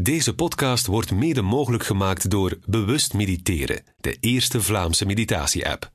Deze 0.00 0.34
podcast 0.34 0.86
wordt 0.86 1.12
mede 1.12 1.42
mogelijk 1.42 1.84
gemaakt 1.84 2.30
door 2.30 2.58
Bewust 2.66 3.14
Mediteren, 3.14 3.82
de 3.96 4.16
eerste 4.20 4.62
Vlaamse 4.62 5.06
meditatie-app. 5.06 5.90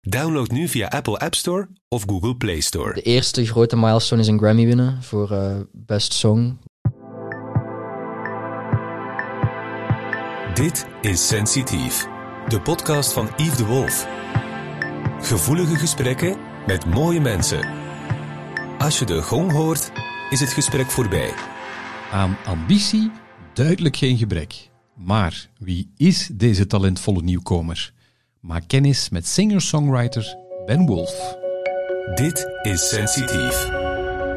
Download 0.00 0.50
nu 0.50 0.68
via 0.68 0.88
Apple 0.88 1.18
App 1.18 1.34
Store 1.34 1.68
of 1.88 2.04
Google 2.06 2.36
Play 2.36 2.60
Store. 2.60 2.94
De 2.94 3.02
eerste 3.02 3.46
grote 3.46 3.76
milestone 3.76 4.20
is 4.20 4.26
een 4.26 4.38
Grammy 4.38 4.66
winnen 4.66 5.02
voor 5.02 5.30
eh, 5.30 5.56
Best 5.72 6.12
Song. 6.12 6.58
Dit 10.54 10.86
is 11.00 11.26
Sensitief, 11.26 12.06
de 12.48 12.60
podcast 12.60 13.12
van 13.12 13.28
Yves 13.36 13.56
de 13.56 13.64
Wolf. 13.64 14.06
Gevoelige 15.20 15.76
gesprekken 15.76 16.36
met 16.66 16.86
mooie 16.86 17.20
mensen. 17.20 17.68
Als 18.78 18.98
je 18.98 19.04
de 19.04 19.22
gong 19.22 19.52
hoort, 19.52 19.92
is 20.30 20.40
het 20.40 20.52
gesprek 20.52 20.90
voorbij. 20.90 21.32
Aan 22.12 22.36
ambitie 22.44 23.10
duidelijk 23.56 23.96
geen 23.96 24.18
gebrek. 24.18 24.70
Maar 24.94 25.48
wie 25.58 25.90
is 25.96 26.30
deze 26.32 26.66
talentvolle 26.66 27.22
nieuwkomer? 27.22 27.92
Maak 28.40 28.62
kennis 28.66 29.08
met 29.08 29.26
singer-songwriter 29.26 30.36
Ben 30.66 30.86
Wolf. 30.86 31.36
Dit 32.14 32.46
is 32.62 32.88
Sensitief. 32.88 33.68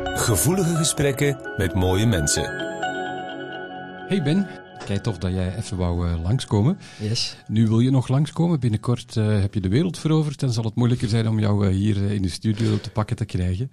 Gevoelige 0.04 0.76
gesprekken 0.76 1.54
met 1.58 1.74
mooie 1.74 2.06
mensen. 2.06 2.44
Hey 4.08 4.24
Ben, 4.24 4.48
kijk 4.86 5.04
tof 5.04 5.18
dat 5.18 5.32
jij 5.32 5.56
even 5.56 5.78
wou 5.78 6.08
eh, 6.08 6.24
langskomen. 6.24 6.80
Yes. 7.00 7.36
Nu 7.48 7.68
wil 7.68 7.80
je 7.80 7.92
nog 7.92 8.08
langskomen. 8.08 8.60
Binnenkort 8.60 9.18
eh, 9.18 9.40
heb 9.40 9.54
je 9.54 9.62
de 9.62 9.70
wereld 9.70 10.00
veroverd 10.00 10.44
en 10.44 10.54
zal 10.54 10.64
het 10.64 10.76
moeilijker 10.76 11.10
zijn 11.10 11.28
om 11.28 11.40
jou 11.40 11.68
eh, 11.68 11.74
hier 11.74 12.12
in 12.12 12.22
de 12.22 12.30
studio 12.30 12.80
te 12.80 12.90
pakken 12.90 13.16
te 13.16 13.26
krijgen. 13.26 13.72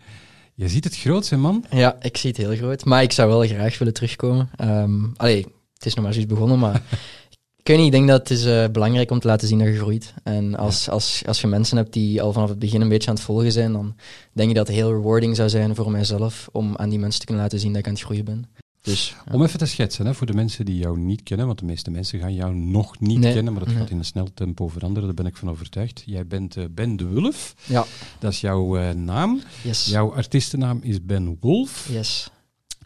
Je 0.59 0.69
ziet 0.69 0.85
het 0.85 0.97
groot, 0.97 1.29
hè, 1.29 1.37
man. 1.37 1.65
Ja, 1.71 1.97
ik 2.01 2.17
zie 2.17 2.31
het 2.31 2.39
heel 2.39 2.57
groot. 2.57 2.85
Maar 2.85 3.03
ik 3.03 3.13
zou 3.13 3.29
wel 3.29 3.47
graag 3.47 3.79
willen 3.79 3.95
terugkomen. 3.95 4.51
Ehm 4.57 5.05
allee, 5.17 5.47
het 5.75 5.87
is 5.87 5.95
nog 5.95 6.05
maar 6.05 6.13
zoiets 6.13 6.33
begonnen, 6.33 6.59
maar 6.59 6.75
ik 7.63 7.67
weet 7.67 7.77
niet, 7.77 7.87
ik 7.87 7.93
denk 7.93 8.09
dat 8.09 8.19
het 8.19 8.31
is 8.31 8.45
eh, 8.45 8.69
belangrijk 8.73 9.11
om 9.11 9.19
te 9.19 9.27
laten 9.27 9.49
zien 9.49 9.59
dat 9.59 9.69
je 9.69 9.77
groeit. 9.77 10.15
En 10.23 10.55
als, 10.55 10.89
als, 10.89 11.23
als 11.27 11.41
je 11.41 11.47
mensen 11.47 11.77
hebt 11.77 11.93
die 11.93 12.23
al 12.23 12.33
vanaf 12.33 12.49
het 12.49 12.59
begin 12.59 12.81
een 12.81 12.89
beetje 12.89 13.09
aan 13.09 13.15
het 13.15 13.25
volgen 13.25 13.53
zijn, 13.53 13.73
dan 13.73 13.97
denk 14.33 14.49
ik 14.49 14.57
dat 14.57 14.67
het 14.67 14.77
heel 14.77 14.93
rewarding 14.93 15.37
zou 15.37 15.49
zijn 15.49 15.75
voor 15.75 15.91
mijzelf 15.91 16.49
om 16.53 16.77
aan 16.77 16.89
die 16.89 16.99
mensen 16.99 17.21
te 17.21 17.27
kunnen 17.27 17.45
laten 17.45 17.61
zien 17.61 17.71
dat 17.71 17.81
ik 17.81 17.87
aan 17.87 17.93
het 17.95 18.03
groeien 18.03 18.25
ben. 18.25 18.47
Dus. 18.87 19.15
Om 19.33 19.43
even 19.43 19.59
te 19.59 19.67
schetsen, 19.67 20.07
hè, 20.07 20.15
voor 20.15 20.27
de 20.27 20.33
mensen 20.35 20.65
die 20.65 20.77
jou 20.79 20.99
niet 20.99 21.23
kennen, 21.23 21.47
want 21.47 21.59
de 21.59 21.65
meeste 21.65 21.91
mensen 21.91 22.19
gaan 22.21 22.35
jou 22.35 22.55
nog 22.55 23.01
niet 23.01 23.19
Nee. 23.19 23.35
kennen, 23.35 23.53
maar 23.53 23.63
dat 23.65 23.73
Nee. 23.73 23.81
gaat 23.83 23.91
in 23.91 23.99
een 23.99 24.05
snel 24.05 24.29
tempo 24.35 24.69
veranderen, 24.69 25.05
daar 25.07 25.15
ben 25.17 25.27
ik 25.27 25.37
van 25.37 25.51
overtuigd. 25.51 26.03
Jij 26.07 26.27
bent 26.27 26.57
eh, 26.57 26.65
Ben 26.71 26.97
de 26.97 27.05
Wulf, 27.07 27.55
ja, 27.65 27.85
dat 28.19 28.33
is 28.33 28.41
jouw 28.41 28.77
eh, 28.77 28.95
naam. 28.95 29.41
yes. 29.63 29.87
Jouw 29.87 30.15
artiestennaam 30.15 30.79
is 30.83 31.05
Ben 31.05 31.37
Wolf. 31.41 31.89
Yes, 31.91 32.31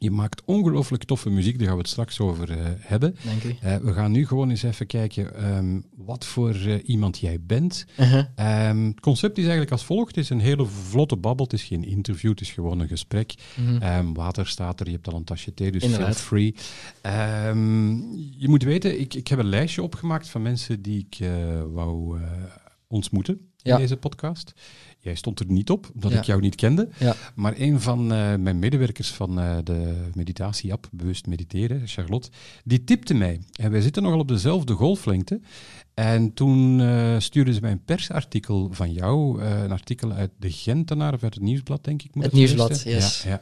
Je 0.03 0.11
maakt 0.11 0.43
ongelooflijk 0.45 1.05
toffe 1.05 1.31
muziek, 1.31 1.59
daar 1.59 1.67
gaan 1.67 1.77
we 1.77 1.83
het 1.83 1.91
straks 1.91 2.21
over 2.21 2.51
eh, 2.51 2.57
hebben. 2.79 3.17
dank. 3.25 3.57
Eh, 3.61 3.77
we 3.77 3.93
gaan 3.93 4.13
nu 4.13 4.27
gewoon 4.27 4.51
eens 4.51 4.63
even 4.63 4.87
kijken 4.87 5.35
ehm, 5.35 5.81
wat 5.97 6.27
voor 6.27 6.55
eh, 6.55 6.89
iemand 6.89 7.19
jij 7.19 7.39
bent. 7.41 7.87
Uh-huh. 7.99 8.25
Ehm, 8.35 8.85
het 8.85 9.01
concept 9.01 9.37
is 9.37 9.43
eigenlijk 9.43 9.73
als 9.73 9.85
volgt. 9.85 10.15
Het 10.15 10.25
is 10.25 10.31
een 10.31 10.41
hele 10.41 10.67
vlotte 10.67 11.17
babbel. 11.17 11.45
Het 11.45 11.55
is 11.55 11.63
geen 11.63 11.85
interview, 11.85 12.31
het 12.31 12.41
is 12.41 12.51
gewoon 12.51 12.81
een 12.81 12.89
gesprek. 12.89 13.35
Mhm. 13.57 13.83
Ehm, 13.83 14.13
water 14.13 14.47
staat 14.47 14.81
er, 14.81 14.87
je 14.87 14.93
hebt 14.93 15.09
al 15.09 15.17
een 15.17 15.25
tasje 15.25 15.55
thee, 15.55 15.73
dus 15.73 15.85
feel 15.85 16.13
free. 16.13 16.55
Je 18.39 18.49
moet 18.49 18.63
weten, 18.63 19.01
ik, 19.01 19.15
ik 19.15 19.29
heb 19.29 19.39
een 19.39 19.49
lijstje 19.49 19.83
opgemaakt 19.83 20.29
van 20.29 20.43
mensen 20.43 20.83
die 20.83 21.07
ik 21.09 21.29
wou 21.73 22.19
ontmoeten 22.89 23.50
in 23.63 23.71
Ja. 23.73 23.77
deze 23.79 23.97
podcast. 23.97 24.53
Jij 25.03 25.15
stond 25.15 25.41
er 25.41 25.47
niet 25.49 25.71
op, 25.71 25.91
omdat 25.95 26.13
Ja. 26.13 26.19
ik 26.19 26.25
jou 26.25 26.41
niet 26.41 26.55
kende. 26.55 26.89
Ja. 26.99 27.15
Maar 27.35 27.55
een 27.57 27.81
van 27.81 28.13
eh, 28.13 28.35
mijn 28.37 28.59
medewerkers 28.59 29.11
van 29.11 29.41
eh, 29.41 29.57
de 29.65 30.07
meditatie-app, 30.15 30.89
Bewust 30.93 31.27
Mediteren, 31.27 31.83
Charlotte, 31.89 32.29
die 32.65 32.85
tipte 32.85 33.15
mij. 33.15 33.41
En 33.53 33.71
wij 33.71 33.81
zitten 33.81 34.03
nogal 34.03 34.19
op 34.19 34.29
dezelfde 34.29 34.73
golflengte. 34.75 35.41
En 35.95 36.33
toen 36.35 36.81
eh, 36.81 37.19
stuurde 37.19 37.53
ze 37.53 37.61
mij 37.61 37.71
een 37.71 37.85
persartikel 37.85 38.69
van 38.73 38.93
jou, 38.93 39.43
een 39.43 39.73
artikel 39.73 40.13
uit 40.13 40.31
de 40.39 40.51
Gentenaar 40.51 41.15
of 41.15 41.23
uit 41.23 41.35
het 41.35 41.43
Nieuwsblad, 41.43 41.85
denk 41.85 42.03
ik. 42.03 42.15
moet 42.15 42.25
Het 42.25 42.33
Nieuwsblad, 42.33 42.83
yes. 42.83 43.23
Ja, 43.23 43.31
ja. 43.31 43.41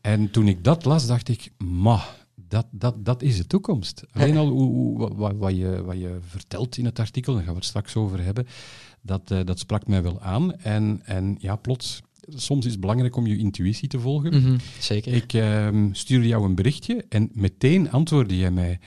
En 0.00 0.30
toen 0.30 0.48
ik 0.48 0.64
dat 0.64 0.84
las, 0.84 1.06
dacht 1.06 1.28
ik, 1.28 1.50
ma, 1.58 2.00
dat, 2.48 2.66
dat, 2.70 3.04
dat 3.04 3.22
is 3.22 3.36
de 3.36 3.46
toekomst. 3.46 4.02
Alleen 4.12 4.36
al 4.36 4.48
hoe, 4.48 4.70
hoe- 4.72 5.14
wat, 5.14 5.34
wat, 5.36 5.56
je, 5.56 5.82
wat 5.84 5.98
je 5.98 6.18
vertelt 6.26 6.76
in 6.76 6.84
het 6.84 6.98
artikel, 6.98 7.32
daar 7.34 7.42
gaan 7.42 7.52
we 7.52 7.58
het 7.58 7.68
straks 7.68 7.96
over 7.96 8.22
hebben, 8.24 8.46
dat, 9.02 9.30
eh, 9.30 9.38
dat 9.44 9.58
sprak 9.58 9.86
mij 9.86 10.02
wel 10.02 10.20
aan. 10.20 10.56
En, 10.56 11.00
en 11.04 11.36
ja, 11.38 11.56
plots, 11.56 12.02
soms 12.28 12.64
is 12.66 12.70
het 12.72 12.80
belangrijk 12.80 13.16
om 13.16 13.26
je 13.26 13.36
intuïtie 13.38 13.88
te 13.88 14.00
volgen. 14.00 14.42
Mhm, 14.42 14.56
Zeker. 14.78 15.12
Ik 15.12 15.32
ehm, 15.32 15.88
stuurde 15.92 16.26
jou 16.28 16.44
een 16.44 16.54
berichtje 16.54 17.04
en 17.08 17.30
meteen 17.32 17.90
antwoordde 17.90 18.36
jij 18.36 18.50
mij. 18.50 18.78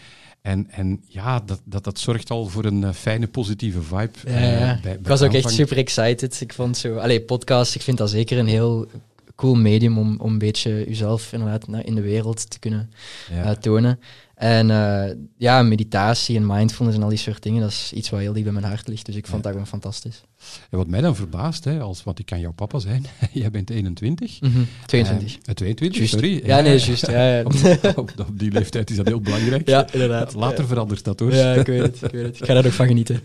En, 0.42 0.70
en 0.72 1.04
ja, 1.08 1.40
dat, 1.40 1.62
dat, 1.66 1.84
dat 1.84 2.00
zorgt 2.00 2.30
al 2.30 2.46
voor 2.48 2.66
een 2.66 2.84
eh, 2.84 2.92
fijne, 2.94 3.28
positieve 3.28 3.82
vibe. 3.82 4.12
Ja, 4.26 4.76
eh, 4.76 4.82
bij- 4.82 4.94
ik 4.94 5.08
was 5.08 5.22
ook 5.22 5.34
echt 5.34 5.50
super 5.50 5.78
excited. 5.78 6.42
Ik 6.42 6.54
vond 6.54 6.78
zo, 6.78 6.96
allee, 6.98 7.22
podcast, 7.22 7.76
ik 7.76 7.82
vind 7.82 7.98
dat 7.98 8.10
zeker 8.10 8.38
een 8.38 8.48
heel 8.48 8.88
cool 9.36 9.56
medium 9.56 9.98
om, 9.98 10.16
om 10.20 10.32
een 10.32 10.38
beetje 10.38 10.84
jezelf 10.88 11.34
inderdaad 11.34 11.68
in 11.86 11.96
de 11.96 12.02
wereld 12.02 12.50
te 12.50 12.60
kunnen 12.60 12.92
Ja. 13.32 13.56
tonen. 13.56 14.00
En 14.42 14.72
eh, 14.72 15.16
ja, 15.38 15.62
meditatie 15.62 16.36
en 16.36 16.46
mindfulness 16.46 16.98
en 16.98 17.04
al 17.04 17.10
die 17.10 17.18
soort 17.18 17.44
dingen, 17.44 17.62
dat 17.62 17.70
is 17.70 17.94
iets 17.94 18.10
wat 18.10 18.20
heel 18.20 18.34
diep 18.34 18.44
bij 18.44 18.54
mijn 18.54 18.66
hart 18.66 18.88
ligt. 18.88 19.06
Dus 19.06 19.16
ik 19.16 19.28
vond 19.28 19.44
dat 19.44 19.52
gewoon 19.52 19.68
fantastisch. 19.68 20.24
En 20.70 20.78
wat 20.78 20.88
mij 20.88 21.02
dan 21.02 21.16
verbaast, 21.16 21.64
hè, 21.64 21.80
als, 21.80 22.04
want 22.04 22.20
ik 22.20 22.26
kan 22.26 22.40
jouw 22.40 22.52
papa 22.54 22.80
zijn, 22.80 23.06
jij 23.32 23.52
bent 23.52 23.70
21. 23.70 24.40
22. 24.86 25.38
Eh, 25.44 25.54
22, 25.54 25.98
Juist. 25.98 26.14
sorry. 26.14 26.42
Ja, 26.46 26.62
nee, 26.62 26.78
juist. 26.86 27.08
Ja, 27.08 27.36
ja. 27.38 27.44
Op, 27.44 27.54
op, 27.98 28.12
op 28.30 28.40
die 28.40 28.52
leeftijd 28.52 28.90
is 28.90 28.96
dat 28.96 29.08
heel 29.08 29.22
belangrijk. 29.22 29.68
ja, 29.68 29.92
inderdaad. 29.92 30.34
Later 30.34 30.68
verandert 30.68 31.04
dat 31.04 31.20
hoor. 31.20 31.34
Ja, 31.34 31.54
ik 31.54 31.66
weet 31.66 31.82
het. 31.82 32.02
Ik 32.04 32.12
weet 32.12 32.24
het. 32.26 32.40
Ik 32.40 32.46
ga 32.46 32.54
daar 32.54 32.66
ook 32.66 32.72
van 32.72 32.88
genieten. 32.88 33.22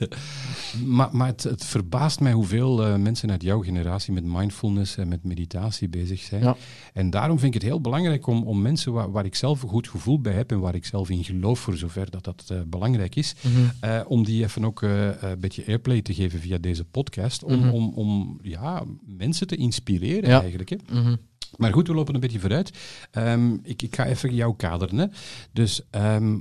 Maar, 0.84 1.08
maar 1.12 1.26
het, 1.26 1.42
het 1.42 1.64
verbaast 1.64 2.20
mij 2.20 2.32
hoeveel 2.32 2.84
eh, 2.86 2.94
mensen 2.96 3.30
uit 3.30 3.42
jouw 3.42 3.62
generatie 3.62 4.12
met 4.12 4.24
mindfulness 4.24 4.96
en 4.96 5.08
met 5.08 5.24
meditatie 5.24 5.88
bezig 5.88 6.20
zijn. 6.20 6.42
Ja. 6.42 6.56
En 6.92 7.10
daarom 7.10 7.38
vind 7.38 7.54
ik 7.54 7.60
het 7.60 7.70
heel 7.70 7.80
belangrijk 7.80 8.26
om, 8.26 8.42
om 8.42 8.62
mensen 8.62 8.92
waar, 8.92 9.10
waar 9.10 9.24
ik 9.24 9.34
zelf 9.34 9.62
een 9.62 9.68
goed 9.68 9.88
gevoel 9.88 10.20
bij 10.20 10.32
heb 10.32 10.50
en 10.50 10.60
waar 10.60 10.74
ik 10.74 10.84
zelf 10.86 11.10
in 11.10 11.24
geloof, 11.24 11.58
voor 11.58 11.76
zover 11.76 12.10
dat 12.10 12.24
dat 12.24 12.44
eh, 12.48 12.56
belangrijk 12.66 13.16
is, 13.16 13.34
Mhm. 13.40 13.52
eh, 13.80 14.00
om 14.06 14.24
die 14.24 14.42
even 14.44 14.64
ook 14.64 14.82
een 14.82 15.14
beetje 15.38 15.64
airplay 15.66 16.02
te 16.02 16.14
geven 16.14 16.40
via 16.40 16.58
deze 16.58 16.84
podcast. 16.84 17.04
Om, 17.44 17.58
Mhm. 17.58 17.68
om, 17.68 17.92
om 17.94 18.38
ja, 18.42 18.84
mensen 19.06 19.46
te 19.46 19.56
inspireren 19.56 20.30
Ja. 20.30 20.40
eigenlijk. 20.40 20.68
Hè. 20.70 20.76
Mhm. 20.90 21.16
Maar 21.56 21.72
goed, 21.72 21.86
we 21.88 21.94
lopen 21.94 22.14
een 22.14 22.20
beetje 22.20 22.40
vooruit. 22.40 22.70
Ehm, 23.10 23.54
ik, 23.62 23.82
ik 23.82 23.94
ga 23.96 24.06
even 24.06 24.34
jou 24.34 24.56
kaderen. 24.56 24.98
Hè. 24.98 25.06
Dus 25.52 25.80
ehm, 25.90 26.38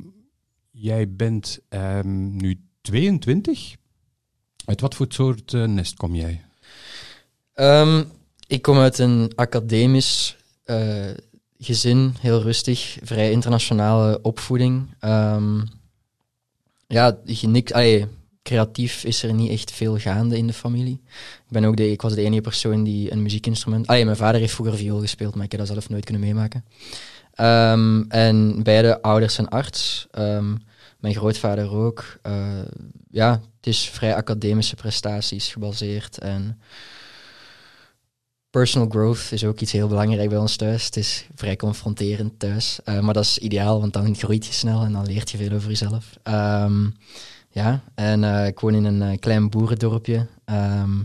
jij 0.71 1.13
bent 1.15 1.59
ehm, 1.69 2.35
nu 2.35 2.59
22. 2.81 3.75
Uit 4.65 4.81
wat 4.81 4.95
voor 4.95 5.05
soort 5.09 5.53
eh, 5.53 5.63
nest 5.63 5.95
kom 5.95 6.15
jij? 6.15 6.41
Ik 8.47 8.61
kom 8.61 8.77
uit 8.77 8.97
een 8.99 9.31
academisch 9.35 10.35
eh, 10.63 11.09
gezin, 11.57 12.13
heel 12.19 12.41
rustig, 12.41 12.97
vrij 13.03 13.31
internationale 13.31 14.19
opvoeding. 14.21 14.87
Ja, 16.87 17.17
je- 17.25 17.47
niks, 17.47 17.71
allee, 17.73 18.05
creatief 18.45 19.03
is 19.03 19.23
er 19.23 19.33
niet 19.33 19.51
echt 19.51 19.71
veel 19.71 19.97
gaande 19.97 20.37
in 20.37 20.47
de 20.47 20.53
familie. 20.53 21.01
Ik, 21.45 21.49
ben 21.49 21.65
ook 21.65 21.77
de, 21.77 21.91
ik 21.91 22.01
was 22.01 22.13
de 22.13 22.21
enige 22.21 22.41
persoon 22.41 22.83
die 22.83 23.11
een 23.11 23.21
muziekinstrument... 23.21 23.87
Allee, 23.87 24.05
mijn 24.05 24.17
vader 24.17 24.39
heeft 24.39 24.53
vroeger 24.53 24.77
viool 24.77 24.99
gespeeld, 24.99 25.35
maar 25.35 25.45
ik 25.45 25.51
heb 25.51 25.59
dat 25.59 25.69
zelf 25.69 25.89
nooit 25.89 26.03
kunnen 26.05 26.23
meemaken. 26.23 26.65
Ehm, 27.33 28.03
en 28.07 28.63
beide 28.63 29.01
ouders 29.01 29.33
zijn 29.33 29.49
arts. 29.49 30.07
Ehm, 30.11 30.55
mijn 30.99 31.15
grootvader 31.15 31.71
ook. 31.71 32.17
Eh, 32.21 32.47
ja, 33.11 33.31
het 33.31 33.67
is 33.67 33.89
vrij 33.89 34.15
academische 34.15 34.75
prestaties 34.75 35.51
gebaseerd. 35.51 36.17
En 36.17 36.61
personal 38.49 38.89
growth 38.89 39.31
is 39.31 39.43
ook 39.43 39.59
iets 39.59 39.71
heel 39.71 39.87
belangrijk 39.87 40.29
bij 40.29 40.37
ons 40.37 40.55
thuis. 40.55 40.85
Het 40.85 40.97
is 40.97 41.27
vrij 41.35 41.55
confronterend 41.55 42.39
thuis. 42.39 42.79
Eh, 42.83 42.99
maar 42.99 43.13
dat 43.13 43.23
is 43.23 43.37
ideaal, 43.37 43.79
want 43.79 43.93
dan 43.93 44.15
groeit 44.15 44.45
je 44.45 44.53
snel 44.53 44.83
en 44.83 44.91
dan 44.91 45.05
leert 45.05 45.31
je 45.31 45.37
veel 45.37 45.51
over 45.51 45.69
jezelf. 45.69 46.17
Ehm, 46.23 46.87
ja, 47.55 47.83
en 47.93 48.23
eh, 48.23 48.47
ik 48.47 48.59
woon 48.59 48.75
in 48.75 48.83
een 48.85 49.01
eh, 49.01 49.19
klein 49.19 49.49
boerendorpje 49.49 50.27
ehm, 50.45 50.99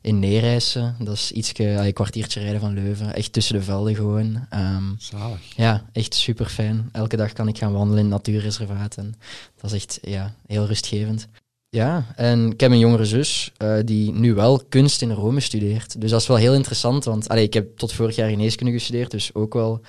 in 0.00 0.18
Neerijssen. 0.18 0.96
Dat 0.98 1.14
is 1.14 1.32
iets 1.32 1.52
een 1.58 1.92
kwartiertje 1.92 2.40
rijden 2.40 2.60
van 2.60 2.74
Leuven. 2.74 3.14
Echt 3.14 3.32
tussen 3.32 3.54
de 3.54 3.62
velden 3.62 3.94
gewoon. 3.94 4.46
Ehm, 4.50 4.84
Zalig. 4.98 5.56
ja, 5.56 5.84
echt 5.92 6.14
super 6.14 6.46
fijn. 6.46 6.88
Elke 6.92 7.16
dag 7.16 7.32
kan 7.32 7.48
ik 7.48 7.58
gaan 7.58 7.72
wandelen 7.72 8.04
in 8.04 8.12
het 8.12 8.14
natuurreservaat. 8.14 8.96
En 8.96 9.14
dat 9.60 9.72
is 9.72 9.76
echt 9.82 9.98
ja, 10.02 10.34
heel 10.46 10.66
rustgevend. 10.66 11.28
Ja, 11.68 12.06
en 12.16 12.50
ik 12.50 12.60
heb 12.60 12.70
een 12.70 12.78
jongere 12.78 13.04
zus 13.04 13.52
eh, 13.56 13.78
die 13.84 14.12
nu 14.12 14.34
wel 14.34 14.62
kunst 14.68 15.02
in 15.02 15.10
Rome 15.10 15.40
studeert. 15.40 16.00
Dus 16.00 16.10
dat 16.10 16.20
is 16.20 16.26
wel 16.26 16.36
heel 16.36 16.54
interessant, 16.54 17.04
want 17.04 17.28
allee, 17.28 17.44
ik 17.44 17.54
heb 17.54 17.76
tot 17.76 17.92
vorig 17.92 18.16
jaar 18.16 18.28
geneeskunde 18.28 18.72
gestudeerd, 18.72 19.10
dus 19.10 19.34
ook 19.34 19.54
wel 19.54 19.80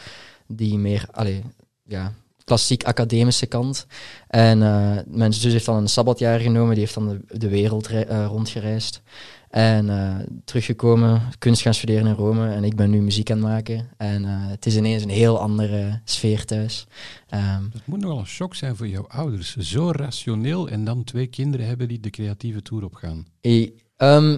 die 0.47 0.77
meer 0.77 1.05
allee, 1.11 1.43
ja, 1.83 2.13
klassiek 2.43 2.83
academische 2.83 3.45
kant. 3.45 3.85
En 4.27 4.61
eh, 4.63 4.97
mijn 5.07 5.33
zus 5.33 5.51
heeft 5.51 5.65
dan 5.65 5.75
een 5.75 5.87
sabbatjaar 5.89 6.39
genomen, 6.39 6.69
die 6.71 6.79
heeft 6.79 6.93
dan 6.93 7.07
de, 7.27 7.37
de 7.37 7.49
wereld 7.49 7.87
re- 7.87 7.99
eh, 8.01 8.25
rondgereisd. 8.25 9.01
En 9.49 9.89
eh, 9.89 10.15
teruggekomen, 10.45 11.21
kunst 11.39 11.61
gaan 11.61 11.73
studeren 11.73 12.07
in 12.07 12.13
Rome. 12.13 12.49
En 12.49 12.63
ik 12.63 12.75
ben 12.75 12.89
nu 12.89 13.01
muziek 13.01 13.31
aan 13.31 13.37
het 13.37 13.45
maken. 13.47 13.87
En 13.97 14.23
het 14.25 14.65
is 14.65 14.75
ineens 14.75 15.03
een 15.03 15.09
heel 15.09 15.39
andere 15.39 16.01
sfeer 16.03 16.45
thuis. 16.45 16.85
Ehm, 17.29 17.63
Dat 17.71 17.81
moet 17.85 17.99
nogal 17.99 18.17
een 18.19 18.25
shock 18.25 18.55
zijn 18.55 18.75
voor 18.75 18.87
jouw 18.87 19.07
ouders. 19.07 19.55
Zo 19.55 19.91
rationeel 19.91 20.69
en 20.69 20.83
dan 20.85 21.03
twee 21.03 21.27
kinderen 21.27 21.65
hebben 21.67 21.87
die 21.87 21.99
de 21.99 22.09
creatieve 22.09 22.61
tour 22.61 22.83
opgaan. 22.83 23.25
Eh, 23.41 23.69
ehm, 23.97 24.37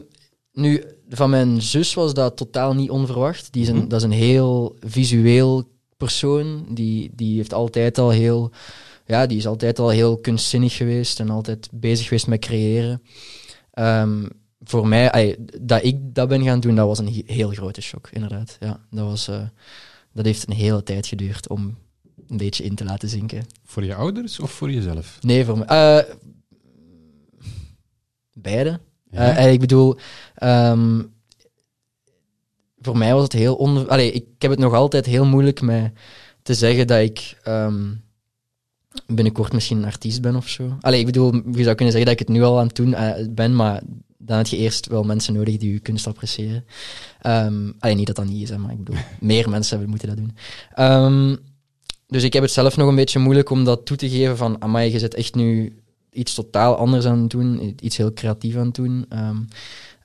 nu, 0.51 0.83
van 1.09 1.29
mijn 1.29 1.61
zus 1.61 1.93
was 1.93 2.13
dat 2.13 2.37
totaal 2.37 2.73
niet 2.73 2.89
onverwacht. 2.89 3.53
Die 3.53 3.61
is 3.61 3.67
een, 3.67 3.75
Mhm. 3.75 3.87
Dat 3.87 3.99
is 3.99 4.05
een 4.05 4.11
heel 4.11 4.75
visueel 4.79 5.73
persoon. 5.97 6.65
Die, 6.69 7.11
die 7.15 7.35
heeft 7.37 7.53
altijd 7.53 7.97
al 7.97 8.09
heel... 8.09 8.51
Ja, 9.05 9.25
die 9.25 9.37
is 9.37 9.47
altijd 9.47 9.79
al 9.79 9.89
heel 9.89 10.17
kunstzinnig 10.17 10.75
geweest 10.75 11.19
en 11.19 11.29
altijd 11.29 11.69
bezig 11.71 12.07
geweest 12.07 12.27
met 12.27 12.39
creëren. 12.39 13.01
Ehm, 13.71 14.25
voor 14.63 14.87
mij, 14.87 15.37
dat 15.61 15.83
ik 15.83 15.97
dat 16.15 16.27
ben 16.27 16.43
gaan 16.43 16.59
doen, 16.59 16.75
dat 16.75 16.87
was 16.87 16.99
een 16.99 17.13
he- 17.13 17.33
heel 17.33 17.49
grote 17.49 17.81
shock, 17.81 18.09
inderdaad. 18.11 18.57
Ja, 18.59 18.79
dat, 18.89 19.05
was, 19.07 19.27
eh, 19.27 19.41
dat 20.13 20.25
heeft 20.25 20.47
een 20.47 20.53
hele 20.55 20.83
tijd 20.83 21.07
geduurd 21.07 21.49
om 21.49 21.77
een 22.27 22.37
beetje 22.37 22.63
in 22.63 22.75
te 22.75 22.83
laten 22.83 23.09
zinken. 23.09 23.45
Voor 23.63 23.83
je 23.83 23.95
ouders 23.95 24.39
of 24.39 24.51
voor 24.51 24.71
jezelf? 24.71 25.17
Nee, 25.21 25.45
voor 25.45 25.57
mij. 25.57 25.67
eh, 25.67 26.13
beide. 28.33 28.79
Ja? 29.11 29.35
Eh, 29.37 29.51
ik 29.53 29.59
bedoel, 29.59 29.95
ehm, 30.35 31.01
voor 32.85 32.97
mij 32.97 33.13
was 33.13 33.23
het 33.23 33.33
heel 33.33 33.55
on... 33.55 33.89
Allee, 33.89 34.11
ik 34.11 34.25
heb 34.37 34.51
het 34.51 34.59
nog 34.59 34.73
altijd 34.73 35.05
heel 35.05 35.25
moeilijk 35.25 35.61
met 35.61 35.91
te 36.41 36.53
zeggen 36.53 36.87
dat 36.87 36.99
ik 36.99 37.37
ehm, 37.43 37.93
binnenkort 39.07 39.53
misschien 39.53 39.77
een 39.77 39.85
artiest 39.85 40.21
ben 40.21 40.35
of 40.35 40.47
zo. 40.47 40.77
Allee, 40.79 40.99
ik 40.99 41.05
bedoel, 41.05 41.33
je 41.33 41.63
zou 41.63 41.75
kunnen 41.75 41.93
zeggen 41.93 42.05
dat 42.05 42.19
ik 42.19 42.19
het 42.19 42.29
nu 42.29 42.43
al 42.43 42.59
aan 42.59 42.67
het 42.67 42.75
doen 42.75 42.93
eh, 42.93 43.27
ben, 43.29 43.55
maar 43.55 43.81
dan 44.17 44.37
heb 44.37 44.47
je 44.47 44.57
eerst 44.57 44.87
wel 44.87 45.03
mensen 45.03 45.33
nodig 45.33 45.57
die 45.57 45.73
je 45.73 45.79
kunst 45.79 46.07
appreciëren. 46.07 46.65
Ehm 47.21 47.71
allee, 47.79 47.95
niet 47.95 48.07
dat 48.07 48.15
dat 48.15 48.25
niet 48.25 48.41
is, 48.41 48.49
hè, 48.49 48.57
maar 48.57 48.71
ik 48.71 48.77
bedoel, 48.83 49.01
meer 49.19 49.49
mensen 49.49 49.69
hebben 49.69 49.89
moeten 49.89 50.07
dat 50.07 50.17
doen. 50.17 50.35
Ehm, 50.73 51.35
dus 52.07 52.23
ik 52.23 52.33
heb 52.33 52.43
het 52.43 52.51
zelf 52.51 52.77
nog 52.77 52.87
een 52.87 52.95
beetje 52.95 53.19
moeilijk 53.19 53.49
om 53.49 53.63
dat 53.63 53.85
toe 53.85 53.97
te 53.97 54.09
geven 54.09 54.37
van, 54.37 54.61
amai, 54.61 54.91
je 54.91 54.99
zit 54.99 55.13
echt 55.13 55.35
nu 55.35 55.79
iets 56.11 56.33
totaal 56.33 56.75
anders 56.75 57.05
aan 57.05 57.19
het 57.19 57.29
doen, 57.29 57.75
iets 57.79 57.97
heel 57.97 58.13
creatief 58.13 58.55
aan 58.55 58.65
het 58.65 58.75
doen. 58.75 59.05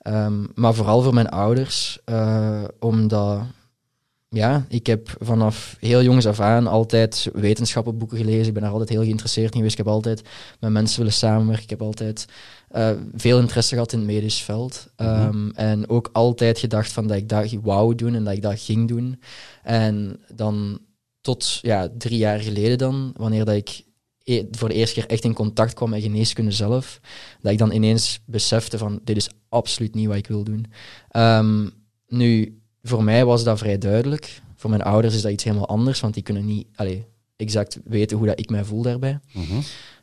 Ehm, 0.01 0.45
maar 0.55 0.73
vooral 0.73 1.01
voor 1.01 1.13
mijn 1.13 1.29
ouders, 1.29 1.99
eh, 2.05 2.63
omdat 2.79 3.41
ja, 4.29 4.65
ik 4.69 4.87
heb 4.87 5.15
vanaf 5.19 5.75
heel 5.79 6.03
jongs 6.03 6.25
af 6.25 6.39
aan 6.39 6.67
altijd 6.67 7.29
wetenschappenboeken 7.33 8.17
gelezen. 8.17 8.47
Ik 8.47 8.53
ben 8.53 8.61
daar 8.61 8.71
altijd 8.71 8.89
heel 8.89 9.03
geïnteresseerd 9.03 9.51
in 9.51 9.55
geweest. 9.55 9.71
Ik 9.79 9.85
heb 9.85 9.93
altijd 9.93 10.21
met 10.59 10.71
mensen 10.71 10.97
willen 10.97 11.13
samenwerken. 11.13 11.63
Ik 11.63 11.69
heb 11.69 11.81
altijd 11.81 12.25
eh, 12.69 12.91
veel 13.15 13.39
interesse 13.39 13.73
gehad 13.73 13.91
in 13.93 13.99
het 13.99 14.07
medisch 14.07 14.41
veld. 14.41 14.87
Ehm, 14.95 15.49
En 15.49 15.89
ook 15.89 16.09
altijd 16.13 16.59
gedacht 16.59 16.91
van 16.91 17.07
dat 17.07 17.17
ik 17.17 17.29
dat 17.29 17.51
wou 17.61 17.95
doen 17.95 18.15
en 18.15 18.23
dat 18.23 18.33
ik 18.33 18.41
dat 18.41 18.59
ging 18.59 18.87
doen. 18.87 19.21
En 19.63 20.19
dan 20.35 20.79
tot 21.21 21.59
ja, 21.61 21.89
drie 21.97 22.17
jaar 22.17 22.39
geleden 22.39 22.77
dan, 22.77 23.13
wanneer 23.17 23.45
dat 23.45 23.55
ik 23.55 23.83
e- 24.23 24.45
voor 24.51 24.69
de 24.69 24.75
eerste 24.75 24.95
keer 24.99 25.09
echt 25.09 25.23
in 25.23 25.33
contact 25.33 25.73
kwam 25.73 25.89
met 25.89 26.01
geneeskunde 26.01 26.51
zelf, 26.51 26.99
dat 27.41 27.51
ik 27.51 27.57
dan 27.57 27.71
ineens 27.71 28.19
besefte 28.25 28.77
van 28.77 28.99
dit 29.03 29.17
is 29.17 29.29
absoluut 29.49 29.95
niet 29.95 30.07
wat 30.07 30.15
ik 30.17 30.27
wil 30.27 30.43
doen. 30.43 30.65
Ehm, 31.09 31.67
nu, 32.07 32.59
voor 32.83 33.03
mij 33.03 33.25
was 33.25 33.43
dat 33.43 33.57
vrij 33.57 33.77
duidelijk. 33.77 34.41
Voor 34.55 34.69
mijn 34.69 34.81
ouders 34.83 35.15
is 35.15 35.21
dat 35.21 35.31
iets 35.31 35.43
helemaal 35.43 35.67
anders, 35.67 35.99
want 35.99 36.13
die 36.13 36.23
kunnen 36.23 36.45
niet 36.45 36.67
allee, 36.75 37.05
exact 37.35 37.79
weten 37.83 38.17
hoe 38.17 38.27
dat 38.27 38.39
ik 38.39 38.49
mij 38.49 38.63
voel 38.63 38.81
daarbij. 38.81 39.19
Mhm. 39.33 39.59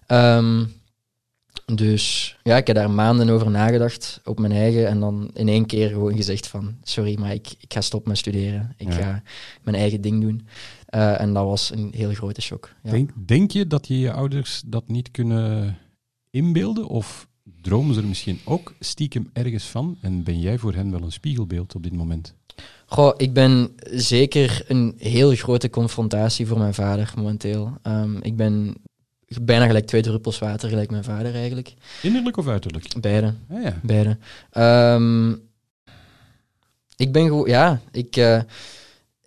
Ehm, 0.07 0.65
dus 1.75 2.37
ja, 2.43 2.57
ik 2.57 2.67
heb 2.67 2.77
daar 2.77 2.91
maanden 2.91 3.29
over 3.29 3.51
nagedacht 3.51 4.21
op 4.25 4.39
mijn 4.39 4.53
eigen 4.53 4.87
en 4.89 5.01
dan 5.01 5.31
in 5.35 5.49
één 5.49 5.67
keer 5.67 5.89
gewoon 5.89 6.17
gezegd 6.17 6.47
van 6.47 6.77
sorry, 6.83 7.17
maar 7.19 7.33
ik, 7.33 7.47
ik 7.61 7.73
ga 7.73 7.81
stoppen 7.81 8.09
met 8.11 8.19
studeren. 8.19 8.75
Ik 8.77 8.87
Ja. 8.93 8.93
ga 8.93 9.23
mijn 9.63 9.77
eigen 9.77 10.01
ding 10.01 10.21
doen. 10.23 10.47
Eh, 10.89 11.21
en 11.21 11.33
dat 11.33 11.45
was 11.45 11.71
een 11.71 11.93
heel 11.97 12.13
grote 12.15 12.41
shock. 12.41 12.75
Ja. 12.83 12.91
Denk, 12.91 13.11
denk 13.27 13.51
je 13.51 13.67
dat 13.67 13.87
je 13.87 13.99
je 13.99 14.13
ouders 14.13 14.63
dat 14.67 14.89
niet 14.89 15.11
kunnen 15.11 15.79
inbeelden? 16.31 16.87
Of 16.87 17.29
dromen 17.61 17.95
ze 17.95 18.01
er 18.01 18.07
misschien 18.07 18.41
ook 18.45 18.75
stiekem 18.81 19.31
ergens 19.33 19.65
van? 19.65 19.99
En 20.01 20.23
ben 20.23 20.41
jij 20.41 20.59
voor 20.59 20.75
hen 20.75 20.91
wel 20.91 21.03
een 21.03 21.13
spiegelbeeld 21.13 21.75
op 21.75 21.83
dit 21.83 21.93
moment? 21.93 22.35
Goh, 22.87 23.15
ik 23.17 23.33
ben 23.33 23.75
zeker 23.91 24.65
een 24.67 24.95
heel 24.99 25.35
grote 25.35 25.71
confrontatie 25.71 26.47
voor 26.47 26.59
mijn 26.59 26.75
vader 26.75 27.13
momenteel. 27.17 27.73
Ehm, 27.83 28.17
ik 28.17 28.37
ben 28.37 28.75
bijna 29.43 29.67
gelijk 29.67 29.87
twee 29.87 30.03
druppels 30.03 30.39
water, 30.39 30.69
gelijk 30.69 30.91
mijn 30.91 31.05
vader 31.05 31.35
eigenlijk. 31.35 31.75
Innerlijk 32.03 32.37
of 32.37 32.49
uiterlijk? 32.49 33.01
Beide. 33.01 33.35
Ah, 33.49 33.63
ja. 33.63 33.81
Beide. 33.83 34.19
Ehm, 34.51 35.33
ik 36.97 37.13
ben 37.13 37.27
gewoon, 37.27 37.49
ja, 37.49 37.81
ik, 37.93 38.17
eh, 38.17 38.41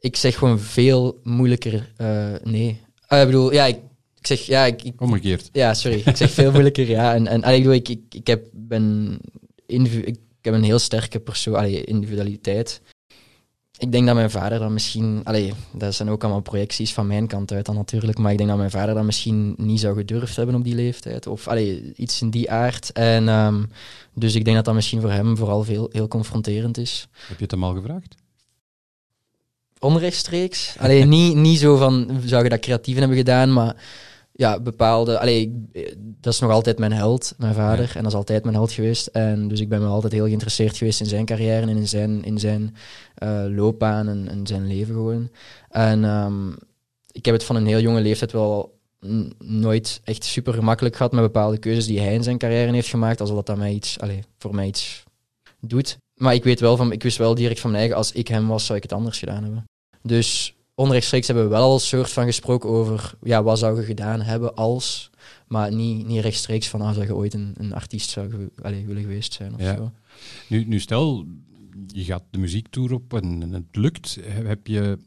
ik 0.02 0.16
zeg 0.16 0.38
gewoon 0.38 0.60
veel 0.60 1.20
moeilijker 1.24 1.92
eh, 1.98 2.34
nee. 2.44 2.82
Ah, 3.08 3.20
ik 3.20 3.26
bedoel, 3.26 3.54
ja, 3.54 3.66
ik, 3.66 3.76
ik 4.20 4.28
zeg, 4.28 4.40
ja, 4.42 4.66
ik, 4.66 4.84
ik- 4.84 5.02
Omgekeerd. 5.02 5.50
ja, 5.52 5.74
sorry, 5.74 6.02
ik 6.06 6.18
zeg 6.18 6.32
veel 6.32 6.52
moeilijker, 6.58 6.90
ja. 6.90 7.14
En, 7.14 7.28
en 7.28 7.44
allee, 7.44 7.58
ik, 7.58 7.64
bedoel, 7.64 7.78
ik, 7.80 7.90
ik, 7.90 8.02
ik, 8.10 8.28
heb, 8.28 8.46
ben 8.54 9.18
individu- 9.66 10.06
ik 10.08 10.18
heb 10.42 10.54
een 10.54 10.64
heel 10.64 10.80
sterke 10.80 11.20
persoon, 11.20 11.56
allee, 11.56 11.84
individualiteit. 11.84 12.82
Ik 13.78 13.92
denk 13.92 14.06
dat 14.06 14.16
mijn 14.16 14.32
vader 14.32 14.60
dan 14.60 14.74
misschien, 14.74 15.22
allee, 15.24 15.54
dat 15.74 15.96
zijn 15.96 16.10
ook 16.10 16.24
allemaal 16.24 16.42
projecties 16.42 16.94
van 16.94 17.08
mijn 17.08 17.28
kant 17.28 17.52
uit 17.52 17.66
dan 17.66 17.76
natuurlijk, 17.76 18.18
maar 18.18 18.32
ik 18.32 18.38
denk 18.38 18.50
dat 18.50 18.58
mijn 18.58 18.72
vader 18.72 18.96
dat 18.96 19.04
misschien 19.04 19.54
niet 19.58 19.80
zou 19.80 19.96
gedurfd 19.98 20.36
hebben 20.36 20.56
op 20.56 20.64
die 20.64 20.76
leeftijd. 20.76 21.28
Of 21.28 21.48
allee, 21.48 21.94
iets 21.96 22.22
in 22.22 22.30
die 22.30 22.52
aard. 22.52 22.92
En 22.92 23.30
ehm, 23.30 23.64
dus 24.14 24.36
ik 24.36 24.44
denk 24.44 24.56
dat 24.56 24.66
dat 24.66 24.74
misschien 24.76 25.02
voor 25.02 25.12
hem 25.12 25.38
vooral 25.38 25.64
veel, 25.64 25.90
heel 25.92 26.08
confronterend 26.08 26.78
is. 26.78 27.08
Heb 27.28 27.38
je 27.38 27.44
het 27.44 27.52
hem 27.52 27.64
al 27.64 27.74
gevraagd? 27.76 28.16
Onrechtstreeks. 29.82 30.76
Alleen 30.80 31.10
niet, 31.10 31.36
niet 31.36 31.60
zo 31.60 31.76
van, 31.78 32.22
zou 32.26 32.44
je 32.44 32.50
dat 32.50 32.60
creatief 32.60 32.98
hebben 32.98 33.18
gedaan, 33.18 33.54
maar 33.54 33.76
ja, 34.32 34.60
bepaalde... 34.60 35.20
Allee, 35.20 35.42
ik- 35.72 35.96
dat 36.22 36.34
is 36.34 36.40
nog 36.40 36.52
altijd 36.52 36.80
mijn 36.80 36.92
held, 36.94 37.34
mijn 37.38 37.54
vader. 37.54 37.92
En 37.96 38.02
dat 38.04 38.12
is 38.12 38.18
altijd 38.18 38.44
mijn 38.44 38.56
held 38.56 38.72
geweest. 38.72 39.08
En 39.08 39.48
dus 39.48 39.60
ik 39.60 39.70
ben 39.70 39.82
me 39.82 39.88
altijd 39.88 40.14
heel 40.14 40.26
geïnteresseerd 40.26 40.78
geweest 40.78 41.00
in 41.00 41.06
zijn 41.06 41.26
carrière 41.26 41.62
en 41.62 41.70
in 41.70 41.88
zijn, 41.88 42.24
in 42.24 42.40
zijn 42.40 42.76
eh, 43.16 43.44
loopbaan 43.48 44.08
en, 44.08 44.28
en 44.30 44.48
zijn 44.48 44.68
leven 44.68 44.94
gewoon. 44.94 45.30
En 45.70 46.04
ehm, 46.06 46.50
ik 47.12 47.26
heb 47.26 47.34
het 47.34 47.44
van 47.44 47.56
een 47.56 47.66
heel 47.66 47.80
jonge 47.80 48.02
leeftijd 48.02 48.32
wel 48.32 48.80
nooit 49.40 50.02
echt 50.04 50.24
super 50.24 50.54
gemakkelijk 50.54 50.96
gehad 50.96 51.12
met 51.12 51.22
bepaalde 51.22 51.58
keuzes 51.58 51.86
die 51.86 52.00
hij 52.00 52.14
in 52.14 52.24
zijn 52.24 52.38
carrière 52.38 52.72
heeft 52.74 52.88
gemaakt, 52.90 53.22
alsof 53.22 53.36
dat, 53.36 53.46
dat 53.46 53.58
mij 53.58 53.72
iets, 53.74 54.00
allee, 54.00 54.20
voor 54.38 54.56
mij 54.56 54.68
iets 54.68 55.04
doet. 55.60 55.98
Maar 56.16 56.34
ik 56.34 56.44
weet 56.44 56.60
wel 56.60 56.78
van, 56.78 56.92
ik 56.92 57.04
wist 57.04 57.18
wel 57.18 57.36
direct 57.36 57.60
van 57.60 57.70
mijn 57.70 57.82
eigen, 57.82 57.98
als 58.00 58.12
ik 58.12 58.28
hem 58.28 58.48
was, 58.48 58.66
zou 58.66 58.78
ik 58.78 58.84
het 58.84 58.94
anders 58.94 59.20
gedaan 59.20 59.44
hebben. 59.44 59.64
Dus 60.04 60.56
onrechtstreeks 60.76 61.28
hebben 61.28 61.44
we 61.46 61.50
wel 61.50 61.62
al 61.64 61.74
een 61.74 61.80
soort 61.80 62.10
van 62.12 62.26
gesproken 62.26 62.70
over, 62.70 63.14
ja, 63.24 63.44
wat 63.44 63.60
zou 63.60 63.80
je 63.80 63.86
gedaan 63.86 64.22
hebben 64.22 64.56
als, 64.56 65.10
maar 65.48 65.74
niet, 65.74 66.08
niet 66.08 66.22
rechtstreeks 66.22 66.68
van, 66.68 66.94
zou 66.94 67.06
je 67.06 67.16
ooit 67.16 67.34
een, 67.34 67.54
een 67.58 67.74
artiest 67.74 68.10
zou 68.10 68.50
allee, 68.62 68.86
willen 68.86 69.02
geweest 69.02 69.34
zijn 69.34 69.54
of 69.54 69.62
Ja. 69.62 69.76
zo. 69.76 69.92
Nu, 70.48 70.66
nu 70.66 70.80
stel, 70.80 71.26
je 71.88 72.04
gaat 72.04 72.24
de 72.30 72.38
muziektour 72.38 72.94
op 72.94 73.14
en, 73.14 73.42
en 73.42 73.54
het 73.54 73.76
lukt. 73.76 74.18
He- 74.22 74.48
Heb 74.48 74.68
je 74.68 74.82
het 74.82 75.00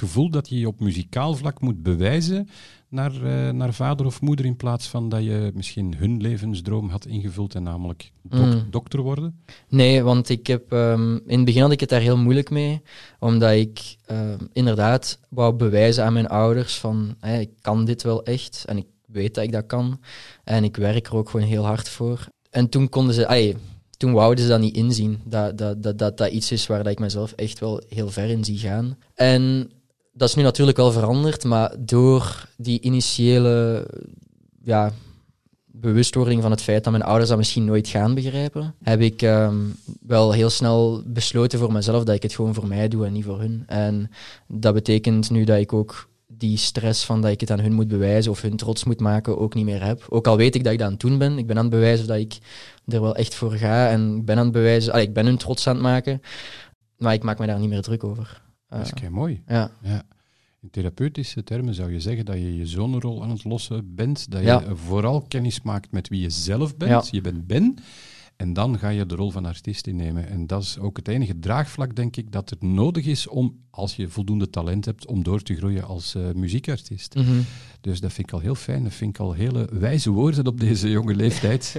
gevoel 0.00 0.30
dat 0.30 0.48
je 0.48 0.58
je 0.58 0.66
op 0.68 0.80
muzikaal 0.80 1.34
vlak 1.34 1.60
moet 1.60 1.82
bewijzen 1.82 2.48
naar, 2.92 3.12
eh, 3.24 3.50
naar 3.52 3.72
vader 3.74 4.06
of 4.06 4.20
moeder 4.20 4.44
in 4.44 4.56
plaats 4.56 4.88
van 4.88 5.08
dat 5.08 5.24
je 5.24 5.50
misschien 5.54 5.94
hun 5.96 6.20
levensdroom 6.20 6.88
had 6.88 7.06
ingevuld 7.06 7.54
en 7.54 7.62
namelijk 7.62 8.12
dok- 8.22 8.40
Mm. 8.44 8.66
dokter 8.70 9.00
worden? 9.00 9.42
Nee, 9.68 10.02
want 10.02 10.28
ik 10.28 10.46
heb, 10.46 10.72
ehm, 10.72 11.14
in 11.26 11.36
het 11.36 11.44
begin 11.44 11.62
had 11.62 11.72
ik 11.72 11.80
het 11.80 11.88
daar 11.88 12.00
heel 12.00 12.16
moeilijk 12.18 12.50
mee, 12.50 12.82
omdat 13.18 13.52
ik 13.52 13.96
ehm, 14.06 14.38
inderdaad 14.52 15.18
wou 15.28 15.54
bewijzen 15.54 16.04
aan 16.04 16.12
mijn 16.12 16.28
ouders 16.28 16.78
van, 16.78 17.14
ik 17.40 17.50
kan 17.60 17.84
dit 17.84 18.02
wel 18.02 18.24
echt 18.24 18.64
en 18.66 18.76
ik 18.76 18.86
weet 19.06 19.34
dat 19.34 19.44
ik 19.44 19.52
dat 19.52 19.66
kan 19.66 20.00
en 20.44 20.64
ik 20.64 20.76
werk 20.76 21.06
er 21.06 21.16
ook 21.16 21.28
gewoon 21.30 21.46
heel 21.46 21.64
hard 21.64 21.88
voor. 21.88 22.26
En 22.50 22.68
toen 22.68 22.88
konden 22.88 23.14
ze, 23.14 23.26
allee, 23.26 23.56
toen 23.96 24.12
wouden 24.12 24.44
ze 24.44 24.50
dat 24.50 24.60
niet 24.60 24.74
inzien, 24.76 25.20
dat 25.24 25.58
dat, 25.58 25.82
dat, 25.82 25.98
dat 25.98 26.16
dat 26.18 26.30
iets 26.32 26.52
is 26.52 26.66
waar 26.66 26.82
dat 26.82 26.92
ik 26.92 26.98
mezelf 26.98 27.32
echt 27.32 27.58
wel 27.58 27.82
heel 27.88 28.08
ver 28.10 28.28
in 28.30 28.44
zie 28.44 28.58
gaan. 28.58 28.96
En 29.14 29.70
dat 30.12 30.28
is 30.28 30.34
nu 30.34 30.42
natuurlijk 30.42 30.76
wel 30.76 30.92
veranderd, 30.92 31.44
maar 31.44 31.74
door 31.78 32.48
die 32.56 32.80
initiële 32.80 33.86
ja, 34.62 34.92
bewustwording 35.82 36.42
van 36.42 36.50
het 36.50 36.62
feit 36.62 36.84
dat 36.84 36.92
mijn 36.92 37.04
ouders 37.04 37.28
dat 37.28 37.38
misschien 37.38 37.64
nooit 37.64 37.88
gaan 37.88 38.14
begrijpen, 38.14 38.74
heb 38.82 39.00
ik 39.00 39.22
ehm, 39.22 39.56
wel 40.06 40.32
heel 40.32 40.50
snel 40.50 41.02
besloten 41.06 41.58
voor 41.58 41.72
mezelf 41.72 42.04
dat 42.04 42.14
ik 42.14 42.22
het 42.22 42.34
gewoon 42.34 42.54
voor 42.54 42.66
mij 42.66 42.88
doe 42.88 43.06
en 43.06 43.12
niet 43.12 43.24
voor 43.24 43.40
hun. 43.40 43.62
En 43.66 44.10
dat 44.46 44.74
betekent 44.74 45.30
nu 45.30 45.44
dat 45.44 45.58
ik 45.58 45.72
ook 45.72 46.08
die 46.26 46.56
stress 46.56 47.04
van 47.04 47.20
dat 47.20 47.30
ik 47.30 47.40
het 47.40 47.50
aan 47.50 47.60
hun 47.60 47.72
moet 47.72 47.88
bewijzen 47.88 48.30
of 48.30 48.42
hun 48.42 48.56
trots 48.56 48.84
moet 48.84 49.00
maken 49.00 49.38
ook 49.38 49.54
niet 49.54 49.64
meer 49.64 49.84
heb. 49.84 50.06
Ook 50.08 50.26
al 50.26 50.36
weet 50.36 50.54
ik 50.54 50.64
dat 50.64 50.72
ik 50.72 50.78
dat 50.78 50.86
aan 50.86 50.92
het 50.92 51.02
doen 51.02 51.18
ben. 51.18 51.38
Ik 51.38 51.46
ben 51.46 51.56
aan 51.56 51.64
het 51.64 51.72
bewijzen 51.72 52.06
dat 52.06 52.16
ik 52.18 52.38
er 52.86 53.00
wel 53.00 53.16
echt 53.16 53.34
voor 53.34 53.52
ga 53.52 53.88
en 53.88 54.24
ben 54.24 54.36
aan 54.36 54.44
het 54.44 54.52
bewijzen, 54.52 54.92
allee, 54.92 55.06
ik 55.06 55.14
ben 55.14 55.26
hun 55.26 55.36
trots 55.36 55.66
aan 55.66 55.74
het 55.74 55.82
maken, 55.82 56.22
maar 56.96 57.14
ik 57.14 57.22
maak 57.22 57.38
me 57.38 57.46
daar 57.46 57.58
niet 57.58 57.68
meer 57.68 57.82
druk 57.82 58.04
over. 58.04 58.42
Dat 58.72 58.80
is 58.86 58.90
Eh, 58.92 58.94
kei 59.00 59.10
mooi. 59.10 59.42
ja. 59.46 59.70
Ja. 59.82 60.02
In 60.60 60.70
therapeutische 60.70 61.44
termen 61.44 61.74
zou 61.74 61.92
je 61.92 62.00
zeggen 62.00 62.24
dat 62.24 62.34
je 62.36 62.56
je 62.56 62.66
zonenrol 62.66 63.22
aan 63.22 63.30
het 63.30 63.44
lossen 63.44 63.94
bent, 63.94 64.30
dat 64.30 64.40
je 64.40 64.46
Ja. 64.46 64.74
vooral 64.74 65.22
kennis 65.28 65.62
maakt 65.62 65.90
met 65.92 66.08
wie 66.08 66.20
je 66.20 66.30
zelf 66.30 66.76
bent. 66.76 66.90
Ja. 66.90 67.02
Je 67.10 67.20
bent 67.20 67.46
Ben. 67.46 67.76
En 68.36 68.52
dan 68.52 68.78
ga 68.78 68.88
je 68.88 69.06
de 69.06 69.14
rol 69.14 69.30
van 69.30 69.46
artiest 69.46 69.86
innemen. 69.86 70.28
En 70.28 70.46
dat 70.46 70.62
is 70.62 70.78
ook 70.78 70.96
het 70.96 71.08
enige 71.08 71.38
draagvlak, 71.38 71.94
denk 71.96 72.16
ik, 72.16 72.32
dat 72.32 72.50
het 72.50 72.62
nodig 72.62 73.04
is 73.06 73.28
om, 73.28 73.56
als 73.70 73.96
je 73.96 74.08
voldoende 74.08 74.50
talent 74.50 74.84
hebt, 74.84 75.06
om 75.06 75.22
door 75.22 75.42
te 75.42 75.54
groeien 75.54 75.84
als 75.84 76.14
eh, 76.14 76.32
muziekartiest. 76.34 77.14
Mhm. 77.14 77.40
Dus 77.82 78.00
dat 78.00 78.12
vind 78.12 78.26
ik 78.26 78.34
al 78.34 78.40
heel 78.40 78.54
fijn. 78.54 78.82
Dat 78.82 78.92
vind 78.92 79.14
ik 79.14 79.20
al 79.20 79.32
hele 79.32 79.68
wijze 79.72 80.10
woorden 80.10 80.46
op 80.46 80.60
deze 80.60 80.90
jonge 80.90 81.14
leeftijd. 81.14 81.76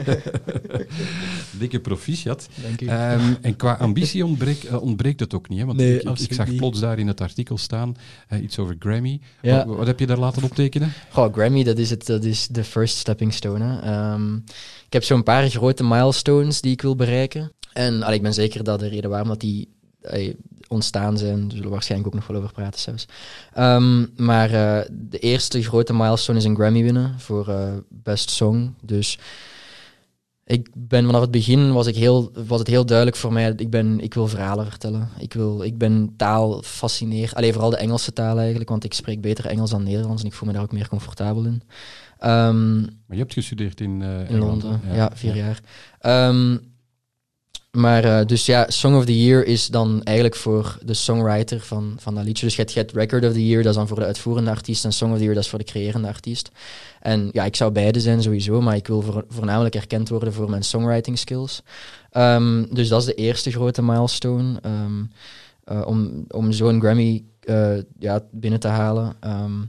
Dikke 1.60 1.80
proficiat. 1.80 2.48
Dank 2.62 2.82
u. 2.82 2.88
Ehm, 2.88 3.34
en 3.42 3.56
qua 3.56 3.74
ambitie 3.74 4.26
ontbreekt, 4.26 4.66
eh, 4.66 4.82
ontbreekt 4.82 5.20
het 5.20 5.34
ook 5.34 5.50
niet. 5.50 5.60
Hè? 5.60 5.66
Want 5.66 5.78
Nee, 5.78 6.02
ik, 6.02 6.34
zag 6.34 6.48
niet. 6.48 6.58
plots 6.58 6.80
daar 6.80 7.00
in 7.00 7.08
het 7.08 7.22
artikel 7.22 7.58
staan 7.58 7.96
eh, 8.28 8.42
iets 8.42 8.60
over 8.60 8.76
Grammy. 8.80 9.20
Ja. 9.42 9.66
Wat, 9.66 9.78
wat 9.78 9.88
heb 9.88 10.00
je 10.00 10.08
daar 10.08 10.18
laten 10.18 10.44
optekenen? 10.44 10.92
Goh, 11.10 11.34
Grammy, 11.34 11.64
dat 11.64 11.78
is, 11.78 11.90
het, 11.90 12.06
dat 12.06 12.24
is 12.24 12.48
de 12.48 12.64
first 12.64 12.98
stepping 12.98 13.34
stone. 13.34 13.66
Hè. 13.66 13.80
Ehm, 13.80 14.36
ik 14.86 14.94
heb 14.94 15.04
zo'n 15.04 15.24
paar 15.24 15.50
grote 15.50 15.84
milestones 15.84 16.62
die 16.62 16.72
ik 16.72 16.82
wil 16.82 16.96
bereiken. 16.96 17.52
En 17.74 18.04
allee, 18.04 18.16
ik 18.16 18.22
ben 18.22 18.34
zeker 18.34 18.64
dat 18.64 18.80
de 18.80 18.88
reden 18.88 19.10
waarom 19.10 19.28
dat 19.28 19.40
die 19.40 19.70
ontstaan 20.68 21.18
zijn, 21.18 21.40
daar 21.40 21.50
zullen 21.50 21.64
we 21.66 21.70
waarschijnlijk 21.70 22.10
ook 22.14 22.20
nog 22.20 22.28
wel 22.28 22.38
over 22.38 22.54
praten 22.54 22.80
zelfs. 22.80 23.06
Ehm, 23.54 24.06
maar 24.16 24.52
eh, 24.52 24.86
de 24.92 25.20
eerste 25.20 25.64
grote 25.64 25.94
milestone 25.94 26.38
is 26.38 26.44
een 26.44 26.56
Grammy 26.56 26.84
winnen 26.84 27.20
voor 27.20 27.48
eh, 27.48 27.72
Best 27.90 28.30
Song. 28.30 28.74
Dus 28.82 29.20
ik 30.46 30.70
ben 30.74 31.06
vanaf 31.06 31.22
het 31.22 31.32
begin 31.32 31.74
was, 31.74 31.88
ik 31.88 31.96
heel, 31.96 32.32
was 32.48 32.60
het 32.60 32.68
heel 32.68 32.86
duidelijk 32.86 33.18
voor 33.18 33.34
mij. 33.34 33.54
Ik, 33.58 33.70
ben, 33.70 34.00
ik 34.00 34.14
wil 34.14 34.28
verhalen 34.28 34.66
vertellen. 34.66 35.10
Ik, 35.20 35.34
wil, 35.34 35.64
ik 35.64 35.78
ben 35.78 36.14
taal 36.18 36.62
fascineerd. 36.62 37.36
Alleen 37.36 37.54
vooral 37.54 37.70
de 37.70 37.78
Engelse 37.78 38.14
taal 38.14 38.40
eigenlijk, 38.40 38.70
want 38.70 38.84
ik 38.84 38.94
spreek 38.94 39.22
beter 39.22 39.46
Engels 39.46 39.70
dan 39.70 39.84
Nederlands 39.84 40.22
en 40.22 40.28
ik 40.28 40.34
voel 40.34 40.48
me 40.48 40.54
daar 40.54 40.64
ook 40.64 40.72
meer 40.72 40.90
comfortabel 40.90 41.44
in. 41.46 41.62
Ehm, 42.20 42.82
Maar 42.82 42.92
je 43.08 43.18
hebt 43.18 43.34
gestudeerd 43.34 43.82
in, 43.82 44.02
eh, 44.02 44.30
in 44.30 44.38
Londen, 44.38 44.82
ja, 44.94 45.12
vier 45.14 45.36
jaar. 45.36 45.60
Ehm, 46.00 46.58
maar 47.78 48.04
eh, 48.04 48.26
dus 48.26 48.46
ja, 48.46 48.66
Song 48.70 48.96
of 48.96 49.06
the 49.06 49.24
Year 49.24 49.46
is 49.46 49.68
dan 49.68 50.04
eigenlijk 50.04 50.38
voor 50.38 50.78
de 50.82 50.94
songwriter 50.94 51.60
van, 51.60 51.96
van 52.00 52.16
dat 52.16 52.24
liedje. 52.24 52.46
Dus 52.46 52.56
je 52.56 52.66
hebt, 52.74 52.92
Record 52.92 53.26
of 53.26 53.34
the 53.34 53.48
Year, 53.48 53.64
dat 53.64 53.72
is 53.72 53.78
dan 53.78 53.88
voor 53.88 54.00
de 54.00 54.06
uitvoerende 54.06 54.50
artiest. 54.50 54.86
En 54.86 54.94
Song 54.94 55.12
of 55.12 55.18
the 55.18 55.22
Year, 55.24 55.36
dat 55.36 55.44
is 55.44 55.50
voor 55.50 55.60
de 55.60 55.66
creërende 55.66 56.08
artiest. 56.08 56.52
En 57.00 57.30
ja, 57.32 57.46
ik 57.46 57.56
zou 57.56 57.72
beide 57.72 58.00
zijn 58.00 58.22
sowieso, 58.22 58.62
maar 58.62 58.76
ik 58.76 58.88
wil 58.88 59.02
voor, 59.02 59.26
voornamelijk 59.30 59.76
erkend 59.76 60.10
worden 60.10 60.34
voor 60.34 60.50
mijn 60.50 60.64
songwriting 60.64 61.18
skills. 61.18 61.62
Ehm, 62.10 62.66
dus 62.70 62.88
dat 62.88 63.00
is 63.00 63.06
de 63.06 63.14
eerste 63.14 63.52
grote 63.52 63.84
milestone. 63.84 64.60
ehm, 64.62 65.04
eh, 65.64 65.88
om, 65.88 66.26
om 66.28 66.52
zo'n 66.52 66.80
Grammy 66.80 67.24
eh, 67.40 67.78
ja, 68.00 68.24
binnen 68.32 68.60
te 68.60 68.68
halen. 68.68 69.16
Ehm, 69.20 69.60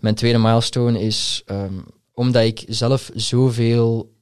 mijn 0.00 0.14
tweede 0.14 0.38
milestone 0.38 1.00
is 1.00 1.44
omdat 2.14 2.44
ik 2.44 2.64
zelf 2.68 3.10
zoveel 3.14 4.13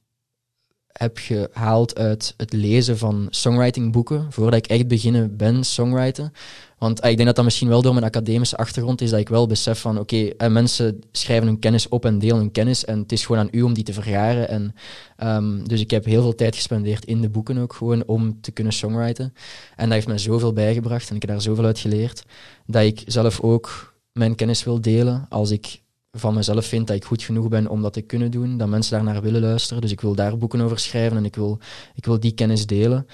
heb 0.93 1.17
gehaald 1.17 1.97
uit 1.97 2.33
het 2.37 2.53
lezen 2.53 2.97
van 2.97 3.27
songwritingboeken, 3.29 4.27
voordat 4.29 4.53
ik 4.53 4.67
echt 4.67 4.87
beginnen 4.87 5.37
ben 5.37 5.63
songwriten. 5.63 6.33
Want 6.77 6.99
eh, 6.99 7.09
ik 7.09 7.15
denk 7.15 7.27
dat 7.27 7.35
dat 7.35 7.45
misschien 7.45 7.67
wel 7.67 7.81
door 7.81 7.93
mijn 7.93 8.05
academische 8.05 8.57
achtergrond 8.57 9.01
is, 9.01 9.09
dat 9.09 9.19
ik 9.19 9.29
wel 9.29 9.47
besef 9.47 9.79
van, 9.79 9.99
oké, 9.99 10.15
eh, 10.15 10.49
mensen 10.49 10.99
schrijven 11.11 11.47
hun 11.47 11.59
kennis 11.59 11.87
op 11.87 12.05
en 12.05 12.19
delen 12.19 12.37
hun 12.37 12.51
kennis, 12.51 12.85
en 12.85 12.99
het 12.99 13.11
is 13.11 13.25
gewoon 13.25 13.41
aan 13.41 13.47
u 13.51 13.61
om 13.61 13.73
die 13.73 13.83
te 13.83 13.93
vergaren. 13.93 14.49
En, 14.49 14.75
ehm, 15.17 15.63
dus 15.63 15.81
ik 15.81 15.91
heb 15.91 16.05
heel 16.05 16.21
veel 16.21 16.35
tijd 16.35 16.55
gespendeerd 16.55 17.05
in 17.05 17.21
de 17.21 17.29
boeken 17.29 17.57
ook 17.57 17.73
gewoon, 17.73 18.03
om 18.05 18.41
te 18.41 18.51
kunnen 18.51 18.73
songwriten. 18.73 19.33
En 19.75 19.85
dat 19.85 19.93
heeft 19.93 20.07
mij 20.07 20.17
zoveel 20.17 20.53
bijgebracht, 20.53 21.09
en 21.09 21.15
ik 21.15 21.21
heb 21.21 21.31
daar 21.31 21.41
zoveel 21.41 21.65
uit 21.65 21.79
geleerd, 21.79 22.23
dat 22.65 22.83
ik 22.83 23.03
zelf 23.05 23.41
ook 23.41 23.93
mijn 24.11 24.35
kennis 24.35 24.63
wil 24.63 24.81
delen 24.81 25.25
als 25.29 25.51
ik 25.51 25.81
van 26.17 26.33
mezelf 26.33 26.65
vind 26.65 26.87
dat 26.87 26.95
ik 26.95 27.05
goed 27.05 27.23
genoeg 27.23 27.47
ben 27.47 27.67
om 27.67 27.81
dat 27.81 27.93
te 27.93 28.01
kunnen 28.01 28.31
doen, 28.31 28.57
dat 28.57 28.67
mensen 28.67 28.91
daarnaar 28.91 29.21
willen 29.21 29.41
luisteren. 29.41 29.81
Dus 29.81 29.91
ik 29.91 30.01
wil 30.01 30.15
daar 30.15 30.37
boeken 30.37 30.61
over 30.61 30.79
schrijven 30.79 31.17
en 31.17 31.25
ik 31.25 31.35
wil, 31.35 31.59
ik 31.95 32.05
wil 32.05 32.19
die 32.19 32.33
kennis 32.33 32.65
delen. 32.65 33.07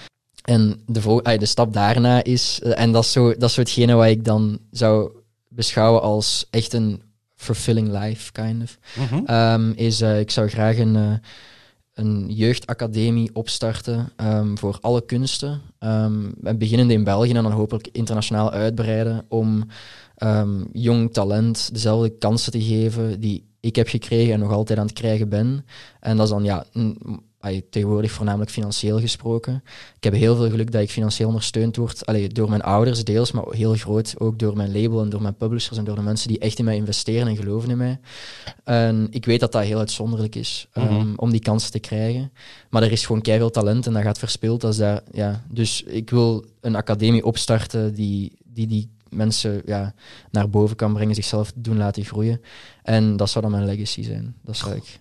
En 0.43 0.81
de, 0.85 1.21
ah, 1.23 1.39
de 1.39 1.45
stap 1.45 1.73
daarna 1.73 2.23
is, 2.23 2.59
eh, 2.63 2.79
en 2.79 2.91
dat 2.91 3.03
is, 3.03 3.11
zo, 3.11 3.33
dat 3.33 3.49
is 3.49 3.53
zo 3.53 3.61
hetgene 3.61 3.93
wat 3.93 4.07
ik 4.07 4.25
dan 4.25 4.59
zou 4.71 5.11
beschouwen 5.47 6.01
als 6.01 6.47
echt 6.49 6.73
een 6.73 7.01
fulfilling 7.35 7.87
life, 7.99 8.31
kind 8.31 8.63
of. 8.63 8.77
Mhm. 8.95 9.25
Ehm, 9.25 9.71
is, 9.71 10.01
eh, 10.01 10.19
ik 10.19 10.31
zou 10.31 10.47
graag 10.47 10.77
een, 10.77 10.95
eh, 10.95 11.13
een 11.99 12.25
jeugdacademie 12.29 13.29
opstarten 13.33 14.11
ehm, 14.15 14.55
voor 14.55 14.77
alle 14.81 15.05
kunsten. 15.05 15.61
Ehm, 15.79 16.29
en 16.43 16.57
beginnende 16.57 16.93
in 16.93 17.03
België 17.03 17.33
en 17.33 17.43
dan 17.43 17.51
hopelijk 17.51 17.89
internationaal 17.91 18.51
uitbreiden 18.51 19.25
om 19.27 19.63
ehm, 20.15 20.63
jong 20.71 21.13
talent 21.13 21.69
dezelfde 21.73 22.09
kansen 22.09 22.51
te 22.51 22.61
geven 22.61 23.19
die 23.19 23.47
ik 23.59 23.75
heb 23.75 23.87
gekregen 23.87 24.33
en 24.33 24.39
nog 24.39 24.51
altijd 24.51 24.79
aan 24.79 24.85
het 24.85 24.95
krijgen 24.95 25.29
ben. 25.29 25.65
En 25.99 26.17
dat 26.17 26.25
is 26.25 26.31
dan 26.31 26.43
ja, 26.43 26.65
tegenwoordig 27.69 28.11
voornamelijk 28.11 28.51
financieel 28.51 28.99
gesproken. 28.99 29.63
Ik 29.95 30.03
heb 30.03 30.13
heel 30.13 30.35
veel 30.35 30.49
geluk 30.49 30.71
dat 30.71 30.81
ik 30.81 30.89
financieel 30.89 31.27
ondersteund 31.27 31.75
word 31.75 32.05
allee, 32.05 32.27
door 32.29 32.49
mijn 32.49 32.61
ouders 32.61 33.03
deels, 33.03 33.31
maar 33.31 33.43
heel 33.49 33.73
groot 33.73 34.13
ook 34.19 34.39
door 34.39 34.55
mijn 34.55 34.81
label 34.81 35.01
en 35.01 35.09
door 35.09 35.21
mijn 35.21 35.35
publishers 35.35 35.77
en 35.77 35.83
door 35.83 35.95
de 35.95 36.01
mensen 36.01 36.27
die 36.27 36.39
echt 36.39 36.59
in 36.59 36.65
mij 36.65 36.75
investeren 36.75 37.27
en 37.27 37.35
geloven 37.35 37.69
in 37.69 37.77
mij. 37.77 37.99
En 38.63 39.07
ik 39.11 39.25
weet 39.25 39.39
dat 39.39 39.51
dat 39.51 39.63
heel 39.63 39.79
uitzonderlijk 39.79 40.35
is 40.35 40.67
ehm, 40.73 40.93
Mhm. 40.93 41.13
om 41.15 41.31
die 41.31 41.41
kansen 41.41 41.71
te 41.71 41.79
krijgen. 41.79 42.31
Maar 42.69 42.83
er 42.83 42.91
is 42.91 43.05
gewoon 43.05 43.21
keihard 43.21 43.53
talent 43.53 43.87
en 43.87 43.93
dat 43.93 44.01
gaat 44.03 44.19
verspild. 44.19 44.63
Als 44.63 44.77
dat, 44.77 45.03
ja. 45.11 45.43
Dus 45.49 45.83
ik 45.83 46.09
wil 46.09 46.45
een 46.61 46.75
academie 46.75 47.25
opstarten 47.25 47.93
die 47.93 48.37
die, 48.53 48.67
die 48.67 48.89
mensen 49.09 49.61
ja, 49.65 49.93
naar 50.31 50.49
boven 50.49 50.75
kan 50.75 50.93
brengen, 50.93 51.15
zichzelf 51.15 51.51
doen 51.55 51.77
laten 51.77 52.05
groeien. 52.05 52.41
En 52.83 53.17
dat 53.17 53.29
zou 53.29 53.43
dan 53.43 53.53
mijn 53.53 53.65
legacy 53.65 54.03
zijn. 54.03 54.35
Dat 54.43 54.57
zou 54.57 54.75
ik. 54.75 54.99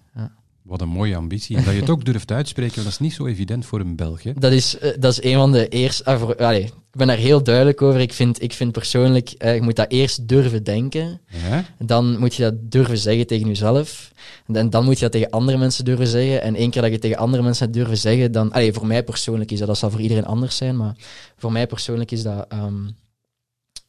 Wat 0.68 0.80
een 0.80 0.88
mooie 0.88 1.16
ambitie. 1.16 1.56
En 1.56 1.64
dat 1.64 1.74
je 1.74 1.80
het 1.80 1.90
ook 1.90 2.04
durft 2.04 2.30
uitspreken, 2.32 2.82
dat 2.82 2.92
is 2.92 2.98
niet 2.98 3.12
zo 3.12 3.26
evident 3.26 3.66
voor 3.66 3.80
een 3.80 3.96
Belg. 3.96 4.22
Hè? 4.22 4.32
Dat 4.34 4.52
is, 4.52 4.78
eh, 4.78 4.90
dat 4.98 5.12
is 5.12 5.22
een 5.22 5.34
van 5.34 5.52
de 5.52 5.68
eerste. 5.68 6.04
ah, 6.04 6.18
voor- 6.20 6.40
ik 6.50 6.72
ben 6.92 7.06
daar 7.06 7.16
heel 7.16 7.42
duidelijk 7.42 7.82
over. 7.82 8.00
Ik 8.00 8.12
vind, 8.12 8.42
ik 8.42 8.52
vind 8.52 8.72
persoonlijk, 8.72 9.30
eh, 9.30 9.54
je 9.54 9.62
moet 9.62 9.76
dat 9.76 9.90
eerst 9.90 10.28
durven 10.28 10.64
denken. 10.64 11.20
Ja? 11.48 11.64
Dan 11.78 12.18
moet 12.18 12.34
je 12.34 12.42
dat 12.42 12.54
durven 12.70 12.98
zeggen 12.98 13.26
tegen 13.26 13.46
jezelf. 13.46 14.12
En 14.46 14.70
dan- 14.70 14.84
moet 14.84 14.94
je 14.94 15.02
dat 15.02 15.12
tegen 15.12 15.30
andere 15.30 15.58
mensen 15.58 15.84
durven 15.84 16.06
zeggen. 16.06 16.42
En 16.42 16.54
één 16.54 16.70
keer 16.70 16.82
dat 16.82 16.90
je 16.90 16.98
tegen 16.98 17.16
andere 17.18 17.42
mensen 17.42 17.64
hebt 17.64 17.76
durven 17.76 17.98
zeggen, 17.98 18.32
dan... 18.32 18.52
Allee, 18.52 18.72
voor 18.72 18.86
mij 18.86 19.02
persoonlijk 19.04 19.50
is 19.50 19.58
dat, 19.58 19.68
dat 19.68 19.78
zal 19.78 19.90
voor 19.90 20.00
iedereen 20.00 20.24
anders 20.26 20.56
zijn, 20.56 20.76
maar 20.76 20.94
voor 21.36 21.52
mij 21.52 21.66
persoonlijk 21.66 22.10
is 22.10 22.22
dat... 22.22 22.44
ehm, 22.48 22.88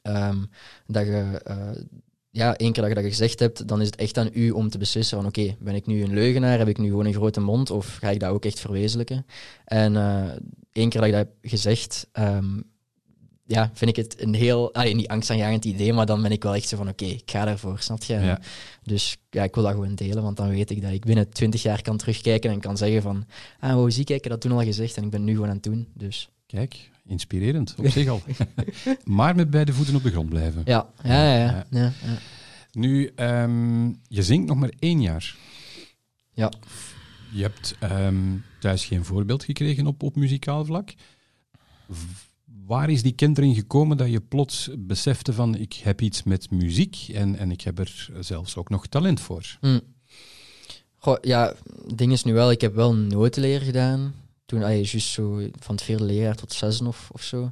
ehm, 0.01 0.37
dat 0.87 1.05
je... 1.05 1.39
eh, 1.43 1.55
ja, 2.31 2.55
één 2.55 2.71
keer 2.71 2.81
dat 2.81 2.91
je 2.91 3.01
dat 3.01 3.11
gezegd 3.11 3.39
hebt, 3.39 3.67
dan 3.67 3.81
is 3.81 3.85
het 3.85 3.95
echt 3.95 4.17
aan 4.17 4.29
u 4.33 4.51
om 4.51 4.69
te 4.69 4.77
beslissen 4.77 5.17
van 5.17 5.27
oké, 5.27 5.55
ben 5.59 5.75
ik 5.75 5.85
nu 5.85 6.03
een 6.03 6.13
leugenaar, 6.13 6.57
heb 6.57 6.67
ik 6.67 6.77
nu 6.77 6.89
gewoon 6.89 7.05
een 7.05 7.13
grote 7.13 7.39
mond 7.39 7.71
of 7.71 7.95
ga 7.95 8.09
ik 8.09 8.19
dat 8.19 8.29
ook 8.29 8.45
echt 8.45 8.59
verwezenlijken? 8.59 9.25
En 9.65 9.95
eh 9.95 10.31
één 10.71 10.89
keer 10.89 10.99
dat 10.99 11.09
ik 11.09 11.15
dat 11.15 11.25
heb 11.27 11.51
gezegd, 11.51 12.07
ehm, 12.11 12.59
ja, 13.45 13.71
vind 13.73 13.89
ik 13.89 13.95
het 13.95 14.21
een 14.21 14.33
heel, 14.33 14.73
allee, 14.73 14.95
niet 14.95 15.07
angstaanjagend 15.07 15.65
idee, 15.65 15.93
maar 15.93 16.05
dan 16.05 16.21
ben 16.21 16.31
ik 16.31 16.43
wel 16.43 16.55
echt 16.55 16.67
zo 16.67 16.77
van 16.77 16.89
oké, 16.89 17.05
ik 17.05 17.31
ga 17.31 17.45
daarvoor, 17.45 17.79
snap 17.79 18.03
je? 18.03 18.13
Ja. 18.13 18.39
Dus 18.83 19.17
ja, 19.29 19.43
ik 19.43 19.55
wil 19.55 19.63
dat 19.63 19.73
gewoon 19.73 19.95
delen, 19.95 20.23
want 20.23 20.37
dan 20.37 20.49
weet 20.49 20.69
ik 20.69 20.81
dat 20.81 20.91
ik 20.91 21.05
binnen 21.05 21.29
twintig 21.29 21.61
jaar 21.61 21.81
kan 21.81 21.97
terugkijken 21.97 22.51
en 22.51 22.59
kan 22.59 22.77
zeggen 22.77 23.01
van 23.01 23.25
ah, 23.59 23.73
wow, 23.73 23.91
zie, 23.91 24.03
kijk, 24.03 24.17
ik 24.17 24.23
heb 24.23 24.33
dat 24.33 24.41
toen 24.41 24.59
al 24.59 24.65
gezegd 24.65 24.97
en 24.97 25.03
ik 25.03 25.09
ben 25.09 25.23
nu 25.23 25.33
gewoon 25.33 25.47
aan 25.47 25.55
het 25.55 25.63
doen. 25.63 25.87
Dus 25.93 26.29
Kijk, 26.49 26.89
inspirerend 27.05 27.75
op 27.77 27.87
zich 27.87 28.07
al. 28.07 28.21
maar 29.03 29.35
met 29.35 29.49
beide 29.49 29.73
voeten 29.73 29.95
op 29.95 30.03
de 30.03 30.11
grond 30.11 30.29
blijven. 30.29 30.61
ja, 30.65 30.89
ja, 31.03 31.35
ja. 31.37 31.45
ja, 31.45 31.65
Ja. 31.71 31.91
Nu, 32.71 33.11
ehm, 33.15 33.85
je 34.07 34.23
zingt 34.23 34.47
nog 34.47 34.57
maar 34.57 34.71
één 34.79 35.01
jaar. 35.01 35.35
Ja. 36.33 36.51
Je 37.31 37.41
hebt 37.41 37.75
ehm, 37.79 38.15
thuis 38.59 38.85
geen 38.85 39.05
voorbeeld 39.05 39.43
gekregen 39.43 39.87
op, 39.87 40.03
op 40.03 40.15
muzikaal 40.15 40.65
vlak. 40.65 40.93
V- 41.89 42.03
Waar 42.65 42.89
is 42.89 43.01
die 43.01 43.11
kentering 43.11 43.55
gekomen 43.55 43.97
dat 43.97 44.11
je 44.11 44.21
plots 44.21 44.69
besefte 44.77 45.33
van 45.33 45.55
ik 45.55 45.73
heb 45.73 46.01
iets 46.01 46.23
met 46.23 46.51
muziek 46.51 47.07
en, 47.13 47.35
en 47.35 47.51
ik 47.51 47.61
heb 47.61 47.79
er 47.79 48.09
zelfs 48.19 48.55
ook 48.55 48.69
nog 48.69 48.87
talent 48.87 49.19
voor? 49.19 49.57
Hm. 49.61 49.79
Goh, 50.97 51.17
ja, 51.21 51.53
het 51.87 51.97
ding 51.97 52.11
is 52.11 52.23
nu 52.23 52.33
wel, 52.33 52.51
ik 52.51 52.61
heb 52.61 52.75
wel 52.75 52.95
notenleer 52.95 53.61
gedaan. 53.61 54.13
Toen, 54.49 54.63
ah, 54.63 54.73
juist 54.73 55.07
zo 55.07 55.41
van 55.59 55.75
het 55.75 55.83
vierde 55.83 56.03
leerjaar 56.03 56.35
tot 56.35 56.53
zesde 56.53 56.87
of, 56.87 57.09
of 57.11 57.23
zo. 57.23 57.51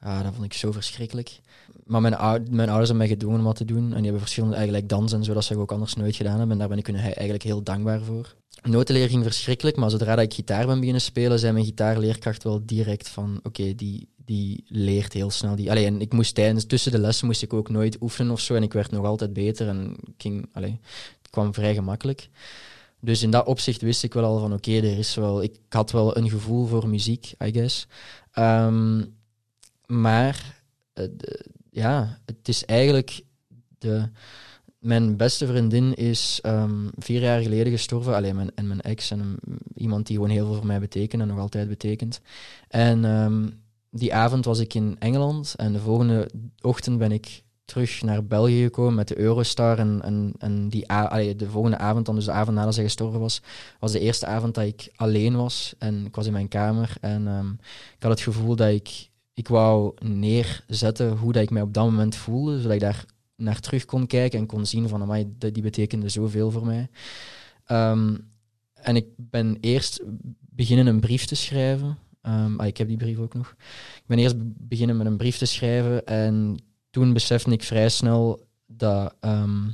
Ja, 0.00 0.22
dat 0.22 0.32
vond 0.32 0.44
ik 0.44 0.52
zo 0.52 0.72
verschrikkelijk. 0.72 1.40
Maar 1.84 2.00
mijn, 2.00 2.14
mijn 2.50 2.68
ouders 2.68 2.88
hebben 2.88 2.96
mij 2.96 3.08
gedwongen 3.08 3.38
om 3.38 3.44
wat 3.44 3.56
te 3.56 3.64
doen. 3.64 3.84
En 3.84 3.94
die 3.94 4.02
hebben 4.02 4.20
verschillende, 4.20 4.56
eigenlijk 4.56 4.88
dans 4.88 5.12
en 5.12 5.24
zo, 5.24 5.34
dat 5.34 5.44
ze 5.44 5.58
ook 5.58 5.72
anders 5.72 5.94
nooit 5.94 6.16
gedaan 6.16 6.38
hebben. 6.38 6.50
En 6.50 6.58
daar 6.58 6.68
ben 6.68 6.78
ik 6.78 6.86
hun 6.86 6.96
eigenlijk 6.96 7.42
heel 7.42 7.62
dankbaar 7.62 8.02
voor. 8.02 8.34
Notenleer 8.62 9.08
ging 9.08 9.22
verschrikkelijk, 9.22 9.76
maar 9.76 9.90
zodra 9.90 10.18
ik 10.18 10.34
gitaar 10.34 10.66
ben 10.66 10.78
beginnen 10.78 11.02
spelen, 11.02 11.38
zei 11.38 11.52
mijn 11.52 11.64
gitaarleerkracht 11.64 12.42
wel 12.42 12.66
direct 12.66 13.08
van, 13.08 13.40
oké, 13.42 13.74
die, 13.74 14.08
die 14.24 14.64
leert 14.68 15.12
heel 15.12 15.30
snel. 15.30 15.56
Die, 15.56 15.70
allee, 15.70 15.86
en 15.86 16.00
ik 16.00 16.12
moest 16.12 16.34
tijdens, 16.34 16.64
tussen 16.66 16.92
de 16.92 16.98
lessen 16.98 17.26
moest 17.26 17.42
ik 17.42 17.52
ook 17.52 17.68
nooit 17.68 18.00
oefenen 18.00 18.32
of 18.32 18.40
zo. 18.40 18.54
En 18.54 18.62
ik 18.62 18.72
werd 18.72 18.90
nog 18.90 19.04
altijd 19.04 19.32
beter 19.32 19.68
en 19.68 19.96
ging, 20.16 20.48
allee, 20.52 20.80
het 21.22 21.30
kwam 21.30 21.54
vrij 21.54 21.74
gemakkelijk. 21.74 22.28
Dus 23.04 23.22
in 23.22 23.30
dat 23.30 23.46
opzicht 23.46 23.80
wist 23.80 24.02
ik 24.02 24.14
wel 24.14 24.24
al 24.24 24.38
van, 24.38 24.52
oké, 24.52 24.72
er 24.72 24.98
is 24.98 25.14
wel, 25.14 25.42
ik 25.42 25.58
had 25.68 25.90
wel 25.90 26.16
een 26.16 26.30
gevoel 26.30 26.66
voor 26.66 26.88
muziek, 26.88 27.34
I 27.44 27.52
guess. 27.52 27.86
Ehm, 28.32 29.04
maar, 29.86 30.62
eh, 30.92 31.04
ja, 31.70 32.18
het 32.24 32.48
is 32.48 32.64
eigenlijk 32.64 33.22
de, 33.78 34.08
mijn 34.78 35.16
beste 35.16 35.46
vriendin 35.46 35.94
is 35.94 36.38
ehm, 36.42 36.88
vier 36.98 37.20
jaar 37.20 37.42
geleden 37.42 37.72
gestorven. 37.72 38.14
Alleen 38.14 38.36
mijn, 38.36 38.54
en 38.54 38.66
mijn 38.66 38.80
ex 38.80 39.10
en 39.10 39.36
iemand 39.74 40.06
die 40.06 40.16
gewoon 40.16 40.30
heel 40.30 40.46
veel 40.46 40.54
voor 40.54 40.66
mij 40.66 40.80
betekent 40.80 41.22
en 41.22 41.28
nog 41.28 41.38
altijd 41.38 41.68
betekent. 41.68 42.20
En 42.68 43.04
ehm, 43.04 43.48
die 43.90 44.14
avond 44.14 44.44
was 44.44 44.58
ik 44.58 44.74
in 44.74 44.96
Engeland 44.98 45.54
en 45.56 45.72
de 45.72 45.78
volgende 45.78 46.30
ochtend 46.60 46.98
ben 46.98 47.12
ik 47.12 47.42
terug 47.72 48.02
naar 48.02 48.24
België 48.24 48.62
gekomen 48.62 48.94
met 48.94 49.08
de 49.08 49.18
Eurostar. 49.18 49.78
En, 49.78 50.00
en, 50.02 50.32
en 50.38 50.68
die 50.68 50.88
allee, 50.88 51.36
de 51.36 51.50
volgende 51.50 51.78
avond, 51.78 52.06
dan 52.06 52.14
dus 52.14 52.24
de 52.24 52.32
avond 52.32 52.56
nadat 52.56 52.74
zij 52.74 52.84
gestorven 52.84 53.20
was, 53.20 53.42
was 53.78 53.92
de 53.92 54.00
eerste 54.00 54.26
avond 54.26 54.54
dat 54.54 54.64
ik 54.64 54.92
alleen 54.96 55.36
was. 55.36 55.74
En 55.78 56.06
ik 56.06 56.14
was 56.14 56.26
in 56.26 56.32
mijn 56.32 56.48
kamer 56.48 56.94
en 57.00 57.26
ehm, 57.26 57.50
ik 57.96 58.02
had 58.02 58.10
het 58.10 58.20
gevoel 58.20 58.56
dat 58.56 58.68
ik, 58.68 59.10
ik 59.34 59.48
wou 59.48 59.94
neerzetten 60.04 61.16
hoe 61.16 61.32
dat 61.32 61.42
ik 61.42 61.50
mij 61.50 61.62
op 61.62 61.74
dat 61.74 61.84
moment 61.84 62.16
voelde, 62.16 62.56
zodat 62.56 62.72
ik 62.72 62.80
daar 62.80 63.04
naar 63.36 63.60
terug 63.60 63.84
kon 63.84 64.06
kijken 64.06 64.38
en 64.38 64.46
kon 64.46 64.66
zien 64.66 64.88
van, 64.88 65.02
amai, 65.02 65.34
die 65.38 65.62
betekende 65.62 66.08
zoveel 66.08 66.50
voor 66.50 66.66
mij. 66.66 66.88
Ehm, 67.64 68.16
en 68.74 68.96
ik 68.96 69.06
ben 69.16 69.56
eerst 69.60 70.02
beginnen 70.40 70.86
een 70.86 71.00
brief 71.00 71.24
te 71.24 71.34
schrijven. 71.34 71.98
Ah, 72.20 72.66
ik 72.66 72.76
heb 72.76 72.88
die 72.88 72.96
brief 72.96 73.18
ook 73.18 73.34
nog. 73.34 73.54
Ik 73.96 74.06
ben 74.06 74.18
eerst 74.18 74.38
be- 74.38 74.52
beginnen 74.58 74.96
met 74.96 75.06
een 75.06 75.16
brief 75.16 75.36
te 75.36 75.46
schrijven 75.46 76.06
en 76.06 76.56
toen 76.92 77.12
besefte 77.12 77.50
ik 77.50 77.62
vrij 77.62 77.88
snel 77.88 78.46
dat 78.66 79.14
ehm, 79.20 79.68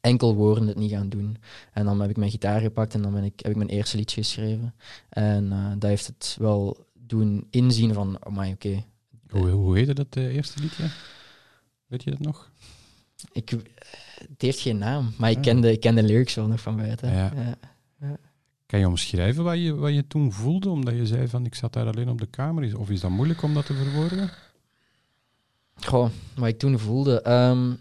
enkel 0.00 0.34
woorden 0.34 0.66
het 0.66 0.76
niet 0.76 0.90
gaan 0.90 1.08
doen. 1.08 1.36
En 1.72 1.84
dan 1.84 2.00
heb 2.00 2.10
ik 2.10 2.16
mijn 2.16 2.30
gitaar 2.30 2.60
gepakt 2.60 2.94
en 2.94 3.02
dan 3.02 3.12
ben 3.12 3.24
ik, 3.24 3.40
heb 3.40 3.50
ik 3.50 3.56
mijn 3.56 3.68
eerste 3.68 3.96
liedje 3.96 4.22
geschreven. 4.22 4.74
En 5.08 5.52
eh, 5.52 5.70
dat 5.78 5.82
heeft 5.90 6.06
het 6.06 6.36
wel 6.40 6.86
doen 6.92 7.46
inzien 7.50 7.92
van, 7.94 8.16
amai, 8.24 8.52
oké, 8.52 8.84
Hoe, 9.30 9.48
hoe 9.48 9.76
heette 9.76 9.94
dat 9.94 10.16
eh, 10.16 10.34
eerste 10.34 10.60
liedje? 10.60 10.84
Weet 11.86 12.02
je 12.02 12.10
dat 12.10 12.20
nog? 12.20 12.50
ik, 13.32 13.50
het 14.28 14.42
heeft 14.42 14.60
geen 14.60 14.78
naam, 14.78 15.12
maar 15.18 15.30
ik 15.30 15.36
Ah. 15.36 15.42
ken 15.42 15.60
de, 15.60 15.72
ik 15.72 15.80
ken 15.80 15.94
de 15.94 16.02
lyrics 16.02 16.34
wel 16.34 16.46
nog 16.46 16.60
van 16.60 16.76
buiten. 16.76 17.12
Ja. 17.12 17.32
Ja. 18.00 18.16
Kan 18.66 18.78
je 18.80 18.86
omschrijven 18.88 19.44
wat 19.44 19.58
je, 19.58 19.74
wat 19.74 19.94
je 19.94 20.06
toen 20.06 20.32
voelde, 20.32 20.68
omdat 20.68 20.94
je 20.94 21.06
zei 21.06 21.28
van 21.28 21.44
ik 21.46 21.54
zat 21.54 21.72
daar 21.72 21.86
alleen 21.86 22.08
op 22.08 22.18
de 22.20 22.26
kamer? 22.26 22.64
Is- 22.64 22.74
Of 22.74 22.90
is 22.90 23.00
dat 23.00 23.10
moeilijk 23.10 23.42
om 23.42 23.54
dat 23.54 23.66
te 23.66 23.74
verwoorden? 23.74 24.30
Goh, 25.84 26.10
wat 26.36 26.48
ik 26.48 26.58
toen 26.58 26.78
voelde. 26.78 27.20
ehm, 27.20 27.74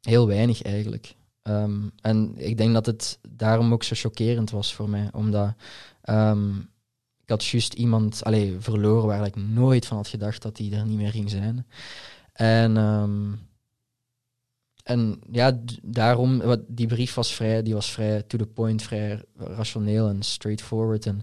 heel 0.00 0.26
weinig 0.26 0.62
eigenlijk. 0.62 1.14
Ehm, 1.42 1.80
en 2.00 2.34
ik 2.36 2.56
denk 2.56 2.72
dat 2.72 2.86
het 2.86 3.18
daarom 3.28 3.72
ook 3.72 3.82
zo 3.82 3.94
chockerend 3.94 4.50
was 4.50 4.74
voor 4.74 4.88
mij. 4.88 5.08
Omdat 5.12 5.54
ehm, 6.02 6.58
ik 7.22 7.30
had 7.30 7.44
juist 7.44 7.72
iemand 7.74 8.24
allee, 8.24 8.56
verloren 8.58 9.06
waar 9.06 9.26
ik 9.26 9.36
nooit 9.36 9.86
van 9.86 9.96
had 9.96 10.08
gedacht 10.08 10.42
dat 10.42 10.58
hij 10.58 10.72
er 10.72 10.86
niet 10.86 10.96
meer 10.96 11.10
ging 11.10 11.30
zijn. 11.30 11.66
En, 12.32 12.76
ehm, 12.76 13.32
en 14.82 15.20
ja, 15.30 15.60
daarom, 15.82 16.38
wat, 16.38 16.60
die 16.66 16.86
brief 16.86 17.14
was 17.14 17.34
vrij, 17.34 17.62
die 17.62 17.74
was 17.74 17.90
vrij 17.90 18.22
to 18.22 18.38
the 18.38 18.46
point, 18.46 18.82
vrij 18.82 19.22
rationeel 19.36 20.08
en 20.08 20.22
straightforward. 20.22 21.06
En 21.06 21.22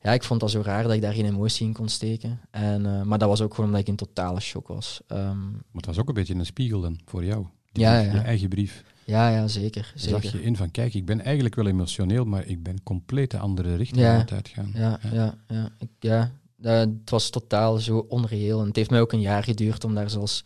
ja, 0.00 0.12
ik 0.12 0.22
vond 0.22 0.40
dat 0.40 0.50
zo 0.50 0.60
raar 0.60 0.82
dat 0.82 0.92
ik 0.92 1.00
daar 1.00 1.12
geen 1.12 1.24
emotie 1.26 1.66
in 1.66 1.72
kon 1.72 1.88
steken. 1.88 2.40
En, 2.50 2.86
eh, 2.86 3.02
maar 3.02 3.18
dat 3.18 3.28
was 3.28 3.40
ook 3.40 3.50
gewoon 3.54 3.66
omdat 3.66 3.80
ik 3.82 3.88
in 3.88 3.96
totale 3.96 4.40
shock 4.40 4.68
was. 4.68 5.00
Ehm, 5.06 5.50
Maar 5.50 5.60
het 5.72 5.86
was 5.86 5.98
ook 5.98 6.08
een 6.08 6.14
beetje 6.14 6.34
een 6.34 6.46
spiegel 6.46 6.80
dan, 6.80 6.98
voor 7.04 7.24
jou. 7.24 7.46
Die 7.72 7.82
Ja, 7.84 7.98
brief, 8.00 8.12
ja. 8.12 8.18
Je 8.18 8.24
eigen 8.24 8.48
brief. 8.48 8.84
ja, 9.04 9.28
ja, 9.30 9.48
zeker. 9.48 9.82
Daar 9.82 9.92
zag 10.08 10.22
zeker. 10.22 10.38
je 10.38 10.44
in 10.44 10.56
van, 10.56 10.70
kijk, 10.70 10.94
ik 10.94 11.04
ben 11.06 11.20
eigenlijk 11.20 11.54
wel 11.54 11.66
emotioneel, 11.66 12.24
maar 12.24 12.46
ik 12.46 12.62
ben 12.62 12.82
compleet 12.82 13.30
de 13.30 13.38
andere 13.38 13.76
richting 13.76 14.00
Ja. 14.00 14.12
aan 14.14 14.18
het 14.20 14.32
uitgaan. 14.32 14.70
Ja, 14.74 14.98
ja, 15.12 15.34
ja. 15.48 15.68
Ik, 15.78 15.88
ja. 16.00 16.30
Dat- 16.56 16.88
het 16.88 17.10
was 17.10 17.30
totaal 17.30 17.76
zo 17.78 17.98
onreëel. 18.08 18.60
En 18.60 18.66
het 18.66 18.76
heeft 18.76 18.90
mij 18.90 19.00
ook 19.00 19.12
een 19.12 19.20
jaar 19.20 19.42
geduurd 19.44 19.84
om 19.84 19.94
daar 19.94 20.10
zelfs 20.10 20.44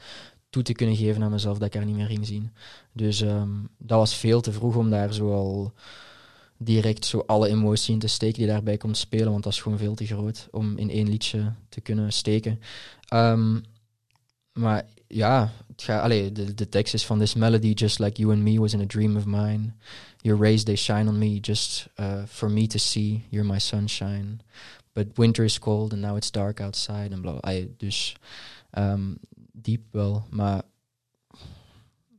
toe 0.51 0.63
te 0.63 0.73
kunnen 0.73 0.97
geven 0.97 1.23
aan 1.23 1.31
mezelf 1.31 1.59
dat 1.59 1.67
ik 1.67 1.75
haar 1.75 1.85
niet 1.85 1.97
meer 1.97 2.07
ging 2.07 2.27
zien. 2.27 2.51
Dus 2.93 3.21
ehm, 3.21 3.49
dat 3.79 3.99
was 3.99 4.15
veel 4.17 4.41
te 4.41 4.53
vroeg 4.53 4.77
om 4.77 4.91
daar 4.91 5.13
zo 5.15 5.33
al 5.33 5.73
direct 6.65 7.05
zo 7.05 7.23
alle 7.27 7.49
emotie 7.49 7.95
in 7.95 7.99
te 7.99 8.07
steken 8.07 8.39
die 8.39 8.47
daarbij 8.47 8.77
komt 8.77 8.97
spelen, 8.97 9.31
want 9.31 9.45
dat 9.45 9.53
is 9.53 9.61
gewoon 9.61 9.79
veel 9.79 9.95
te 9.95 10.07
groot 10.07 10.49
om 10.51 10.77
in 10.79 10.91
één 10.91 11.09
liedje 11.09 11.53
te 11.69 11.81
kunnen 11.81 12.13
steken. 12.13 12.61
Ehm, 13.09 13.61
maar 14.53 14.87
ja, 15.07 15.53
het 15.77 16.35
de, 16.37 16.55
de 16.55 16.69
tekst 16.69 16.95
is 16.95 17.07
van 17.07 17.19
This 17.19 17.35
melody, 17.35 17.73
just 17.73 17.99
like 17.99 18.21
you 18.21 18.33
and 18.33 18.43
me, 18.43 18.59
was 18.59 18.73
in 18.73 18.81
a 18.81 18.87
dream 18.87 19.17
of 19.17 19.27
mine. 19.27 19.73
Your 20.21 20.41
rays, 20.41 20.65
they 20.65 20.77
shine 20.77 21.09
on 21.09 21.19
me, 21.19 21.39
just 21.41 21.89
uh, 22.01 22.23
for 22.27 22.51
me 22.51 22.67
to 22.67 22.79
see. 22.79 23.27
You're 23.29 23.53
my 23.53 23.59
sunshine. 23.59 24.41
But 24.93 25.07
winter 25.17 25.45
is 25.45 25.59
cold 25.59 25.93
and 25.93 26.03
now 26.03 26.17
it's 26.17 26.31
dark 26.31 26.61
outside. 26.61 27.09
En 27.11 27.21
bla, 27.21 27.41
dus 27.77 28.17
ehm, 28.71 29.15
diep 29.53 29.83
wel, 29.91 30.27
maar 30.31 30.63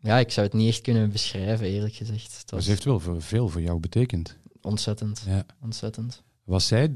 ja, 0.03 0.17
ik 0.19 0.31
zou 0.31 0.45
het 0.45 0.55
niet 0.55 0.69
echt 0.69 0.81
kunnen 0.81 1.09
beschrijven, 1.11 1.67
eerlijk 1.67 1.93
gezegd. 1.93 2.29
Maar 2.31 2.43
was 2.49 2.63
ze 2.63 2.69
heeft 2.69 2.83
wel 2.83 2.99
veel 3.21 3.49
voor 3.49 3.61
jou 3.61 3.79
betekend. 3.79 4.37
ontzettend, 4.61 5.23
Ja. 5.27 5.45
ontzettend. 5.61 6.23
Was 6.43 6.67
zij 6.67 6.95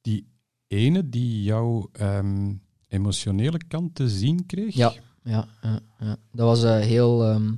die 0.00 0.26
ene 0.66 1.08
die 1.08 1.42
jouw 1.42 1.88
ehm, 1.92 2.54
emotionele 2.88 3.58
kant 3.68 3.94
te 3.94 4.08
zien 4.08 4.46
kreeg? 4.46 4.74
Ja. 4.74 4.92
Ja, 5.22 5.48
ja, 5.62 5.80
ja. 5.98 6.16
dat 6.32 6.46
was 6.46 6.62
eh, 6.62 6.78
heel, 6.78 7.24
ehm, 7.24 7.54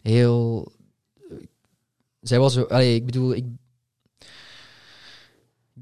heel. 0.00 0.72
Zij 2.20 2.38
was. 2.38 2.66
Allee, 2.68 2.94
ik 2.94 3.06
bedoel, 3.06 3.34
ik. 3.34 3.44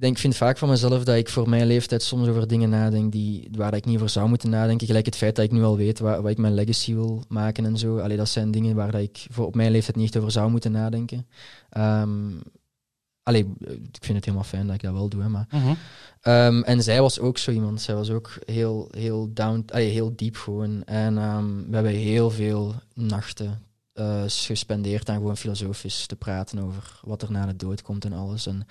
Ik 0.03 0.09
denk, 0.09 0.21
vind 0.21 0.37
vaak 0.37 0.59
van 0.59 0.69
mezelf 0.69 1.05
dat 1.05 1.17
ik 1.17 1.29
voor 1.29 1.49
mijn 1.49 1.67
leeftijd 1.67 2.03
soms 2.03 2.29
over 2.29 2.49
dingen 2.49 2.69
nadenk 2.69 3.13
die, 3.13 3.49
waar 3.53 3.75
ik 3.75 3.85
niet 3.85 3.97
over 3.97 4.09
zou 4.09 4.29
moeten 4.29 4.51
nadenken. 4.51 4.87
Gelijk 4.87 5.07
het 5.07 5.17
feit 5.17 5.37
dat 5.37 5.45
ik 5.45 5.51
nu 5.51 5.63
al 5.63 5.77
weet 5.77 5.99
waar, 5.99 6.23
wat 6.23 6.31
ik 6.31 6.39
mijn 6.39 6.55
legacy 6.55 6.95
wil 6.95 7.25
maken 7.29 7.65
en 7.65 7.79
zo. 7.79 7.99
Allee, 7.99 8.17
dat 8.17 8.29
zijn 8.29 8.51
dingen 8.51 8.75
waar 8.75 8.91
dat 8.91 9.01
ik 9.01 9.27
voor 9.31 9.47
op 9.47 9.55
mijn 9.55 9.71
leeftijd 9.71 9.97
niet 9.97 10.17
over 10.17 10.31
zou 10.31 10.51
moeten 10.51 10.73
nadenken. 10.73 11.27
Ehm 11.71 12.31
allee, 13.23 13.55
ik 13.93 14.05
vind 14.05 14.17
het 14.17 14.25
helemaal 14.25 14.47
fijn 14.47 14.67
dat 14.67 14.75
ik 14.75 14.83
dat 14.83 14.93
wel 14.93 15.09
doe, 15.09 15.23
hè, 15.23 15.29
maar 15.29 15.47
Mhm. 15.51 15.75
Ehm, 16.21 16.63
en 16.63 16.83
zij 16.83 17.01
was 17.01 17.19
ook 17.19 17.39
zo 17.39 17.51
iemand. 17.51 17.81
Zij 17.81 17.95
was 17.95 18.11
ook 18.11 18.39
heel, 18.45 18.89
heel 18.91 19.31
down, 19.33 19.65
allee, 19.73 19.91
heel 19.91 20.17
diep 20.17 20.37
gewoon. 20.37 20.85
En 20.85 21.19
ehm, 21.19 21.47
we 21.69 21.75
hebben 21.75 21.93
heel 21.93 22.31
veel 22.31 22.75
nachten 22.95 23.63
eh, 23.93 24.23
gespendeerd 24.27 25.09
aan 25.09 25.17
gewoon 25.17 25.37
filosofisch 25.37 26.07
te 26.07 26.17
praten 26.17 26.59
over 26.59 27.01
wat 27.03 27.23
er 27.23 27.31
na 27.31 27.47
de 27.47 27.57
dood 27.57 27.83
komt 27.83 28.05
en 28.05 28.13
alles. 28.13 28.47
En, 28.47 28.67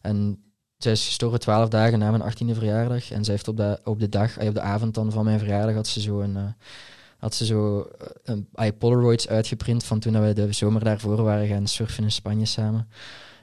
en 0.00 0.42
zij 0.82 0.92
is 0.92 1.06
gestorven 1.06 1.40
twaalf 1.40 1.68
dagen 1.68 1.98
na 1.98 2.10
mijn 2.10 2.22
achttiende 2.22 2.54
verjaardag. 2.54 3.10
En 3.10 3.24
zij 3.24 3.34
heeft 3.34 3.48
op 3.48 3.56
de, 3.56 3.80
op 3.84 4.00
de 4.00 4.08
dag, 4.08 4.38
op 4.40 4.54
de 4.54 4.60
avond 4.60 4.94
dan 4.94 5.12
van 5.12 5.24
mijn 5.24 5.38
verjaardag, 5.38 5.74
had 5.74 5.86
ze 5.86 6.00
zo 6.00 6.20
een... 6.20 6.36
eh, 6.36 6.42
had 7.18 7.34
ze 7.34 7.44
zo 7.44 7.80
eh, 8.24 8.34
een, 8.54 8.76
Polaroids 8.78 9.28
uitgeprint 9.28 9.84
van 9.84 9.98
toen 9.98 10.20
wij 10.20 10.34
de 10.34 10.52
zomer 10.52 10.84
daarvoor 10.84 11.22
waren 11.22 11.46
gaan 11.46 11.66
surfen 11.66 12.04
in 12.04 12.12
Spanje 12.12 12.46
samen. 12.46 12.88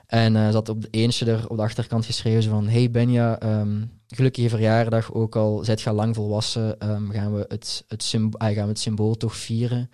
En 0.08 0.36
eh, 0.36 0.48
ze 0.48 0.54
had 0.54 0.70
op 0.70 0.82
de 0.82 0.88
eentje 0.92 1.26
er 1.32 1.50
op 1.50 1.58
de 1.58 1.64
achterkant 1.64 2.06
geschreven 2.06 2.50
van 2.50 2.68
Hey 2.68 2.92
Benja, 2.92 3.40
ehm, 3.40 3.82
gelukkige 4.08 4.50
verjaardag, 4.50 5.14
ook 5.14 5.36
al 5.36 5.64
zijt 5.64 5.82
je 5.82 5.92
lang 5.92 6.16
volwassen, 6.16 6.80
ehm, 6.80 7.10
gaan, 7.10 7.34
we 7.34 7.46
het, 7.48 7.84
het 7.88 8.04
symbo- 8.04 8.38
ah, 8.38 8.54
gaan 8.54 8.64
we 8.64 8.70
het 8.70 8.80
symbool 8.80 9.16
toch 9.16 9.36
vieren. 9.36 9.90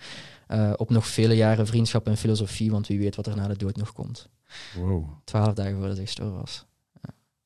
op 0.76 0.90
nog 0.90 1.08
vele 1.08 1.36
jaren 1.36 1.68
vriendschap 1.68 2.08
en 2.08 2.18
filosofie, 2.18 2.72
want 2.72 2.88
wie 2.88 3.00
weet 3.00 3.16
wat 3.16 3.28
er 3.28 3.36
na 3.36 3.48
de 3.48 3.58
dood 3.58 3.76
nog 3.76 3.94
komt. 3.94 4.30
Wow, 4.76 5.10
Twaalf 5.24 5.54
dagen 5.54 5.76
voordat 5.78 5.96
hij 5.96 6.06
gestorven 6.06 6.40
was. 6.40 6.66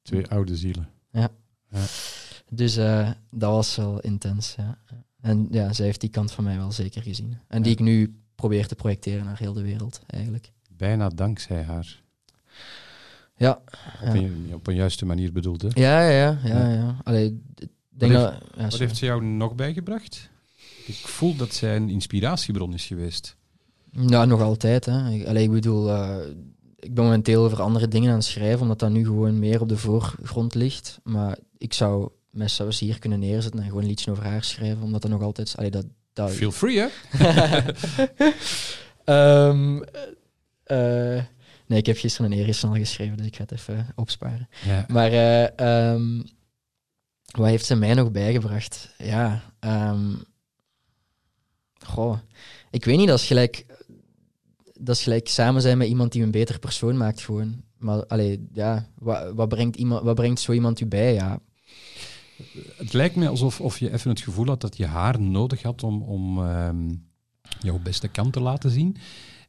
Twee 0.10 0.28
oude 0.28 0.56
zielen. 0.58 0.90
Dus 2.52 2.78
eh, 2.78 3.10
dat 3.32 3.52
was 3.52 3.76
wel 3.76 4.00
intens. 4.00 4.56
Ja. 4.58 4.78
En 5.22 5.48
ja, 5.52 5.74
zij 5.74 5.86
heeft 5.86 6.02
die 6.02 6.10
kant 6.10 6.32
van 6.32 6.44
mij 6.44 6.58
wel 6.58 6.72
zeker 6.72 7.02
gezien. 7.02 7.38
En 7.48 7.62
die 7.62 7.72
Ja. 7.72 7.78
ik 7.78 7.84
nu 7.84 8.20
probeer 8.36 8.68
te 8.68 8.76
projecteren 8.76 9.26
naar 9.26 9.38
heel 9.40 9.54
de 9.54 9.62
wereld, 9.62 10.02
eigenlijk. 10.08 10.52
Bijna 10.78 11.10
dankzij 11.10 11.64
haar. 11.64 12.02
Ja. 13.36 13.52
Op, 13.52 13.70
Ja. 14.02 14.14
een, 14.16 14.50
op 14.54 14.68
een 14.68 14.76
juiste 14.76 15.06
manier 15.06 15.32
bedoeld, 15.32 15.62
hè? 15.62 15.68
Ja, 15.74 16.02
ja, 16.02 16.10
ja. 16.10 16.40
ja, 16.44 16.68
Ja. 16.68 16.74
ja. 16.74 16.98
Allee, 17.04 17.42
denk 17.90 18.12
Wat 18.14 18.22
dat... 18.22 18.44
ja, 18.58 18.62
Wat 18.64 18.78
heeft 18.80 18.98
ze 18.98 19.06
jou 19.06 19.24
nog 19.24 19.56
bijgebracht? 19.56 20.30
Ik 20.86 20.96
voel 20.96 21.36
dat 21.36 21.54
zij 21.54 21.76
een 21.76 21.90
inspiratiebron 21.90 22.74
is 22.74 22.86
geweest. 22.86 23.36
Ja, 23.92 24.26
nog 24.26 24.42
altijd. 24.42 24.86
Hè. 24.86 25.10
Ik, 25.10 25.26
allee, 25.28 25.44
ik 25.44 25.52
bedoel, 25.52 25.90
eh, 25.90 26.18
ik 26.80 26.94
ben 26.94 27.04
momenteel 27.04 27.44
over 27.44 27.62
andere 27.62 27.88
dingen 27.88 28.10
aan 28.10 28.16
het 28.16 28.26
schrijven, 28.26 28.62
omdat 28.62 28.80
dat 28.80 28.90
nu 28.90 29.06
gewoon 29.06 29.40
meer 29.40 29.62
op 29.62 29.70
de 29.70 29.78
voorgrond 29.78 30.56
ligt. 30.56 31.00
Maar 31.04 31.38
ik 31.58 31.74
zou 31.74 32.10
mij 32.30 32.48
zelfs 32.48 32.80
hier 32.80 33.00
kunnen 33.00 33.20
neerzetten 33.20 33.60
en 33.60 33.66
gewoon 33.66 33.82
een 33.82 33.88
liedje 33.88 34.12
over 34.12 34.24
haar 34.24 34.44
schrijven, 34.44 34.84
omdat 34.84 35.02
dat 35.02 35.12
nog 35.12 35.22
altijd... 35.22 35.54
Allee, 35.58 35.72
dat, 35.72 35.86
dat, 36.14 36.32
Feel 36.32 36.52
free, 36.52 36.80
hè? 36.80 36.88
Ehm, 39.04 39.82
eh, 40.64 41.24
nee, 41.66 41.80
ik 41.80 41.86
heb 41.86 41.98
gisteren 41.98 42.32
en 42.32 42.38
eergisteren 42.38 42.76
al 42.76 42.82
geschreven, 42.82 43.18
dus 43.18 43.26
ik 43.26 43.36
ga 43.36 43.42
het 43.42 43.52
even 43.52 43.88
opsparen. 43.96 44.50
Ja. 44.66 44.86
Maar 44.88 45.12
eh, 45.12 45.60
ehm, 45.60 46.22
wat 47.26 47.48
heeft 47.48 47.66
ze 47.66 47.76
mij 47.76 47.94
nog 47.94 48.12
bijgebracht? 48.12 48.94
Ja, 48.98 49.42
ehm, 49.60 50.16
goh, 51.86 52.18
ik 52.72 52.86
weet 52.86 52.98
niet, 52.98 53.08
dat 53.08 53.20
is 53.20 53.28
gelijk, 53.28 53.66
dat 54.80 54.96
is 54.96 55.04
gelijk 55.04 55.28
samen 55.28 55.62
zijn 55.62 55.78
met 55.78 55.88
iemand 55.88 56.12
die 56.12 56.24
een 56.24 56.32
beter 56.32 56.60
persoon 56.60 56.98
maakt 56.98 57.22
gewoon. 57.22 57.62
Maar 57.78 58.06
allee, 58.06 58.48
ja, 58.54 58.90
wat, 58.98 59.34
wat, 59.34 59.50
brengt 59.50 59.76
iemand, 59.76 60.04
wat 60.04 60.16
brengt 60.16 60.40
zo 60.40 60.52
iemand 60.52 60.80
u 60.80 60.86
bij? 60.86 61.14
Ja, 61.14 61.40
Het 62.78 62.94
lijkt 62.94 63.16
me 63.16 63.28
alsof 63.28 63.62
of 63.62 63.80
je 63.80 63.92
even 63.94 64.10
het 64.10 64.22
gevoel 64.22 64.46
had 64.46 64.62
dat 64.62 64.78
je 64.78 64.86
haar 64.86 65.22
nodig 65.22 65.62
had 65.62 65.84
om, 65.84 66.02
om 66.02 66.38
ehm, 66.40 66.94
jouw 67.60 67.80
beste 67.80 68.08
kant 68.08 68.34
te 68.34 68.40
laten 68.40 68.70
zien. 68.70 68.96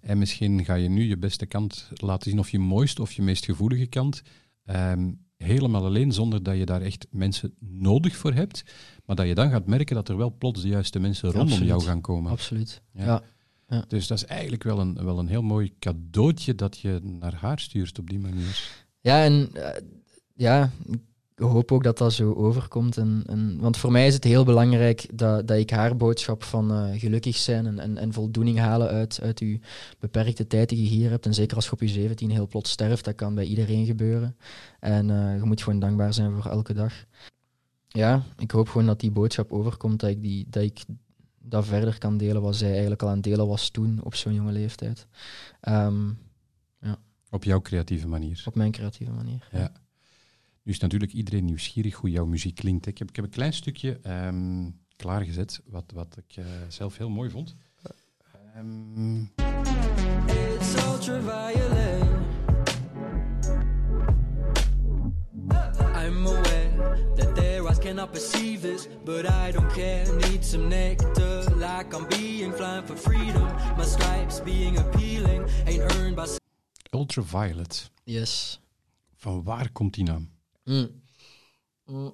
En 0.00 0.18
misschien 0.18 0.64
ga 0.64 0.74
je 0.74 0.88
nu 0.88 1.04
je 1.04 1.16
beste 1.18 1.46
kant 1.46 1.88
laten 1.94 2.30
zien, 2.30 2.38
of 2.40 2.50
je 2.50 2.58
mooiste 2.58 3.02
of 3.02 3.12
je 3.12 3.22
meest 3.22 3.44
gevoelige 3.44 3.86
kant. 3.86 4.22
ehm, 4.64 5.10
helemaal 5.36 5.84
alleen, 5.84 6.12
zonder 6.12 6.42
dat 6.42 6.56
je 6.56 6.66
daar 6.66 6.82
echt 6.82 7.06
mensen 7.10 7.54
nodig 7.58 8.16
voor 8.16 8.32
hebt. 8.32 8.62
Maar 9.06 9.16
dat 9.16 9.26
je 9.26 9.34
dan 9.34 9.50
gaat 9.50 9.66
merken 9.66 9.94
dat 9.94 10.08
er 10.08 10.16
wel 10.16 10.34
plots 10.38 10.62
de 10.62 10.68
juiste 10.68 10.98
mensen 11.00 11.24
rondom 11.28 11.48
Absoluut. 11.48 11.68
jou 11.68 11.82
gaan 11.82 12.00
komen. 12.00 12.30
Absoluut. 12.30 12.82
Ja. 12.92 13.04
Ja. 13.04 13.22
Dus 13.88 14.06
dat 14.06 14.18
is 14.18 14.24
eigenlijk 14.24 14.62
wel 14.62 14.78
een, 14.78 15.04
wel 15.04 15.18
een 15.18 15.28
heel 15.28 15.42
mooi 15.42 15.72
cadeautje 15.78 16.54
dat 16.54 16.78
je 16.78 17.00
naar 17.02 17.34
haar 17.34 17.58
stuurt 17.58 17.98
op 17.98 18.10
die 18.10 18.18
manier. 18.18 18.84
Ja, 19.00 19.24
en 19.24 19.50
eh, 19.52 19.82
ja, 20.34 20.70
ik 21.36 21.46
hoop 21.46 21.72
ook 21.72 21.82
dat 21.82 21.98
dat 21.98 22.12
zo 22.12 22.32
overkomt. 22.32 22.96
En, 22.96 23.22
en, 23.26 23.58
want 23.60 23.76
voor 23.76 23.92
mij 23.92 24.06
is 24.06 24.14
het 24.14 24.24
heel 24.24 24.44
belangrijk 24.44 25.06
dat, 25.14 25.48
dat 25.48 25.58
ik 25.58 25.70
haar 25.70 25.96
boodschap 25.96 26.44
van 26.44 26.72
eh, 26.72 27.00
gelukkig 27.00 27.36
zijn 27.36 27.66
en, 27.66 27.78
en, 27.78 27.98
en 27.98 28.12
voldoening 28.12 28.58
halen 28.58 28.88
uit, 28.88 29.20
uit 29.22 29.38
je 29.38 29.60
beperkte 29.98 30.46
tijd 30.46 30.68
die 30.68 30.82
je 30.82 30.88
hier 30.88 31.10
hebt. 31.10 31.26
En 31.26 31.34
zeker 31.34 31.56
als 31.56 31.64
je 31.64 31.72
op 31.72 31.80
je 31.80 31.88
17 31.88 32.30
heel 32.30 32.46
plots 32.46 32.70
sterft, 32.70 33.04
dat 33.04 33.14
kan 33.14 33.34
bij 33.34 33.44
iedereen 33.44 33.86
gebeuren. 33.86 34.36
En 34.80 35.10
eh, 35.10 35.36
je 35.36 35.44
moet 35.44 35.62
gewoon 35.62 35.78
dankbaar 35.78 36.14
zijn 36.14 36.32
voor 36.34 36.50
elke 36.50 36.72
dag. 36.72 36.92
Ja, 37.88 38.22
ik 38.38 38.50
hoop 38.50 38.68
gewoon 38.68 38.86
dat 38.86 39.00
die 39.00 39.10
boodschap 39.10 39.52
overkomt, 39.52 40.00
dat 40.00 40.10
ik, 40.10 40.22
die, 40.22 40.46
dat, 40.48 40.62
ik 40.62 40.84
dat 41.42 41.66
verder 41.66 41.98
kan 41.98 42.16
delen 42.16 42.42
wat 42.42 42.56
zij 42.56 42.70
eigenlijk 42.70 43.02
al 43.02 43.08
aan 43.08 43.14
het 43.14 43.24
delen 43.24 43.46
was 43.46 43.70
toen 43.70 44.00
op 44.04 44.14
zo'n 44.14 44.34
jonge 44.34 44.52
leeftijd. 44.52 45.06
Ehm, 45.60 46.10
Op 47.32 47.44
jouw 47.44 47.60
creatieve 47.60 48.08
manier. 48.08 48.42
op 48.46 48.54
mijn 48.54 48.70
creatieve 48.72 49.12
manier. 49.12 49.48
Ja. 49.52 49.72
Nu 50.62 50.72
is 50.72 50.78
natuurlijk 50.78 51.12
iedereen 51.12 51.44
nieuwsgierig 51.44 51.94
hoe 51.94 52.10
jouw 52.10 52.26
muziek 52.26 52.54
klinkt. 52.54 52.86
Ik 52.86 52.98
heb, 52.98 53.08
ik 53.08 53.16
heb 53.16 53.24
een 53.24 53.30
klein 53.30 53.52
stukje 53.52 53.98
ehm, 54.02 54.70
klaargezet, 54.96 55.60
wat, 55.66 55.84
wat 55.94 56.16
ik 56.16 56.36
eh, 56.36 56.44
zelf 56.68 56.96
heel 56.96 57.08
mooi 57.08 57.30
vond. 57.30 57.56
Ehm, 58.54 59.20
It's 60.26 60.74
ultraviolet. 60.84 61.89
Cannot 67.90 68.12
perceive 68.12 68.62
this, 68.62 68.88
but 69.04 69.24
I 69.26 69.52
don't 69.52 69.72
care. 69.72 70.04
Need 70.16 70.44
some 70.44 70.68
nectar, 70.68 71.44
like 71.56 71.92
I'm 71.92 72.06
being 72.08 72.52
flying 72.52 72.86
for 72.86 72.96
freedom. 72.96 73.48
My 73.76 73.84
stripes 73.84 74.40
being 74.40 74.78
appealing 74.78 75.44
ain't 75.66 75.82
earned 75.94 76.16
by. 76.16 76.26
Ultraviolet. 76.92 77.90
Yes. 78.04 78.60
Van 79.16 79.42
waar 79.42 79.70
komt 79.72 79.94
die 79.94 80.04
naam? 80.04 80.30
Mm. 80.64 81.02
Mm. 81.84 82.12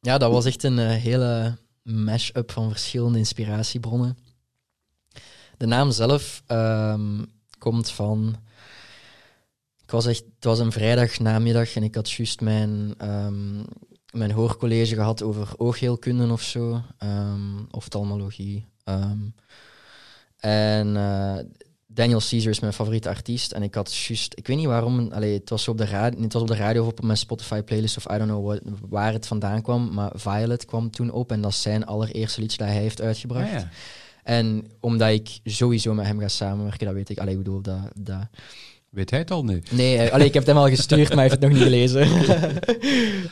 Ja, 0.00 0.18
dat 0.18 0.30
was 0.30 0.44
echt 0.44 0.62
een 0.62 0.78
eh, 0.78 0.96
hele 0.96 1.58
mash-up 1.82 2.52
van 2.52 2.70
verschillende 2.70 3.18
inspiratiebronnen. 3.18 4.18
De 5.56 5.66
naam 5.66 5.90
zelf 5.90 6.42
ehm, 6.46 7.24
komt 7.58 7.90
van. 7.90 8.36
Was 9.92 10.06
echt, 10.06 10.24
het 10.34 10.44
was 10.44 10.58
een 10.58 10.72
vrijdag 10.72 11.18
namiddag 11.18 11.74
en 11.74 11.82
ik 11.82 11.94
had 11.94 12.10
juist 12.10 12.40
mijn, 12.40 12.94
ehm, 12.98 13.62
mijn 14.10 14.30
hoorcollege 14.30 14.94
gehad 14.94 15.22
over 15.22 15.48
oogheelkunde 15.56 16.32
of 16.32 16.42
zo, 16.42 16.80
ehm, 16.98 17.64
oftalmologie. 17.70 18.70
ehm. 18.84 19.18
en 20.38 20.96
eh, 20.96 21.38
Daniel 21.86 22.20
Caesar 22.28 22.50
is 22.50 22.60
mijn 22.60 22.72
favoriete 22.72 23.08
artiest. 23.08 23.52
En 23.52 23.62
ik 23.62 23.74
had 23.74 23.94
juist, 23.94 24.32
ik 24.36 24.46
weet 24.46 24.56
niet 24.56 24.66
waarom, 24.66 25.12
allee, 25.12 25.38
het 25.38 25.50
was 25.50 25.68
op 25.68 25.78
de 25.78 25.84
radio, 25.84 26.22
het 26.22 26.32
was 26.32 26.42
op 26.42 26.48
de 26.48 26.56
radio 26.56 26.82
of 26.82 26.88
op 26.88 27.02
mijn 27.02 27.18
Spotify 27.18 27.62
playlist 27.62 27.96
of 27.96 28.04
I 28.04 28.18
don't 28.18 28.30
know 28.30 28.46
what, 28.46 28.60
waar 28.88 29.12
het 29.12 29.26
vandaan 29.26 29.62
kwam. 29.62 29.92
Maar 29.94 30.10
Violet 30.14 30.64
kwam 30.64 30.90
toen 30.90 31.10
op 31.10 31.32
en 31.32 31.40
dat 31.40 31.50
is 31.50 31.62
zijn 31.62 31.86
allereerste 31.86 32.40
liedje 32.40 32.58
dat 32.58 32.66
hij 32.66 32.76
heeft 32.76 33.00
uitgebracht. 33.00 33.52
Ah, 33.52 33.52
ja. 33.52 33.68
En 34.22 34.66
omdat 34.80 35.10
ik 35.10 35.38
sowieso 35.44 35.94
met 35.94 36.06
hem 36.06 36.20
ga 36.20 36.28
samenwerken, 36.28 36.86
dat 36.86 36.94
weet 36.94 37.08
ik. 37.08 37.18
Allee, 37.18 37.32
ik 37.32 37.38
bedoel, 37.38 37.60
dat... 37.60 37.80
dat 37.94 38.28
Weet 38.92 39.10
hij 39.10 39.18
het 39.18 39.30
al? 39.30 39.44
Nee. 39.44 39.62
Nee, 39.70 39.96
eh, 39.96 40.12
allee, 40.12 40.26
ik 40.26 40.34
heb 40.34 40.46
het 40.46 40.52
hem 40.54 40.62
al 40.62 40.68
gestuurd, 40.68 41.08
maar 41.08 41.18
hij 41.18 41.28
heeft 41.28 41.40
het 41.40 41.42
nog 41.42 41.52
niet 41.52 41.62
gelezen. 41.62 42.08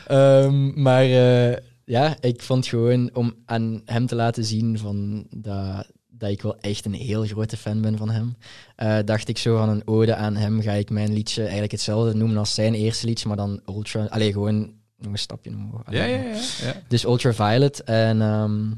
Ehm, 0.07 0.81
maar 0.81 1.03
eh, 1.03 1.57
ja, 1.85 2.15
ik 2.19 2.41
vond 2.41 2.67
gewoon 2.67 3.09
om 3.13 3.33
aan 3.45 3.81
hem 3.85 4.05
te 4.05 4.15
laten 4.15 4.45
zien 4.45 4.77
van 4.77 5.25
dat, 5.29 5.87
dat 6.09 6.29
ik 6.29 6.41
wel 6.41 6.59
echt 6.59 6.85
een 6.85 6.93
heel 6.93 7.25
grote 7.25 7.57
fan 7.57 7.81
ben 7.81 7.97
van 7.97 8.09
hem, 8.09 8.35
eh, 8.75 8.97
dacht 9.05 9.27
ik 9.27 9.37
zo 9.37 9.57
van 9.57 9.69
een 9.69 9.87
ode 9.87 10.15
aan 10.15 10.35
hem 10.35 10.61
ga 10.61 10.71
ik 10.71 10.89
mijn 10.89 11.13
liedje 11.13 11.41
eigenlijk 11.41 11.71
hetzelfde 11.71 12.13
noemen 12.13 12.37
als 12.37 12.53
zijn 12.53 12.73
eerste 12.73 13.05
liedje, 13.07 13.27
maar 13.27 13.37
dan 13.37 13.61
ultra... 13.67 14.05
Allee, 14.05 14.31
gewoon 14.31 14.73
nog 14.97 15.11
een 15.11 15.17
stapje 15.17 15.49
omhoog. 15.49 15.81
Ja, 15.89 16.03
ja, 16.03 16.17
ja. 16.17 16.35
ja. 16.61 16.81
dus 16.87 17.03
Ultraviolet. 17.03 17.83
En 17.83 18.21
ehm, 18.21 18.71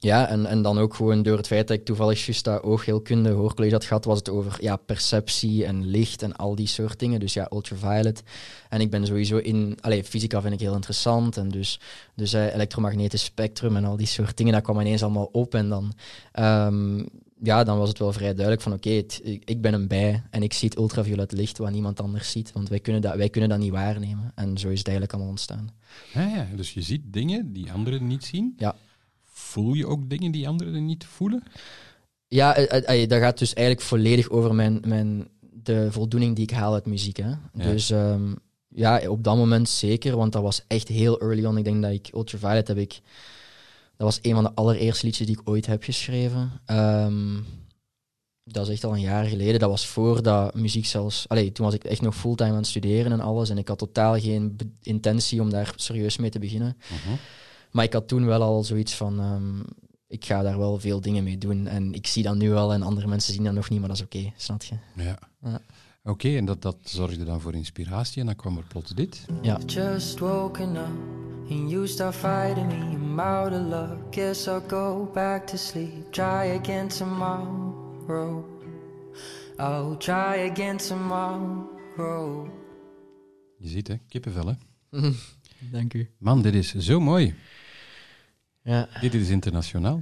ja, 0.00 0.28
en, 0.28 0.46
en 0.46 0.62
dan 0.62 0.78
ook 0.78 0.94
gewoon 0.94 1.22
door 1.22 1.36
het 1.36 1.46
feit 1.46 1.68
dat 1.68 1.76
ik 1.76 1.84
toevallig 1.84 2.26
juist 2.26 2.44
dat 2.44 2.62
oogheelkunde 2.62 3.30
hoorcollege 3.30 3.74
had 3.74 3.84
gehad, 3.84 4.04
was 4.04 4.18
het 4.18 4.28
over 4.28 4.56
ja, 4.60 4.76
perceptie 4.76 5.64
en 5.64 5.86
licht 5.86 6.22
en 6.22 6.36
al 6.36 6.54
die 6.54 6.66
soort 6.66 6.98
dingen. 6.98 7.20
Dus 7.20 7.32
ja, 7.32 7.48
Ultraviolet. 7.52 8.22
En 8.68 8.80
ik 8.80 8.90
ben 8.90 9.06
sowieso 9.06 9.36
in... 9.36 9.78
Allee, 9.80 10.04
fysica 10.04 10.40
vind 10.40 10.54
ik 10.54 10.60
heel 10.60 10.74
interessant. 10.74 11.36
En 11.36 11.48
dus, 11.48 11.80
dus 12.14 12.32
eh, 12.32 12.54
elektromagnetisch 12.54 13.24
spectrum 13.24 13.76
en 13.76 13.84
al 13.84 13.96
die 13.96 14.06
soort 14.06 14.36
dingen, 14.36 14.52
dat 14.52 14.62
kwam 14.62 14.80
ineens 14.80 15.02
allemaal 15.02 15.28
op. 15.32 15.54
En 15.54 15.68
dan... 15.68 15.92
ehm, 16.32 17.04
ja, 17.42 17.64
dan 17.64 17.78
was 17.78 17.88
het 17.88 17.98
wel 17.98 18.12
vrij 18.12 18.34
duidelijk 18.34 18.62
van 18.62 18.72
oké, 18.72 19.02
ik 19.44 19.60
ben 19.60 19.74
een 19.74 19.88
bij 19.88 20.22
en 20.30 20.42
ik 20.42 20.52
zie 20.52 20.68
het 20.68 20.78
ultraviolet 20.78 21.32
licht 21.32 21.58
wat 21.58 21.70
niemand 21.70 22.00
anders 22.00 22.30
ziet, 22.30 22.52
want 22.52 22.68
wij 22.68 22.80
kunnen 22.80 23.02
dat, 23.02 23.16
wij 23.16 23.28
kunnen 23.28 23.50
dat 23.50 23.58
niet 23.58 23.70
waarnemen. 23.70 24.32
En 24.34 24.58
zo 24.58 24.68
is 24.68 24.78
het 24.78 24.86
eigenlijk 24.86 25.12
allemaal 25.12 25.32
ontstaan. 25.32 25.70
Ja, 26.14 26.26
ja. 26.26 26.46
Dus 26.56 26.74
je 26.74 26.82
ziet 26.82 27.02
dingen 27.04 27.52
die 27.52 27.72
anderen 27.72 28.06
niet 28.06 28.24
zien. 28.24 28.54
Ja. 28.56 28.74
Voel 29.38 29.74
je 29.74 29.86
ook 29.86 30.10
dingen 30.10 30.30
die 30.30 30.48
anderen 30.48 30.84
niet 30.84 31.04
voelen? 31.04 31.42
Ja, 32.28 32.54
eh, 32.56 32.88
eh, 32.88 33.02
eh, 33.02 33.08
dat 33.08 33.20
gaat 33.20 33.38
dus 33.38 33.54
eigenlijk 33.54 33.86
volledig 33.86 34.30
over 34.30 34.54
mijn, 34.54 34.82
mijn, 34.86 35.28
de 35.40 35.92
voldoening 35.92 36.34
die 36.34 36.44
ik 36.44 36.50
haal 36.50 36.74
uit 36.74 36.86
muziek. 36.86 37.16
Hè. 37.16 37.32
Dus 37.52 37.90
ehm, 37.90 38.34
ja, 38.68 39.08
op 39.08 39.24
dat 39.24 39.36
moment 39.36 39.68
zeker, 39.68 40.16
want 40.16 40.32
dat 40.32 40.42
was 40.42 40.62
echt 40.66 40.88
heel 40.88 41.20
early 41.20 41.44
on. 41.44 41.58
Ik 41.58 41.64
denk 41.64 41.82
dat 41.82 41.92
ik 41.92 42.10
Ultraviolet 42.14 42.68
heb 42.68 42.76
ik... 42.76 43.00
Dat 43.96 44.06
was 44.06 44.18
een 44.22 44.34
van 44.34 44.44
de 44.44 44.54
allereerste 44.54 45.06
liedjes 45.06 45.26
die 45.26 45.38
ik 45.40 45.48
ooit 45.48 45.66
heb 45.66 45.82
geschreven. 45.82 46.60
Ehm, 46.64 47.40
dat 48.44 48.66
is 48.66 48.72
echt 48.72 48.84
al 48.84 48.92
een 48.92 49.00
jaar 49.00 49.24
geleden. 49.24 49.60
Dat 49.60 49.70
was 49.70 49.86
voordat 49.86 50.54
muziek 50.54 50.86
zelfs... 50.86 51.28
Allee, 51.28 51.52
toen 51.52 51.64
was 51.64 51.74
ik 51.74 51.84
echt 51.84 52.00
nog 52.00 52.16
fulltime 52.16 52.50
aan 52.50 52.56
het 52.56 52.66
studeren 52.66 53.12
en 53.12 53.20
alles. 53.20 53.50
En 53.50 53.58
ik 53.58 53.68
had 53.68 53.78
totaal 53.78 54.18
geen 54.18 54.56
intentie 54.82 55.40
om 55.40 55.50
daar 55.50 55.72
serieus 55.76 56.16
mee 56.16 56.30
te 56.30 56.38
beginnen. 56.38 56.76
Mhm. 56.88 57.16
Maar 57.78 57.86
ik 57.86 57.92
had 57.92 58.08
toen 58.08 58.26
wel 58.26 58.42
al 58.42 58.64
zoiets 58.64 58.94
van, 58.94 59.20
ehm, 59.20 59.60
ik 60.06 60.24
ga 60.24 60.42
daar 60.42 60.58
wel 60.58 60.78
veel 60.78 61.00
dingen 61.00 61.24
mee 61.24 61.38
doen. 61.38 61.66
En 61.66 61.92
ik 61.92 62.06
zie 62.06 62.22
dat 62.22 62.36
nu 62.36 62.54
al 62.54 62.72
en 62.72 62.82
andere 62.82 63.06
mensen 63.06 63.34
zien 63.34 63.44
dat 63.44 63.52
nog 63.52 63.68
niet, 63.68 63.78
maar 63.78 63.88
dat 63.88 63.96
is 63.96 64.04
oké, 64.04 64.32
snap 64.36 64.62
je? 64.62 64.74
Ja. 64.96 65.18
Ja. 65.42 65.60
Oké, 66.02 66.36
en 66.36 66.44
dat, 66.44 66.62
dat 66.62 66.76
zorgde 66.82 67.24
dan 67.24 67.40
voor 67.40 67.54
inspiratie 67.54 68.20
en 68.20 68.26
dan 68.26 68.36
kwam 68.36 68.56
er 68.56 68.64
plots 68.68 68.90
dit. 68.94 69.26
Ja. 69.42 69.58
Just 69.66 70.18
woken 70.18 70.76
up 70.76 71.50
and 71.50 71.70
you 71.70 71.86
start 71.86 72.14
fighting 72.14 72.66
me. 72.66 72.96
I'm 72.96 73.20
out 73.20 73.52
of 73.52 73.60
luck. 73.60 74.12
Guess 74.14 74.46
I'll 74.46 74.68
go 74.68 75.10
back 75.12 75.46
to 75.46 75.56
sleep. 75.56 76.12
Try 76.12 76.58
again 76.60 76.88
tomorrow. 76.88 78.44
I'll 79.58 79.96
try 79.96 80.50
again 80.50 80.76
tomorrow. 80.76 82.48
Je 83.58 83.68
ziet, 83.68 83.88
hè, 83.88 83.94
kippenvel, 84.08 84.46
hè. 84.46 84.54
Dank 85.72 85.94
u. 85.94 86.10
Man, 86.18 86.42
dit 86.42 86.54
is 86.54 86.74
zo 86.74 87.00
mooi. 87.00 87.34
Ja, 88.68 88.88
Dit 89.00 89.14
is 89.14 89.28
internationaal. 89.28 89.98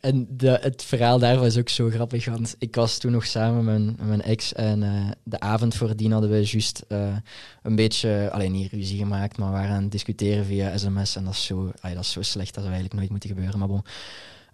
en 0.00 0.26
de, 0.30 0.58
het 0.60 0.82
verhaal 0.82 1.18
daarvan 1.18 1.46
is 1.46 1.58
ook 1.58 1.68
zo 1.68 1.90
grappig, 1.90 2.24
want 2.24 2.56
ik 2.58 2.74
was 2.74 2.98
toen 2.98 3.12
nog 3.12 3.26
samen 3.26 3.64
met 3.64 4.06
mijn, 4.06 4.22
ex 4.22 4.52
en 4.52 4.82
eh, 4.82 5.10
de 5.22 5.40
avond 5.40 5.74
voordien 5.74 6.12
hadden 6.12 6.30
we 6.30 6.50
juist 6.50 6.84
eh, 6.88 7.16
een 7.62 7.76
beetje, 7.76 8.30
alleen 8.32 8.52
niet 8.52 8.72
ruzie 8.72 8.98
gemaakt, 8.98 9.38
maar 9.38 9.48
we 9.48 9.54
waren 9.54 9.74
aan 9.74 9.82
het 9.82 9.92
discussiëren 9.92 10.44
via 10.44 10.78
sms 10.78 11.16
en 11.16 11.24
dat 11.24 11.32
is 11.32 11.44
zo, 11.44 11.72
dat 11.80 11.98
is 11.98 12.12
zo 12.12 12.22
slecht, 12.22 12.54
dat 12.54 12.64
zou 12.64 12.74
eigenlijk 12.74 12.94
nooit 12.94 13.10
moeten 13.10 13.28
gebeuren, 13.28 13.58
maar 13.58 13.68
bon. 13.68 13.82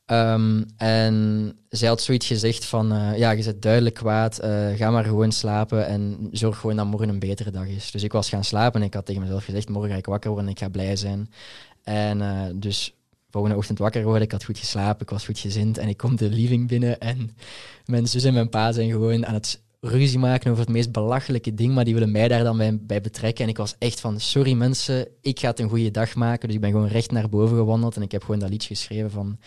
Ehm, 0.06 0.62
en 0.76 1.56
zij 1.68 1.88
had 1.88 2.02
zoiets 2.02 2.26
gezegd 2.26 2.64
van, 2.64 2.92
eh, 2.92 3.18
ja, 3.18 3.30
je 3.30 3.44
bent 3.44 3.62
duidelijk 3.62 3.94
kwaad, 3.94 4.38
ga 4.76 4.90
maar 4.90 5.04
gewoon 5.04 5.32
slapen 5.32 5.86
en 5.86 6.28
zorg 6.30 6.58
gewoon 6.58 6.76
dat 6.76 6.86
morgen 6.86 7.08
een 7.08 7.18
betere 7.18 7.50
dag 7.50 7.66
is. 7.66 7.90
Dus 7.90 8.02
ik 8.02 8.12
was 8.12 8.28
gaan 8.28 8.44
slapen 8.44 8.80
en 8.80 8.86
ik 8.86 8.94
had 8.94 9.06
tegen 9.06 9.22
mezelf 9.22 9.44
gezegd, 9.44 9.68
morgen 9.68 9.90
ga 9.90 9.96
ik 9.96 10.06
wakker 10.06 10.30
worden 10.30 10.48
en 10.48 10.54
ik 10.54 10.62
ga 10.62 10.68
blij 10.68 10.96
zijn. 10.96 11.30
En 11.82 12.20
dus 12.60 12.94
volgende 13.34 13.56
ochtend 13.56 13.78
wakker 13.78 14.04
worden, 14.04 14.22
ik 14.22 14.32
had 14.32 14.44
goed 14.44 14.58
geslapen, 14.58 15.02
ik 15.02 15.10
was 15.10 15.24
goed 15.24 15.38
gezind 15.38 15.78
en 15.78 15.88
ik 15.88 15.96
kom 15.96 16.16
de 16.16 16.28
living 16.28 16.68
binnen 16.68 17.00
en 17.00 17.36
mijn 17.84 18.06
zus 18.06 18.24
en 18.24 18.34
mijn 18.34 18.48
pa 18.48 18.72
zijn 18.72 18.90
gewoon 18.90 19.26
aan 19.26 19.34
het 19.34 19.62
ruzie 19.80 20.18
maken 20.18 20.50
over 20.50 20.62
het 20.62 20.72
meest 20.72 20.92
belachelijke 20.92 21.54
ding, 21.54 21.74
maar 21.74 21.84
die 21.84 21.94
willen 21.94 22.12
mij 22.12 22.28
daar 22.28 22.44
dan 22.44 22.80
bij, 22.86 23.00
betrekken. 23.00 23.44
En 23.44 23.50
ik 23.50 23.56
was 23.56 23.74
echt 23.78 24.00
van, 24.00 24.20
sorry 24.20 24.52
mensen, 24.52 25.08
ik 25.20 25.38
ga 25.40 25.48
het 25.48 25.60
een 25.60 25.68
goede 25.68 25.90
dag 25.90 26.14
maken. 26.14 26.46
Dus 26.46 26.56
ik 26.56 26.60
ben 26.60 26.70
gewoon 26.70 26.86
recht 26.86 27.10
naar 27.10 27.28
boven 27.28 27.56
gewandeld 27.56 27.96
en 27.96 28.02
ik 28.02 28.12
heb 28.12 28.24
gewoon 28.24 28.40
dat 28.40 28.48
liedje 28.50 28.74
geschreven 28.74 29.10
van 29.10 29.38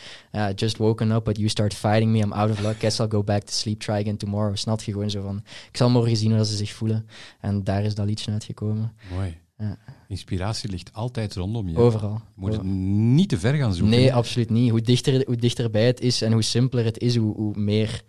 Just 0.55 0.77
woken 0.77 1.11
up, 1.11 1.23
but 1.23 1.37
you 1.37 1.49
start 1.49 1.73
fighting 1.73 2.11
me, 2.11 2.17
I'm 2.17 2.33
out 2.33 2.49
of 2.49 2.59
luck, 2.59 2.79
guess 2.79 2.99
I'll 2.99 3.09
go 3.09 3.23
back 3.23 3.41
to 3.41 3.53
sleep, 3.53 3.79
try 3.79 3.93
again 3.95 4.17
tomorrow. 4.17 4.55
Snap 4.55 4.81
je 4.81 4.91
gewoon 4.91 5.09
zo 5.09 5.21
van, 5.21 5.43
ik 5.69 5.77
zal 5.77 5.89
morgen 5.89 6.17
zien 6.17 6.35
hoe 6.35 6.45
ze 6.45 6.55
zich 6.55 6.73
voelen. 6.73 7.07
En 7.39 7.63
daar 7.63 7.83
is 7.83 7.95
dat 7.95 8.05
liedje 8.05 8.31
uitgekomen. 8.31 8.93
Mooi. 9.15 9.37
Ja. 9.57 9.77
Inspiratie 10.07 10.69
ligt 10.69 10.93
altijd 10.93 11.35
rondom 11.35 11.69
je. 11.69 11.77
Overal. 11.77 12.13
Je 12.13 12.19
moet 12.35 12.53
het 12.53 12.63
niet 12.63 13.29
te 13.29 13.39
ver 13.39 13.53
gaan 13.55 13.73
zoeken. 13.73 13.97
Nee, 13.97 14.13
absoluut 14.13 14.49
niet. 14.49 14.69
Hoe, 14.69 14.81
dichter, 14.81 15.23
hoe 15.25 15.35
dichterbij 15.35 15.85
het 15.85 16.01
is 16.01 16.21
en 16.21 16.31
hoe 16.31 16.41
simpeler 16.41 16.85
het 16.85 16.99
is, 16.99 17.15
hoe, 17.15 17.35
hoe 17.35 17.55
meer 17.57 18.03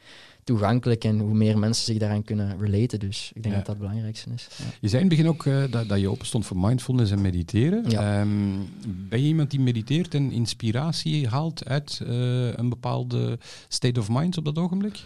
toegankelijk 0.45 1.05
en 1.05 1.19
hoe 1.19 1.35
meer 1.35 1.59
mensen 1.59 1.85
zich 1.85 1.99
daaraan 1.99 2.23
kunnen 2.23 2.59
relaten. 2.61 3.01
Dus 3.01 3.31
ik 3.35 3.43
denk 3.43 3.55
Ja. 3.55 3.61
dat 3.61 3.67
dat 3.67 3.77
het 3.77 3.85
belangrijkste 3.85 4.31
is. 4.35 4.49
Ja. 4.57 4.65
Je 4.81 4.89
zei 4.89 5.03
in 5.03 5.09
het 5.09 5.17
begin 5.19 5.33
ook 5.33 5.47
eh, 5.47 5.73
dat, 5.73 5.89
dat 5.89 6.01
je 6.01 6.09
open 6.11 6.27
stond 6.27 6.47
voor 6.47 6.57
mindfulness 6.59 7.11
en 7.13 7.21
mediteren. 7.21 7.91
Ja. 7.91 8.21
Ehm, 8.21 8.29
ben 9.09 9.21
je 9.21 9.27
iemand 9.27 9.51
die 9.51 9.61
mediteert 9.61 10.15
en 10.15 10.31
inspiratie 10.33 11.29
haalt 11.29 11.65
uit 11.69 12.01
eh, 12.07 12.53
een 12.53 12.69
bepaalde 12.69 13.39
state 13.69 14.01
of 14.01 14.09
mind 14.11 14.37
op 14.39 14.45
dat 14.45 14.59
ogenblik? 14.59 15.05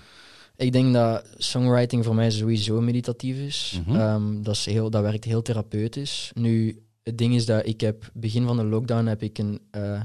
Ik 0.56 0.72
denk 0.72 0.92
dat 0.92 1.26
songwriting 1.36 2.04
voor 2.04 2.14
mij 2.14 2.30
sowieso 2.30 2.80
meditatief 2.80 3.36
is. 3.36 3.80
Mhm. 3.86 3.96
Ehm, 3.96 4.42
dat, 4.42 4.54
is 4.54 4.64
heel, 4.64 4.90
dat 4.90 5.02
werkt 5.02 5.24
heel 5.24 5.42
therapeutisch. 5.42 6.30
Nu, 6.34 6.82
het 7.02 7.18
ding 7.18 7.34
is 7.34 7.46
dat 7.46 7.66
ik 7.66 7.80
heb, 7.80 8.10
begin 8.14 8.46
van 8.46 8.56
de 8.56 8.64
lockdown 8.64 9.06
heb 9.06 9.22
ik, 9.22 9.38
een, 9.38 9.60
eh, 9.70 10.00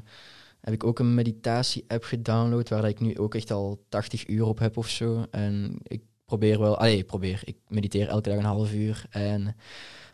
heb 0.62 0.74
ik 0.74 0.84
ook 0.84 1.00
een 1.00 1.14
meditatie-app 1.14 2.04
gedownload, 2.04 2.70
waar 2.70 2.88
ik 2.88 3.00
nu 3.00 3.18
ook 3.18 3.36
echt 3.36 3.52
al 3.52 3.86
80 3.90 4.28
uur 4.28 4.46
op 4.46 4.60
heb 4.60 4.78
of 4.78 4.90
zo. 4.90 5.26
En 5.32 5.80
ik 5.84 6.02
probeer 6.26 6.60
wel, 6.60 6.78
allee, 6.78 6.98
ik 6.98 7.06
probeer, 7.06 7.42
ik 7.44 7.58
mediteer 7.68 8.08
elke 8.08 8.30
dag 8.30 8.38
een 8.38 8.44
half 8.44 8.74
uur. 8.74 9.06
En, 9.10 9.56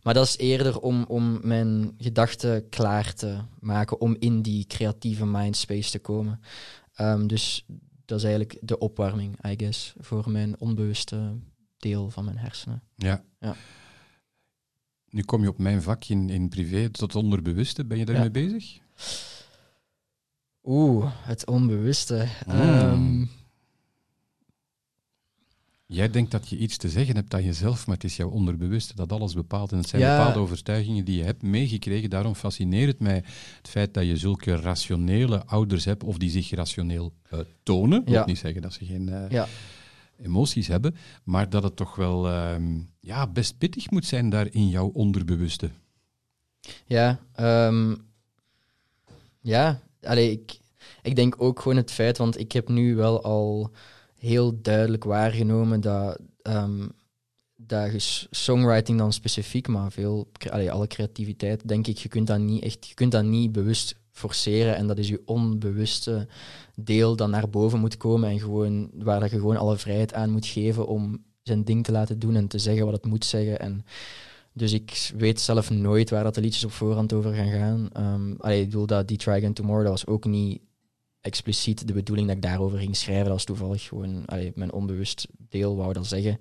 maar 0.03 0.13
dat 0.13 0.25
is 0.25 0.37
eerder 0.37 0.79
om, 0.79 1.05
om 1.07 1.39
mijn 1.41 1.93
gedachten 1.97 2.69
klaar 2.69 3.13
te 3.13 3.37
maken, 3.59 4.01
om 4.01 4.15
in 4.19 4.41
die 4.41 4.65
creatieve 4.67 5.25
mindspace 5.25 5.91
te 5.91 5.99
komen. 5.99 6.39
Ehm, 6.93 7.27
dus 7.27 7.65
dat 8.05 8.17
is 8.17 8.23
eigenlijk 8.23 8.57
de 8.61 8.77
opwarming, 8.77 9.45
I 9.45 9.53
guess, 9.57 9.93
voor 9.97 10.29
mijn 10.31 10.59
onbewuste 10.59 11.35
deel 11.77 12.09
van 12.09 12.25
mijn 12.25 12.37
hersenen. 12.37 12.83
Ja. 12.95 13.23
Ja. 13.39 13.55
Nu 15.09 15.21
kom 15.21 15.41
je 15.41 15.49
op 15.49 15.57
mijn 15.57 15.81
vakje 15.81 16.13
in, 16.13 16.29
in 16.29 16.49
privé, 16.49 16.89
tot 16.89 17.15
onderbewuste. 17.15 17.85
Ben 17.85 17.97
je 17.97 18.05
daarmee 18.05 18.23
Ja. 18.23 18.29
bezig? 18.31 18.79
Oeh, 20.63 21.11
het 21.15 21.45
onbewuste. 21.47 22.27
Mm. 22.47 23.29
Jij 25.85 26.09
denkt 26.09 26.31
dat 26.31 26.49
je 26.49 26.57
iets 26.57 26.77
te 26.77 26.89
zeggen 26.89 27.15
hebt 27.15 27.33
aan 27.33 27.43
jezelf, 27.43 27.87
maar 27.87 27.95
het 27.95 28.03
is 28.03 28.15
jouw 28.15 28.29
onderbewuste 28.29 28.95
dat 28.95 29.11
alles 29.11 29.33
bepaalt. 29.33 29.71
En 29.71 29.77
het 29.77 29.89
zijn 29.89 30.01
Ja. 30.01 30.17
bepaalde 30.17 30.39
overtuigingen 30.39 31.05
die 31.05 31.17
je 31.17 31.23
hebt 31.23 31.41
meegekregen. 31.41 32.09
Daarom 32.09 32.35
fascineert 32.35 32.87
het 32.87 32.99
mij 32.99 33.23
het 33.57 33.67
feit 33.69 33.93
dat 33.93 34.05
je 34.05 34.17
zulke 34.17 34.55
rationele 34.55 35.45
ouders 35.45 35.85
hebt, 35.85 36.03
of 36.03 36.17
die 36.17 36.29
zich 36.29 36.49
rationeel 36.49 37.13
eh, 37.29 37.39
tonen. 37.63 38.01
Ik 38.01 38.07
wil 38.07 38.25
niet 38.25 38.37
zeggen 38.37 38.61
dat 38.61 38.73
ze 38.73 38.85
geen 38.85 39.09
eh, 39.09 39.29
ja. 39.29 39.47
emoties 40.21 40.67
hebben, 40.67 40.95
maar 41.23 41.49
dat 41.49 41.63
het 41.63 41.75
toch 41.75 41.95
wel 41.95 42.27
ehm, 42.29 42.79
ja, 42.99 43.27
best 43.27 43.57
pittig 43.57 43.91
moet 43.91 44.05
zijn 44.05 44.29
daar 44.29 44.47
in 44.51 44.69
jouw 44.69 44.87
onderbewuste. 44.87 45.69
Ja, 46.85 47.19
ehm, 47.33 47.95
ja. 49.41 49.81
Allee, 50.01 50.31
ik, 50.31 50.59
ik 51.01 51.15
denk 51.15 51.35
ook 51.37 51.59
gewoon 51.59 51.77
het 51.77 51.91
feit, 51.91 52.17
want 52.17 52.39
ik 52.39 52.51
heb 52.51 52.69
nu 52.69 52.95
wel 52.95 53.23
al 53.23 53.71
heel 54.23 54.61
duidelijk 54.61 55.03
waargenomen 55.03 55.81
dat, 55.81 56.19
ehm, 56.41 56.87
dat 57.55 57.91
songwriting 58.29 58.97
dan 58.97 59.13
specifiek, 59.13 59.67
maar 59.67 59.91
veel, 59.91 60.31
alle 60.69 60.87
creativiteit, 60.87 61.67
denk 61.67 61.87
ik, 61.87 61.97
je 61.97 62.09
kunt 62.09 62.27
dat 62.27 62.39
niet 62.39 62.63
echt, 62.63 62.87
je 62.87 62.93
kunt 62.93 63.11
dat 63.11 63.23
niet 63.23 63.51
bewust 63.51 63.95
forceren 64.11 64.75
en 64.75 64.87
dat 64.87 64.97
is 64.97 65.07
je 65.07 65.21
onbewuste 65.25 66.27
deel 66.75 67.15
dat 67.15 67.29
naar 67.29 67.49
boven 67.49 67.79
moet 67.79 67.97
komen 67.97 68.29
en 68.29 68.39
gewoon, 68.39 68.89
waar 68.93 69.19
dat 69.19 69.31
je 69.31 69.37
gewoon 69.37 69.57
alle 69.57 69.77
vrijheid 69.77 70.13
aan 70.13 70.29
moet 70.29 70.45
geven 70.45 70.87
om 70.87 71.23
zijn 71.41 71.63
ding 71.63 71.83
te 71.83 71.91
laten 71.91 72.19
doen 72.19 72.35
en 72.35 72.47
te 72.47 72.59
zeggen 72.59 72.85
wat 72.85 72.93
het 72.93 73.05
moet 73.05 73.25
zeggen 73.25 73.59
en 73.59 73.85
dus 74.53 74.73
ik 74.73 75.11
weet 75.17 75.41
zelf 75.41 75.69
nooit 75.69 76.09
waar 76.09 76.23
dat 76.23 76.35
de 76.35 76.41
liedjes 76.41 76.63
op 76.63 76.71
voorhand 76.71 77.13
over 77.13 77.33
gaan 77.33 77.51
gaan. 77.51 77.89
Ehm 77.93 78.33
allee, 78.37 78.61
ik 78.61 78.69
bedoel 78.69 78.85
dat 78.85 79.07
Die 79.07 79.17
Try 79.17 79.33
Again 79.33 79.53
Tomorrow, 79.53 79.83
dat 79.83 79.91
was 79.91 80.07
ook 80.07 80.25
niet 80.25 80.61
expliciet 81.23 81.87
de 81.87 81.93
bedoeling 81.93 82.27
dat 82.27 82.35
ik 82.35 82.41
daarover 82.41 82.79
ging 82.79 82.95
schrijven. 82.95 83.23
Dat 83.23 83.33
was 83.33 83.43
toevallig 83.43 83.83
gewoon 83.83 84.25
mijn 84.55 84.73
onbewust 84.73 85.27
deel, 85.49 85.75
wou 85.75 85.93
dat 85.93 86.07
zeggen. 86.07 86.39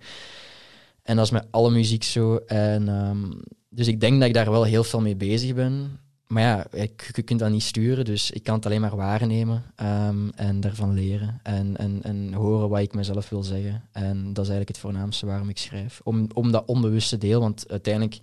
En 1.02 1.16
dat 1.16 1.24
is 1.24 1.30
met 1.30 1.46
alle 1.50 1.70
muziek 1.70 2.02
zo. 2.02 2.36
En, 2.36 2.88
ehm, 2.88 3.30
dus 3.68 3.86
ik 3.86 4.00
denk 4.00 4.18
dat 4.18 4.28
ik 4.28 4.34
daar 4.34 4.50
wel 4.50 4.64
heel 4.64 4.84
veel 4.84 5.00
mee 5.00 5.16
bezig 5.16 5.54
ben. 5.54 5.98
Maar 6.26 6.42
ja, 6.42 6.66
je 7.14 7.22
kunt 7.22 7.38
dat 7.38 7.50
niet 7.50 7.62
sturen, 7.62 8.04
dus 8.04 8.30
ik 8.30 8.42
kan 8.42 8.54
het 8.54 8.66
alleen 8.66 8.80
maar 8.80 8.96
waarnemen 8.96 9.64
ehm, 9.76 10.28
en 10.34 10.60
daarvan 10.60 10.94
leren. 10.94 11.40
En, 11.42 11.76
en, 11.76 11.98
en 12.02 12.32
horen 12.32 12.68
wat 12.68 12.80
ik 12.80 12.94
mezelf 12.94 13.28
wil 13.28 13.42
zeggen. 13.42 13.82
En 13.92 14.16
dat 14.16 14.44
is 14.44 14.50
eigenlijk 14.50 14.68
het 14.68 14.78
voornaamste 14.78 15.26
waarom 15.26 15.48
ik 15.48 15.58
schrijf. 15.58 16.00
Om, 16.04 16.26
om 16.34 16.52
dat 16.52 16.66
onbewuste 16.66 17.18
deel, 17.18 17.40
want 17.40 17.70
uiteindelijk, 17.70 18.18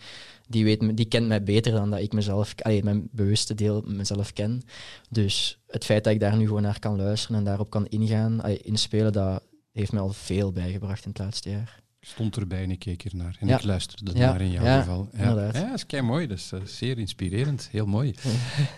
die, 0.49 0.63
weet, 0.63 0.81
me- 0.81 0.93
die 0.93 1.05
kent 1.05 1.27
mij 1.27 1.43
beter 1.43 1.71
dan 1.71 1.89
dat 1.89 1.99
ik 1.99 2.13
mezelf, 2.13 2.53
allee, 2.61 2.83
mijn 2.83 3.07
bewuste 3.11 3.55
deel 3.55 3.83
mezelf 3.87 4.33
ken. 4.33 4.61
Dus 5.09 5.59
het 5.67 5.85
feit 5.85 6.03
dat 6.03 6.13
ik 6.13 6.19
daar 6.19 6.37
nu 6.37 6.45
gewoon 6.47 6.61
naar 6.61 6.79
kan 6.79 6.95
luisteren 6.97 7.37
en 7.37 7.43
daarop 7.43 7.69
kan 7.69 7.87
ingaan, 7.87 8.41
allee, 8.41 8.57
inspelen, 8.57 9.13
dat 9.13 9.43
heeft 9.71 9.91
mij 9.91 10.01
al 10.01 10.13
veel 10.13 10.51
bijgebracht 10.51 11.03
in 11.05 11.09
het 11.09 11.19
laatste 11.19 11.49
jaar. 11.49 11.81
Ik 12.01 12.07
stond 12.07 12.37
erbij 12.37 12.63
en 12.63 12.71
ik 12.71 12.79
keek 12.79 13.03
ernaar. 13.05 13.37
En 13.39 13.47
Ja. 13.47 13.57
ik 13.57 13.63
luisterde 13.63 14.11
Ja, 14.13 14.31
naar 14.31 14.41
in 14.41 14.51
jouw 14.51 14.63
ja, 14.63 14.79
geval. 14.79 15.09
Ja, 15.11 15.19
inderdaad. 15.19 15.55
ja 15.55 15.63
dat 15.65 15.73
is 15.75 15.85
kei 15.85 16.01
mooi. 16.01 16.27
Dat 16.27 16.37
is 16.37 16.51
eh, 16.51 16.59
zeer 16.65 16.97
inspirerend. 16.97 17.67
Heel 17.71 17.85
mooi. 17.85 18.13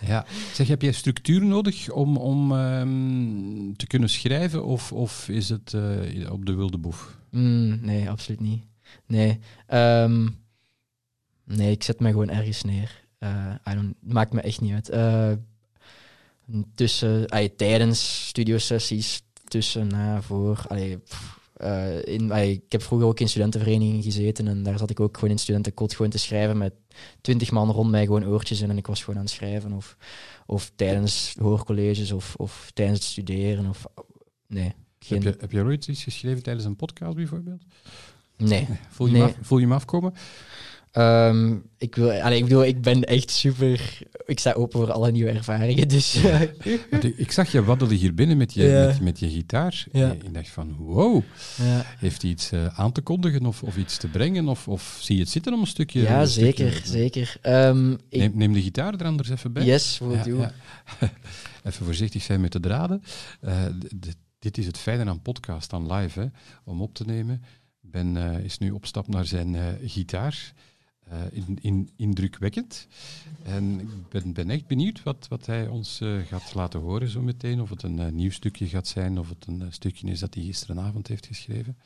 Ja. 0.06 0.26
Zeg, 0.54 0.68
heb 0.68 0.82
jij 0.82 0.92
structuur 0.92 1.46
nodig 1.46 1.92
om, 1.92 2.18
om 2.18 2.52
ehm, 2.52 3.74
te 3.76 3.88
kunnen 3.88 4.10
schrijven? 4.10 4.66
Of, 4.66 4.92
of 4.92 5.30
is 5.30 5.50
het 5.50 5.74
eh, 5.74 6.32
op 6.32 6.46
de 6.46 6.54
wilde 6.54 6.78
boef? 6.78 7.18
Mm, 7.32 7.80
nee, 7.82 8.10
absoluut 8.10 8.40
niet. 8.40 8.64
Nee. 9.08 9.40
Ehm, 9.68 10.28
nee, 11.56 11.72
ik 11.72 11.84
zet 11.84 12.00
me 12.00 12.10
gewoon 12.10 12.30
ergens 12.30 12.64
neer. 12.64 13.04
Eh, 13.18 13.54
I 13.70 13.74
don't, 13.74 13.96
maakt 14.00 14.34
me 14.34 14.42
echt 14.42 14.62
niet 14.62 14.74
uit. 14.74 14.90
Eh, 14.90 15.32
tussen, 16.76 17.28
tijdens 17.56 18.28
studiosessies, 18.28 19.24
tussen, 19.48 19.88
na, 19.88 20.22
voor. 20.22 20.66
Allee, 20.68 20.98
pff, 20.98 21.40
eh, 21.62 22.06
in, 22.06 22.32
ik 22.32 22.72
heb 22.72 22.82
vroeger 22.82 23.08
ook 23.08 23.20
in 23.20 23.30
studentenverenigingen 23.30 24.04
gezeten 24.04 24.48
en 24.48 24.64
daar 24.64 24.78
zat 24.78 24.90
ik 24.90 25.00
ook 25.00 25.16
gewoon 25.16 25.30
in 25.30 25.40
studentenkot 25.40 25.96
gewoon 25.96 26.12
te 26.12 26.18
schrijven 26.18 26.58
met 26.58 26.74
twintig 27.22 27.52
man 27.52 27.72
rond 27.72 27.92
mij 27.92 28.06
gewoon 28.06 28.26
oortjes 28.26 28.62
in 28.62 28.70
en 28.70 28.78
ik 28.78 28.88
was 28.88 29.00
gewoon 29.00 29.16
aan 29.16 29.26
het 29.26 29.34
schrijven. 29.34 29.72
Of, 29.74 29.98
of 30.46 30.72
tijdens 30.76 31.36
hoorcolleges 31.40 32.12
of, 32.12 32.36
of 32.36 32.72
tijdens 32.74 33.00
het 33.00 33.08
studeren. 33.08 33.68
Of, 33.70 33.86
nee, 34.48 34.74
geen, 35.00 35.24
Heb, 35.24 35.34
je, 35.34 35.42
heb 35.42 35.52
je 35.52 35.64
ooit 35.64 35.88
iets 35.88 36.04
geschreven 36.04 36.44
tijdens 36.44 36.66
een 36.66 36.76
podcast 36.76 37.16
bijvoorbeeld? 37.16 37.62
nee. 38.38 38.68
Voel 38.90 39.08
je, 39.08 39.14
Nee. 39.14 39.24
af, 39.24 39.36
voel 39.42 39.58
je 39.58 39.64
hem 39.66 39.74
afkomen? 39.74 40.14
Ehm, 40.92 41.56
ik, 41.78 41.96
wil, 41.96 42.12
allee, 42.12 42.38
ik 42.38 42.44
bedoel, 42.44 42.66
ik 42.66 42.82
ben 42.82 43.04
echt 43.04 43.30
super. 43.32 44.00
Ik 44.26 44.40
sta 44.40 44.52
open 44.52 44.80
voor 44.80 44.92
alle 44.92 45.12
nieuwe 45.12 45.32
ervaringen. 45.32 45.88
Dus 45.88 46.22
Want 46.92 47.20
ik, 47.20 47.32
zag 47.32 47.52
je 47.52 47.64
waddelen 47.64 47.96
hier 47.96 48.14
binnen 48.14 48.38
met 48.38 48.54
je, 48.54 48.64
Ja. 48.64 48.86
met, 48.86 49.02
met 49.02 49.20
je 49.20 49.30
gitaar. 49.30 49.86
Ja. 49.92 50.10
En 50.10 50.26
ik 50.26 50.34
dacht 50.34 50.50
van, 50.50 50.76
wow, 50.78 51.22
ja, 51.58 51.86
heeft 51.98 52.22
hij 52.22 52.32
iets 52.32 52.52
eh, 52.52 52.80
aan 52.80 52.92
te 52.92 53.02
kondigen 53.02 53.46
of, 53.46 53.64
of 53.64 53.78
iets 53.78 53.98
te 53.98 54.08
brengen? 54.08 54.48
Of, 54.48 54.68
of 54.68 54.98
zie 55.02 55.16
je 55.16 55.22
het 55.22 55.32
zitten 55.32 55.54
om 55.54 55.60
een 55.62 55.68
stukje... 55.68 56.02
ja 56.02 56.22
een 56.22 56.28
zeker. 56.28 56.72
stukje- 56.72 56.88
zeker. 56.92 57.38
Ehm, 57.42 57.92
ik, 57.92 58.00
Neem, 58.20 58.32
neem 58.36 58.54
de 58.54 58.62
gitaar 58.62 58.94
er 58.94 59.06
anders 59.06 59.30
even 59.30 59.54
bij. 59.54 59.66
yes, 59.66 59.98
will 60.00 60.12
Ja, 60.12 60.24
do. 60.24 60.46
Even 61.64 61.86
voorzichtig 61.86 62.24
zijn 62.24 62.42
met 62.42 62.52
de 62.52 62.60
draden. 62.60 63.04
Eh, 63.42 63.66
dit 64.40 64.58
is 64.58 64.66
het 64.66 64.78
fijne 64.78 65.06
aan 65.10 65.22
podcast, 65.22 65.74
aan 65.74 65.94
live, 65.94 66.20
hè, 66.20 66.26
om 66.64 66.82
op 66.82 66.94
te 66.94 67.06
nemen. 67.06 67.44
Ben 67.82 68.18
eh, 68.18 68.44
is 68.44 68.58
nu 68.58 68.72
op 68.72 68.86
stap 68.86 69.08
naar 69.08 69.26
zijn 69.26 69.56
eh, 69.56 69.64
gitaar. 69.86 70.54
Eh, 71.12 71.20
in, 71.32 71.58
in, 71.62 71.90
indrukwekkend. 71.96 72.88
En 73.44 73.80
ik 73.80 74.10
ben, 74.10 74.34
ben 74.34 74.50
echt 74.50 74.68
benieuwd 74.68 75.04
wat, 75.04 75.26
wat 75.30 75.46
hij 75.46 75.68
ons 75.68 76.02
eh, 76.02 76.18
gaat 76.28 76.54
laten 76.54 76.80
horen 76.80 77.10
zo 77.10 77.22
meteen. 77.22 77.62
Of 77.62 77.70
het 77.70 77.84
een 77.84 78.00
eh, 78.00 78.12
nieuw 78.12 78.32
stukje 78.32 78.68
gaat 78.68 78.88
zijn, 78.88 79.20
of 79.20 79.30
het 79.30 79.46
een 79.48 79.66
stukje 79.70 80.08
is 80.08 80.20
dat 80.20 80.34
hij 80.34 80.44
gisteravond 80.44 81.08
heeft 81.08 81.26
geschreven. 81.26 81.78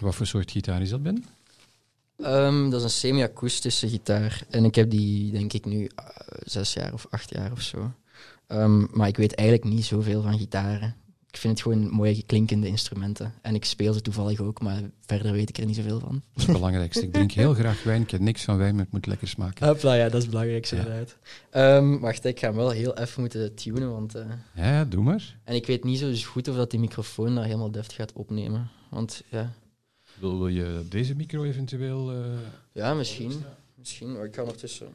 Wat 0.00 0.14
voor 0.14 0.26
soort 0.26 0.50
gitaar 0.50 0.82
is 0.82 0.90
dat, 0.90 1.02
Ben? 1.02 1.24
Ehm, 2.16 2.70
dat 2.70 2.78
is 2.78 2.84
een 2.84 2.90
semi-akoestische 2.90 3.88
gitaar. 3.88 4.42
En 4.50 4.64
ik 4.64 4.74
heb 4.74 4.90
die, 4.90 5.32
denk 5.32 5.52
ik, 5.52 5.64
nu 5.64 5.90
zes 6.44 6.72
jaar 6.72 6.92
of 6.92 7.06
acht 7.10 7.30
jaar 7.30 7.52
of 7.52 7.60
zo. 7.60 7.92
Ehm, 8.46 8.86
maar 8.90 9.08
ik 9.08 9.16
weet 9.16 9.34
eigenlijk 9.34 9.68
niet 9.68 9.84
zoveel 9.84 10.22
van 10.22 10.38
gitaren. 10.38 10.96
Ik 11.34 11.40
vind 11.40 11.52
het 11.58 11.62
gewoon 11.62 11.90
mooie 11.90 12.22
klinkende 12.22 12.66
instrumenten. 12.66 13.32
En 13.42 13.54
ik 13.54 13.64
speel 13.64 13.92
ze 13.92 14.00
toevallig 14.00 14.40
ook, 14.40 14.60
maar 14.60 14.80
verder 15.06 15.32
weet 15.32 15.48
ik 15.48 15.58
er 15.58 15.66
niet 15.66 15.76
zoveel 15.76 16.00
van. 16.00 16.12
Dat 16.12 16.20
is 16.36 16.42
het 16.44 16.52
belangrijkste. 16.52 17.02
Ik 17.02 17.12
drink 17.12 17.32
heel 17.32 17.54
graag 17.54 17.82
wijn. 17.82 18.02
Ik 18.02 18.10
heb 18.10 18.20
niks 18.20 18.44
van 18.44 18.56
wijn, 18.56 18.74
maar 18.74 18.84
het 18.84 18.92
moet 18.92 19.06
lekker 19.06 19.28
smaken. 19.28 19.66
Hopla, 19.66 19.94
ja, 19.94 20.04
dat 20.04 20.14
is 20.14 20.20
het 20.22 20.30
belangrijkste 20.30 20.76
Ja. 20.76 20.82
inderdaad. 20.82 21.16
Ehm, 21.50 21.98
wacht, 21.98 22.24
ik 22.24 22.38
ga 22.38 22.46
hem 22.46 22.56
wel 22.56 22.70
heel 22.70 22.96
even 22.98 23.20
moeten 23.20 23.54
tunen, 23.54 23.90
want... 23.92 24.14
eh, 24.14 24.26
Ja, 24.54 24.84
doe 24.84 25.02
maar. 25.02 25.36
En 25.44 25.54
ik 25.54 25.66
weet 25.66 25.84
niet 25.84 25.98
zo 25.98 26.12
goed 26.30 26.48
of 26.48 26.56
dat 26.56 26.70
die 26.70 26.80
microfoon 26.80 27.34
dat 27.34 27.44
helemaal 27.44 27.70
deft 27.70 27.92
gaat 27.92 28.12
opnemen. 28.12 28.70
Want 28.90 29.22
ja, 29.30 29.52
Wil, 30.20 30.38
wil 30.38 30.48
je 30.48 30.82
deze 30.88 31.14
micro 31.14 31.42
eventueel... 31.44 32.12
eh, 32.12 32.18
ja 32.72 32.94
misschien. 32.94 33.32
Misschien, 33.74 34.12
maar 34.12 34.24
ik 34.24 34.34
ga 34.34 34.42
ondertussen... 34.42 34.86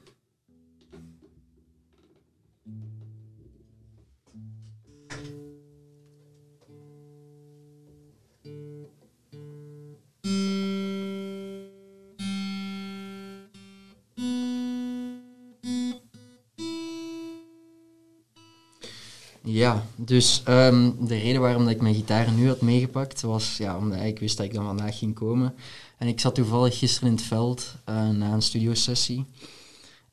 Ja, 19.51 19.85
dus 19.95 20.41
ehm, 20.45 20.91
de 20.99 21.17
reden 21.17 21.41
waarom 21.41 21.63
dat 21.63 21.73
ik 21.73 21.81
mijn 21.81 21.95
gitaar 21.95 22.31
nu 22.31 22.47
had 22.47 22.61
meegepakt 22.61 23.21
was 23.21 23.57
ja, 23.57 23.77
omdat 23.77 24.01
ik 24.01 24.19
wist 24.19 24.37
dat 24.37 24.45
ik 24.45 24.53
dan 24.53 24.65
vandaag 24.65 24.97
ging 24.97 25.15
komen. 25.15 25.55
En 25.97 26.07
ik 26.07 26.19
zat 26.19 26.35
toevallig 26.35 26.77
gisteren 26.77 27.09
in 27.09 27.15
het 27.15 27.23
veld 27.23 27.75
uh, 27.89 28.09
na 28.09 28.33
een 28.33 28.41
studiosessie. 28.41 29.25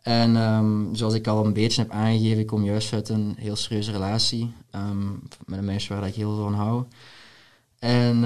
En 0.03 0.37
ehm, 0.37 0.95
zoals 0.95 1.15
ik 1.15 1.27
al 1.27 1.45
een 1.45 1.53
beetje 1.53 1.83
heb 1.83 1.91
aangegeven, 1.91 2.39
ik 2.39 2.47
kom 2.47 2.65
juist 2.65 2.93
uit 2.93 3.09
een 3.09 3.35
heel 3.39 3.57
serieuze 3.57 3.93
relatie 3.93 4.53
ehm, 4.71 5.11
met 5.47 5.59
een 5.59 5.65
meisje 5.65 5.95
waar 5.95 6.07
ik 6.07 6.15
heel 6.15 6.35
veel 6.35 6.45
van 6.45 6.55
hou. 6.55 6.85
En 7.79 8.25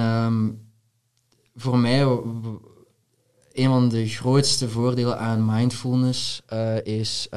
voor 1.56 1.78
mij, 1.78 2.02
een 3.52 3.68
van 3.68 3.88
de 3.88 4.08
grootste 4.08 4.68
voordelen 4.68 5.18
aan 5.18 5.44
mindfulness 5.44 6.42
uh, 6.52 6.84
is 6.84 7.28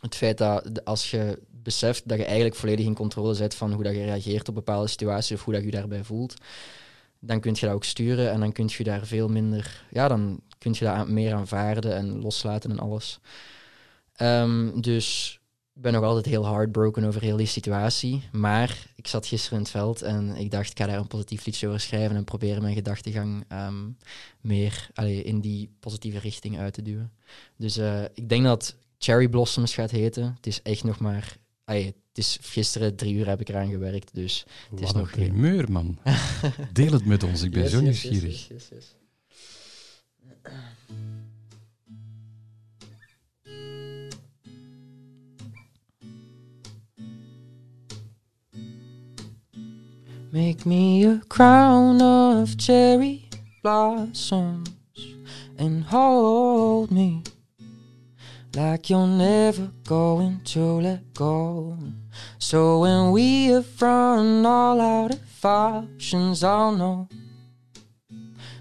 het 0.00 0.14
feit 0.14 0.38
dat 0.38 0.84
als 0.84 1.10
je 1.10 1.38
beseft 1.66 2.08
dat 2.08 2.18
je 2.18 2.24
eigenlijk 2.24 2.54
volledig 2.54 2.86
in 2.86 2.94
controle 2.94 3.34
zit 3.34 3.54
van 3.54 3.72
hoe 3.72 3.82
dat 3.82 3.94
je 3.94 4.04
reageert 4.04 4.48
op 4.48 4.54
bepaalde 4.54 4.88
situaties 4.88 5.36
of 5.36 5.44
hoe 5.44 5.52
dat 5.52 5.62
je, 5.62 5.70
je 5.70 5.76
daarbij 5.76 6.04
voelt, 6.04 6.34
dan 7.20 7.40
kun 7.40 7.52
je 7.54 7.66
dat 7.66 7.74
ook 7.74 7.84
sturen 7.84 8.30
en 8.30 8.40
dan 8.40 8.52
kun 8.52 8.68
je 8.68 8.84
daar 8.84 9.06
veel 9.06 9.28
minder, 9.28 9.84
ja, 9.90 10.08
dan 10.08 10.40
kun 10.58 10.74
je 10.78 10.84
dat 10.84 11.08
meer 11.08 11.34
aanvaarden 11.34 11.96
en 11.96 12.20
loslaten 12.20 12.70
en 12.70 12.78
alles. 12.78 13.20
Um, 14.20 14.80
dus 14.80 15.38
ik 15.74 15.82
ben 15.82 15.92
nog 15.92 16.02
altijd 16.02 16.26
heel 16.26 16.46
heartbroken 16.46 17.04
over 17.04 17.22
heel 17.22 17.36
die 17.36 17.46
situatie. 17.46 18.22
Maar 18.32 18.86
ik 18.94 19.06
zat 19.06 19.26
gisteren 19.26 19.58
in 19.58 19.62
het 19.62 19.72
veld 19.72 20.02
en 20.02 20.36
ik 20.36 20.50
dacht, 20.50 20.70
ik 20.70 20.78
ga 20.78 20.86
daar 20.86 20.98
een 20.98 21.06
positief 21.06 21.46
liedje 21.46 21.66
over 21.68 21.80
schrijven 21.80 22.16
en 22.16 22.24
proberen 22.24 22.62
mijn 22.62 22.74
gedachtegang 22.74 23.44
um, 23.52 23.96
meer 24.40 24.88
allee, 24.94 25.22
in 25.22 25.40
die 25.40 25.70
positieve 25.80 26.18
richting 26.18 26.58
uit 26.58 26.74
te 26.74 26.82
duwen. 26.82 27.12
Dus 27.56 27.78
uh, 27.78 28.02
ik 28.14 28.28
denk 28.28 28.44
dat 28.44 28.76
Cherry 28.98 29.28
Blossoms 29.28 29.74
gaat 29.74 29.90
heten. 29.90 30.32
Het 30.36 30.46
is 30.46 30.62
echt 30.62 30.84
nog 30.84 30.98
maar 30.98 31.36
Ay, 31.68 31.82
het 31.84 31.94
is 32.14 32.38
gisteren 32.40 32.96
drie 32.96 33.14
uur 33.14 33.26
heb 33.28 33.40
ik 33.40 33.48
eraan 33.48 33.68
gewerkt, 33.70 34.14
dus 34.14 34.46
het 34.70 34.80
is 34.80 34.86
Wat 34.86 34.94
nog 34.96 35.06
een 35.12 35.18
primeur, 35.18 35.72
man. 35.72 35.98
Deel 36.72 36.92
het 36.92 37.04
met 37.04 37.22
ons, 37.22 37.42
ik 37.42 37.50
ben 37.50 37.62
Yes, 37.62 37.70
zo 37.70 37.80
nieuwsgierig. 37.80 38.48
yes, 38.48 38.68
yes. 38.68 38.94
Make 50.32 50.66
me 50.66 51.04
a 51.04 51.20
crown 51.28 52.00
of 52.02 52.56
cherry 52.58 53.28
blossoms 53.62 54.68
and 55.58 55.84
hold 55.84 56.90
me 56.90 57.22
like 58.56 58.88
you're 58.88 59.06
never 59.06 59.70
going 59.84 60.40
to 60.42 60.60
let 60.80 61.12
go. 61.12 61.76
So 62.38 62.80
when 62.80 63.12
we 63.12 63.48
have 63.48 63.82
run 63.82 64.46
all 64.46 64.80
out 64.80 65.12
of 65.12 65.44
options, 65.44 66.42
I'll 66.42 66.72
know 66.72 67.08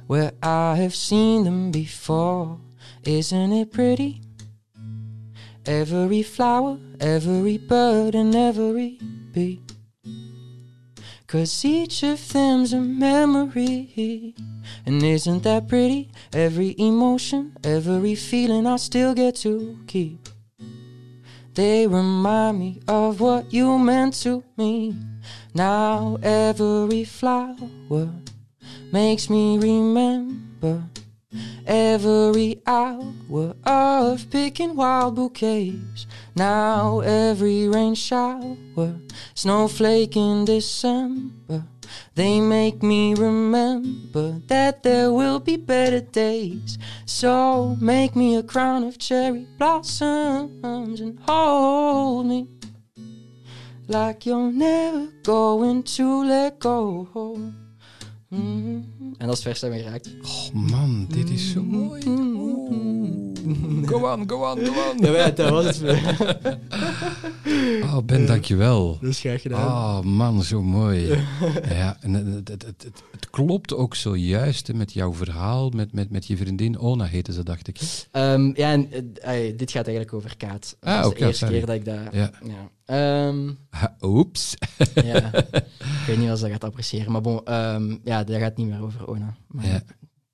where 0.08 0.34
I 0.44 0.76
have 0.76 0.94
seen 0.94 1.46
them 1.46 1.72
before. 1.72 2.60
Isn't 3.06 3.54
it 3.54 3.72
pretty? 3.72 4.22
Every 5.66 6.24
flower, 6.24 6.78
every 7.00 7.58
bird, 7.58 8.16
and 8.16 8.36
every 8.36 9.00
bee. 9.32 9.65
Cause 11.28 11.66
each 11.66 12.04
of 12.04 12.32
them's 12.32 12.72
a 12.72 12.80
memory. 12.80 14.36
And 14.86 15.02
isn't 15.02 15.44
that 15.44 15.68
pretty? 15.68 16.12
Every 16.32 16.76
emotion, 16.78 17.58
every 17.64 18.14
feeling 18.16 18.68
I 18.68 18.76
still 18.78 19.16
get 19.16 19.36
to 19.38 19.80
keep. 19.88 20.30
They 21.56 21.88
remind 21.88 22.60
me 22.60 22.82
of 22.88 23.22
what 23.22 23.52
you 23.52 23.80
meant 23.80 24.14
to 24.22 24.44
me. 24.58 24.96
Now 25.54 26.20
every 26.22 27.06
flower 27.06 28.12
makes 28.92 29.30
me 29.30 29.58
remember 29.58 30.84
every 31.66 32.62
hour 32.66 33.56
of 33.66 34.30
picking 34.30 34.76
wild 34.76 35.16
bouquets. 35.16 36.08
Now 36.36 37.00
every 37.02 37.68
rain 37.68 37.96
shower, 37.96 39.00
snowflake 39.34 40.16
in 40.16 40.46
December. 40.46 41.64
They 42.16 42.42
make 42.42 42.82
me 42.82 43.14
remember 43.14 44.40
that 44.48 44.84
there 44.84 45.12
will 45.12 45.40
be 45.40 45.58
better 45.58 46.02
days. 46.02 46.78
So 47.06 47.76
make 47.80 48.16
me 48.16 48.36
a 48.36 48.44
crown 48.44 48.84
of 48.84 48.98
cherry 48.98 49.48
blossoms 49.58 51.02
and 51.02 51.20
hold 51.22 52.26
me 52.26 52.48
like 53.88 54.26
you're 54.26 54.52
never 54.52 55.08
going 55.24 55.84
to 55.84 56.24
let 56.24 56.60
go. 56.60 57.54
En 58.30 59.18
dat 59.18 59.38
is 59.38 59.42
vers 59.42 59.62
me 59.62 59.78
geraakt. 59.78 60.16
Oh 60.24 60.54
man, 60.54 61.06
dit 61.10 61.30
is 61.30 61.52
zo 61.52 61.64
mooi. 61.64 62.04
Go 63.92 64.12
on, 64.12 64.30
go 64.30 64.52
on, 64.52 64.66
go 64.66 64.74
on. 64.92 65.12
Ja, 65.14 65.30
dat 65.30 65.50
was 65.50 65.66
het. 65.66 66.00
Oh, 67.84 67.98
Ben, 68.06 68.26
dankjewel. 68.26 68.98
Dat 69.02 69.10
is 69.10 69.20
graag 69.20 69.42
gedaan. 69.42 69.68
Oh 69.68 70.02
man, 70.02 70.44
zo 70.44 70.62
mooi. 70.62 71.18
Ja, 71.70 71.98
en 72.02 72.14
het, 72.14 72.48
het, 72.48 72.50
het, 72.66 72.84
het, 72.84 73.04
het 73.12 73.30
klopt 73.30 73.74
ook 73.74 73.96
zojuist 73.96 74.74
met 74.74 74.94
jouw 74.94 75.14
verhaal, 75.14 75.70
met, 75.70 75.94
met, 75.94 76.10
met 76.10 76.28
je 76.28 76.38
vriendin 76.38 76.80
Ona 76.80 77.06
heette 77.06 77.34
ze, 77.34 77.44
dacht 77.44 77.68
ik. 77.68 77.80
Um, 78.12 78.52
ja, 78.56 78.72
en, 78.72 78.90
uh, 79.28 79.48
uh, 79.50 79.58
dit 79.58 79.72
gaat 79.72 79.86
eigenlijk 79.88 80.14
over 80.14 80.38
Kaat. 80.38 80.78
Dat 80.80 80.90
Ah, 80.94 80.98
was 80.98 81.06
oké, 81.08 81.20
de 81.20 81.26
eerste 81.26 81.46
sorry. 81.46 81.58
keer 81.58 81.66
dat 81.68 81.76
ik 81.76 81.86
dat... 81.86 81.98
Ja. 82.12 82.32
Ja. 82.44 82.70
Ehm, 83.28 83.52
Ha, 83.70 83.96
Oeps. 84.02 84.54
ja. 85.04 85.34
ik 85.34 86.04
weet 86.08 86.18
niet 86.18 86.30
of 86.32 86.36
ze 86.38 86.42
dat 86.44 86.52
gaat 86.52 86.64
appreciëren. 86.64 87.12
Maar 87.12 87.22
bon, 87.22 87.42
ehm, 87.46 87.96
ja, 88.04 88.24
dat 88.24 88.38
gaat 88.40 88.58
niet 88.58 88.68
meer 88.68 88.84
over 88.84 89.08
Ona. 89.08 89.36
Maar 89.48 89.66
Ja. 89.66 89.82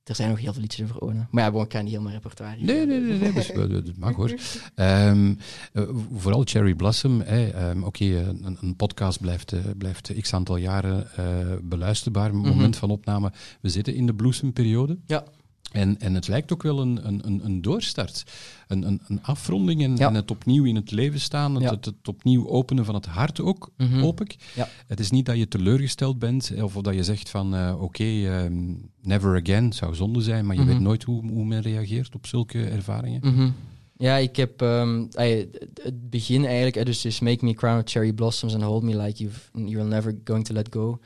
Er 0.04 0.16
zijn 0.16 0.30
nog 0.30 0.40
heel 0.40 0.54
veel 0.54 0.62
liedjes 0.62 0.84
over 0.90 1.02
Ona. 1.02 1.28
Maar 1.32 1.44
ja, 1.44 1.52
bon, 1.52 1.64
ik 1.64 1.72
ga 1.72 1.82
niet 1.82 1.92
heel 1.92 2.02
mijn 2.02 2.14
repertoire 2.16 2.56
hier 2.56 2.66
Nee, 2.66 2.86
nee, 2.86 3.00
nee, 3.00 3.32
is 3.34 3.52
wel- 3.52 3.68
dat 3.68 3.98
mag 3.98 4.16
hoor. 4.16 4.34
Ehm, 4.76 5.34
eh, 5.74 5.84
vooral 6.16 6.42
Cherry 6.46 6.74
Blossom. 6.76 7.22
hè, 7.22 7.48
ehm, 7.50 7.84
Oké, 7.84 8.06
een, 8.06 8.58
een 8.62 8.76
podcast 8.76 9.20
blijft, 9.22 9.52
eh, 9.52 9.60
blijft 9.78 10.14
x 10.22 10.34
aantal 10.34 10.56
jaren 10.58 11.16
eh, 11.16 11.26
beluisterbaar. 11.64 12.36
Moment 12.36 12.76
van 12.78 12.90
opname. 12.90 13.32
We 13.62 13.70
zitten 13.70 13.96
in 13.96 14.06
de 14.06 14.14
bloesemperiode. 14.16 14.98
Ja. 15.06 15.24
En, 15.72 16.00
en 16.00 16.14
het 16.14 16.28
lijkt 16.28 16.54
ook 16.54 16.64
wel 16.64 16.80
een, 16.82 17.08
een, 17.08 17.42
een, 17.46 17.62
doorstart. 17.62 18.24
Een, 18.68 18.84
een, 18.88 19.02
een 19.08 19.24
afronding 19.24 19.84
en, 19.84 19.96
Ja. 19.98 20.08
en 20.08 20.14
het 20.16 20.32
opnieuw 20.32 20.64
in 20.64 20.76
het 20.76 20.92
leven 20.92 21.20
staan. 21.20 21.54
Het, 21.56 21.64
Ja. 21.64 21.70
het, 21.70 21.86
het 21.86 22.08
opnieuw 22.08 22.48
openen 22.48 22.86
van 22.86 22.96
het 22.96 23.06
hart 23.06 23.40
ook, 23.42 23.70
Mhm. 23.78 24.00
hoop 24.00 24.22
ik. 24.22 24.36
Ja. 24.56 24.68
Het 24.88 25.00
is 25.00 25.12
niet 25.12 25.26
dat 25.26 25.38
je 25.38 25.48
teleurgesteld 25.48 26.20
bent 26.20 26.52
of 26.62 26.74
dat 26.74 26.94
je 26.94 27.04
zegt 27.04 27.30
van 27.30 27.56
eh, 27.56 27.82
oké, 27.82 28.04
ehm, 28.04 28.74
never 29.02 29.42
again, 29.42 29.74
zou 29.74 29.96
zonde 29.96 30.22
zijn, 30.22 30.46
maar 30.46 30.56
je 30.56 30.62
Mhm. 30.62 30.72
weet 30.72 30.80
nooit 30.80 31.04
hoe, 31.04 31.28
hoe 31.32 31.46
men 31.46 31.62
reageert 31.62 32.16
op 32.16 32.28
zulke 32.28 32.64
ervaringen. 32.64 33.20
Mhm. 33.34 33.50
Ja, 33.98 34.16
ik 34.18 34.36
heb 34.36 34.62
ey, 34.62 35.50
het- 35.84 36.10
begin 36.10 36.46
eigenlijk, 36.46 36.76
eh, 36.76 36.86
dus, 36.86 37.02
dus 37.02 37.20
Make 37.20 37.46
Me 37.46 37.54
Crown 37.54 37.78
of 37.78 37.84
Cherry 37.86 38.14
Blossoms 38.14 38.54
and 38.54 38.64
Hold 38.64 38.84
Me 38.84 38.98
Like 39.02 39.24
you've, 39.24 39.40
You're 39.54 39.88
Never 39.90 40.18
Going 40.24 40.46
to 40.46 40.54
Let 40.54 40.68
Go. 40.72 41.00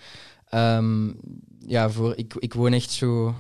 Ehm, 0.50 1.12
ja, 1.68 1.90
voor, 1.90 2.14
ik, 2.16 2.34
ik 2.40 2.54
woon 2.54 2.74
echt 2.74 2.92
zo, 2.92 3.36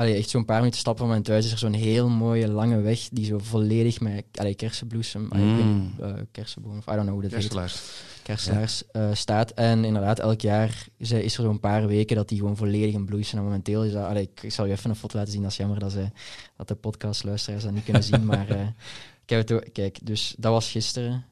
allee, 0.00 0.14
echt 0.16 0.28
zo'n 0.28 0.44
paar 0.44 0.58
minuten 0.58 0.78
stappen 0.80 1.02
van 1.02 1.12
mijn 1.12 1.22
thuis 1.22 1.44
is 1.44 1.52
er 1.52 1.58
zo'n 1.58 1.72
heel 1.72 2.08
mooie 2.08 2.48
lange 2.48 2.80
weg 2.80 3.08
die 3.12 3.24
zo 3.24 3.38
volledig 3.38 4.00
met 4.00 4.24
allee, 4.34 4.54
kersenbloesem, 4.54 5.26
allee, 5.32 5.48
ik 5.50 5.54
weet 5.56 5.64
Mm. 5.64 5.94
eh, 6.00 6.12
kersenboom 6.32 6.76
of 6.78 6.86
I 6.86 6.90
don't 6.90 7.00
know 7.02 7.12
hoe 7.12 7.22
dat 7.22 7.30
heet 7.30 7.40
Kerselaars. 7.40 7.80
kerselaars 8.22 8.82
eh, 8.90 9.10
staat. 9.14 9.50
En 9.50 9.84
inderdaad, 9.84 10.18
elk 10.18 10.40
jaar 10.40 10.86
is 10.96 11.12
er 11.12 11.30
zo'n 11.30 11.60
paar 11.60 11.86
weken 11.86 12.16
dat 12.16 12.28
die 12.28 12.38
gewoon 12.38 12.56
volledig 12.56 12.94
in 12.94 13.04
bloei 13.04 13.24
zijn. 13.24 13.40
En 13.40 13.46
momenteel 13.46 13.84
is 13.84 13.92
dat... 13.92 14.04
Allee, 14.06 14.22
ik, 14.22 14.42
ik 14.42 14.52
zal 14.52 14.66
je 14.66 14.72
even 14.72 14.90
een 14.90 14.96
foto 14.96 15.18
laten 15.18 15.32
zien. 15.32 15.42
Dat 15.42 15.50
is 15.50 15.56
jammer 15.56 15.78
dat, 15.78 15.92
ze, 15.92 16.10
dat 16.56 16.68
de 16.68 16.74
podcastluisteraars 16.74 17.62
dat 17.64 17.72
niet 17.72 17.84
kunnen 17.84 18.02
zien. 18.04 18.24
Maar 18.24 18.48
eh, 18.48 18.60
ik 19.24 19.28
heb 19.30 19.48
het. 19.48 19.72
Kijk, 19.72 19.98
dus 20.02 20.34
dat 20.38 20.52
was 20.52 20.70
gisteren. 20.70 21.24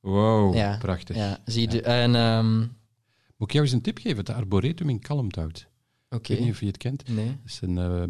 Wow, 0.00 0.54
Ja, 0.54 0.76
prachtig. 0.78 1.16
Ja, 1.16 1.38
zie 1.44 1.70
je... 1.70 1.82
En... 1.82 2.14
ehm, 2.14 2.58
Moet 3.36 3.48
ik 3.48 3.52
jou 3.52 3.64
eens 3.64 3.72
een 3.74 3.80
tip 3.82 3.98
geven? 3.98 4.18
Het 4.18 4.30
Arboretum 4.30 4.88
in 4.88 4.98
Kalmthout. 5.00 5.66
Ik 6.20 6.26
weet 6.26 6.40
niet 6.40 6.50
of 6.50 6.60
je 6.60 6.66
het 6.66 6.76
kent. 6.76 7.08
Nee. 7.08 7.26
Het 7.26 7.36
is 7.44 7.60
een 7.62 7.78
eh, 7.78 8.02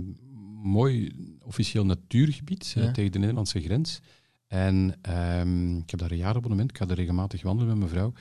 mooi 0.63 1.13
officieel 1.43 1.85
natuurgebied 1.85 2.73
eh, 2.77 2.83
Ja. 2.85 2.91
tegen 2.91 3.13
de 3.13 3.19
Nederlandse 3.19 3.61
grens. 3.61 4.01
En 4.47 4.95
ehm, 5.03 5.77
ik 5.77 5.91
heb 5.91 6.01
daar 6.01 6.11
een 6.11 6.17
jaarabonnement. 6.17 6.71
Ik 6.71 6.77
ga 6.77 6.87
er 6.89 6.95
regelmatig 6.95 7.43
wandelen 7.43 7.69
met 7.69 7.79
mijn 7.79 7.91
vrouw. 7.91 8.13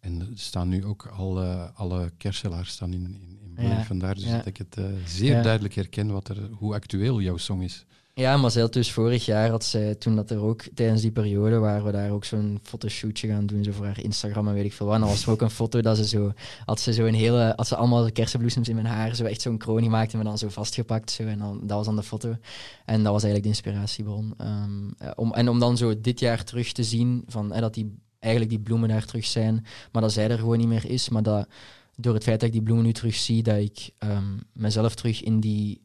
En 0.00 0.20
er 0.20 0.28
staan 0.34 0.68
nu 0.68 0.84
ook 0.84 1.06
al 1.06 1.42
eh, 1.42 1.68
alle 1.74 2.12
kerselaars 2.16 2.70
staan 2.70 2.92
in, 2.92 3.04
in, 3.04 3.38
in. 3.56 3.68
Ja, 3.68 3.84
Vandaar 3.84 4.14
dus 4.14 4.24
dat 4.30 4.46
ik 4.46 4.56
het 4.56 4.76
zeer 5.04 5.42
duidelijk 5.42 5.74
herken 5.74 6.10
wat 6.12 6.28
er, 6.28 6.48
hoe 6.50 6.74
actueel 6.74 7.20
jouw 7.20 7.36
song 7.36 7.62
is. 7.62 7.84
Ja, 8.20 8.36
maar 8.36 8.50
zelfs 8.50 8.70
dus 8.70 8.92
vorig 8.92 9.24
jaar 9.24 9.50
had 9.50 9.64
zij, 9.64 9.94
toen 9.94 10.16
dat 10.16 10.30
er 10.30 10.42
ook, 10.42 10.62
tijdens 10.74 11.02
die 11.02 11.10
periode, 11.10 11.58
waar 11.58 11.84
we 11.84 11.92
daar 11.92 12.10
ook 12.10 12.24
zo'n 12.24 12.58
fotoshootje 12.62 13.28
gaan 13.28 13.46
doen, 13.46 13.64
zo 13.64 13.72
voor 13.72 13.84
haar 13.84 14.02
Instagram 14.02 14.48
en 14.48 14.54
weet 14.54 14.64
ik 14.64 14.72
veel 14.72 14.86
wat. 14.86 14.94
En 14.94 15.00
dan 15.00 15.10
was 15.10 15.22
er 15.22 15.30
ook 15.30 15.40
een 15.40 15.50
foto 15.50 15.80
dat 15.80 15.96
ze 15.96 16.06
zo, 16.06 16.32
had 16.64 16.80
ze 16.80 16.92
zo 16.92 17.04
een 17.04 17.14
hele, 17.14 17.52
had 17.56 17.66
ze 17.66 17.76
allemaal 17.76 18.12
kersenbloesems 18.12 18.68
in 18.68 18.74
mijn 18.74 18.86
haar, 18.86 19.14
zo 19.14 19.24
echt 19.24 19.40
zo'n 19.40 19.58
kroon 19.58 19.82
gemaakt 19.82 20.12
en 20.12 20.18
me 20.18 20.24
dan 20.24 20.38
zo 20.38 20.48
vastgepakt. 20.48 21.10
Zo, 21.10 21.22
en 21.22 21.38
dan, 21.38 21.60
dat 21.60 21.76
was 21.76 21.86
dan 21.86 21.96
de 21.96 22.02
foto. 22.02 22.36
En 22.84 23.02
dat 23.02 23.12
was 23.12 23.22
eigenlijk 23.22 23.42
de 23.42 23.48
inspiratiebron. 23.48 24.34
Ehm, 24.36 24.86
ja, 24.98 25.12
om, 25.16 25.32
en 25.32 25.48
om 25.48 25.58
dan 25.58 25.76
zo 25.76 26.00
dit 26.00 26.20
jaar 26.20 26.44
terug 26.44 26.72
te 26.72 26.84
zien 26.84 27.24
van, 27.26 27.52
eh, 27.52 27.60
dat 27.60 27.74
die 27.74 27.94
eigenlijk 28.18 28.52
die 28.52 28.62
bloemen 28.62 28.88
daar 28.88 29.04
terug 29.04 29.24
zijn, 29.24 29.66
maar 29.92 30.02
dat 30.02 30.12
zij 30.12 30.30
er 30.30 30.38
gewoon 30.38 30.58
niet 30.58 30.68
meer 30.68 30.90
is. 30.90 31.08
Maar 31.08 31.22
dat 31.22 31.48
door 31.96 32.14
het 32.14 32.22
feit 32.22 32.40
dat 32.40 32.48
ik 32.48 32.54
die 32.54 32.62
bloemen 32.62 32.84
nu 32.84 32.92
terug 32.92 33.14
zie, 33.14 33.42
dat 33.42 33.56
ik 33.56 33.90
ehm, 33.98 34.36
mezelf 34.52 34.94
terug 34.94 35.22
in, 35.22 35.40
die, 35.40 35.80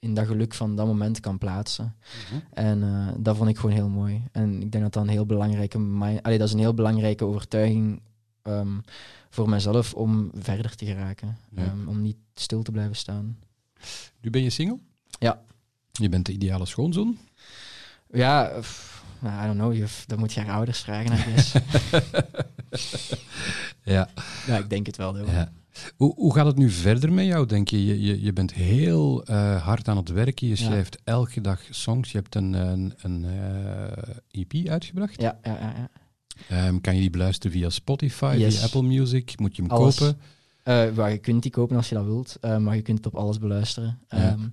in 0.00 0.14
dat 0.14 0.26
geluk 0.26 0.54
van 0.54 0.76
dat 0.76 0.86
moment 0.86 1.20
kan 1.20 1.38
plaatsen. 1.38 1.96
Mhm. 2.28 2.40
En 2.52 2.82
eh, 2.82 3.08
dat 3.18 3.36
vond 3.36 3.48
ik 3.48 3.56
gewoon 3.58 3.74
heel 3.74 3.88
mooi. 3.88 4.22
En 4.32 4.62
ik 4.62 4.72
denk 4.72 4.84
dat 4.84 4.92
dat 4.92 5.02
een 5.02 5.08
heel 5.08 5.26
belangrijke, 5.26 5.78
allee, 6.22 6.38
dat 6.38 6.46
is 6.46 6.52
een 6.52 6.58
heel 6.58 6.74
belangrijke 6.74 7.24
overtuiging 7.24 8.02
ehm, 8.42 8.78
voor 9.30 9.48
mezelf 9.48 9.94
om 9.94 10.30
verder 10.34 10.76
te 10.76 10.84
geraken. 10.84 11.36
Ja. 11.50 11.62
Ehm, 11.62 11.88
om 11.88 12.02
niet 12.02 12.16
stil 12.34 12.62
te 12.62 12.70
blijven 12.70 12.96
staan. 12.96 13.38
Nu 14.20 14.30
ben 14.30 14.42
je 14.42 14.50
single? 14.50 14.78
Ja. 15.18 15.42
Je 15.92 16.08
bent 16.08 16.26
de 16.26 16.32
ideale 16.32 16.66
schoonzoon? 16.66 17.18
Ja, 18.10 18.52
pff, 18.60 19.04
nou, 19.18 19.42
I 19.42 19.46
don't 19.46 19.58
know, 19.58 19.74
juf, 19.74 20.04
dat 20.06 20.18
moet 20.18 20.32
je 20.32 20.40
haar 20.40 20.54
ouders 20.54 20.80
vragen, 20.80 21.12
I 21.12 21.16
guess. 21.16 21.52
Ja. 23.82 24.08
ja, 24.46 24.56
ik 24.56 24.70
denk 24.70 24.86
het 24.86 24.96
wel. 24.96 25.18
Ja. 25.18 25.52
Hoe, 25.96 26.14
hoe 26.14 26.34
gaat 26.34 26.46
het 26.46 26.56
nu 26.56 26.70
verder 26.70 27.12
met 27.12 27.24
jou, 27.26 27.46
denk 27.46 27.68
je? 27.68 27.86
Je, 27.86 28.00
je, 28.02 28.22
je 28.22 28.32
bent 28.32 28.52
heel 28.52 29.24
eh, 29.24 29.62
hard 29.62 29.88
aan 29.88 29.96
het 29.96 30.08
werken. 30.08 30.46
Je 30.48 30.56
Ja. 30.58 30.64
schrijft 30.64 30.98
elke 31.04 31.40
dag 31.40 31.60
songs. 31.70 32.12
Je 32.12 32.18
hebt 32.18 32.34
een, 32.34 32.52
een, 32.52 32.94
een 33.02 33.24
eh, 33.24 34.40
EP 34.40 34.68
uitgebracht. 34.68 35.20
Ja, 35.20 35.38
ja, 35.42 35.52
ja. 35.60 35.74
ja. 35.76 35.90
Ehm, 36.48 36.80
kan 36.80 36.94
je 36.94 37.00
die 37.00 37.10
beluisteren 37.10 37.52
via 37.56 37.68
Spotify, 37.70 38.34
Yes. 38.38 38.54
via 38.56 38.64
Apple 38.64 38.82
Music? 38.82 39.38
Moet 39.38 39.56
je 39.56 39.62
hem 39.62 39.70
Alles. 39.70 39.96
kopen? 39.98 40.18
Eh, 40.62 40.88
waar 40.90 41.10
je 41.10 41.18
kunt 41.18 41.42
die 41.42 41.50
kopen 41.50 41.76
als 41.76 41.88
je 41.88 41.94
dat 41.94 42.04
wilt, 42.04 42.38
maar 42.58 42.76
je 42.76 42.82
kunt 42.82 42.96
het 42.98 43.06
op 43.06 43.14
alles 43.14 43.38
beluisteren. 43.38 43.98
Ja. 44.08 44.16
Ehm, 44.18 44.48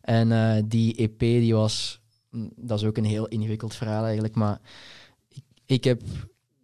en 0.00 0.68
die 0.68 0.94
EP 0.94 1.18
die 1.18 1.54
was, 1.54 2.00
mm, 2.30 2.52
dat 2.56 2.78
is 2.80 2.84
ook 2.86 2.96
een 2.96 3.04
heel 3.04 3.26
ingewikkeld 3.28 3.74
verhaal 3.74 4.04
eigenlijk, 4.04 4.34
maar 4.34 4.60
ik, 5.28 5.42
ik, 5.66 5.84
heb, 5.84 6.02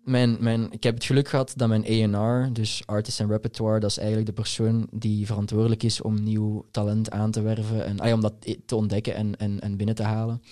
mijn, 0.05 0.37
mijn, 0.41 0.73
ik 0.73 0.83
heb 0.83 0.95
het 0.95 1.05
geluk 1.05 1.29
gehad 1.29 1.53
dat 1.57 1.69
mijn 1.69 2.15
A&R, 2.15 2.53
dus 2.53 2.83
Artist 2.87 3.21
and 3.21 3.31
Repertoire, 3.31 3.81
dat 3.81 3.91
is 3.91 3.99
eigenlijk 3.99 4.27
de 4.27 4.33
persoon 4.33 4.87
die 4.91 5.27
verantwoordelijk 5.27 5.83
is 5.83 6.01
om 6.01 6.23
nieuw 6.23 6.65
talent 6.71 7.11
aan 7.11 7.31
te 7.31 7.43
werven 7.43 7.85
en 7.85 8.01
ah, 8.01 8.07
ja, 8.07 8.15
om 8.15 8.21
dat 8.21 8.35
te 8.67 8.77
ontdekken 8.77 9.15
en, 9.15 9.37
en, 9.37 9.61
en 9.61 9.77
binnen 9.77 9.95
te 9.95 10.03
halen. 10.03 10.43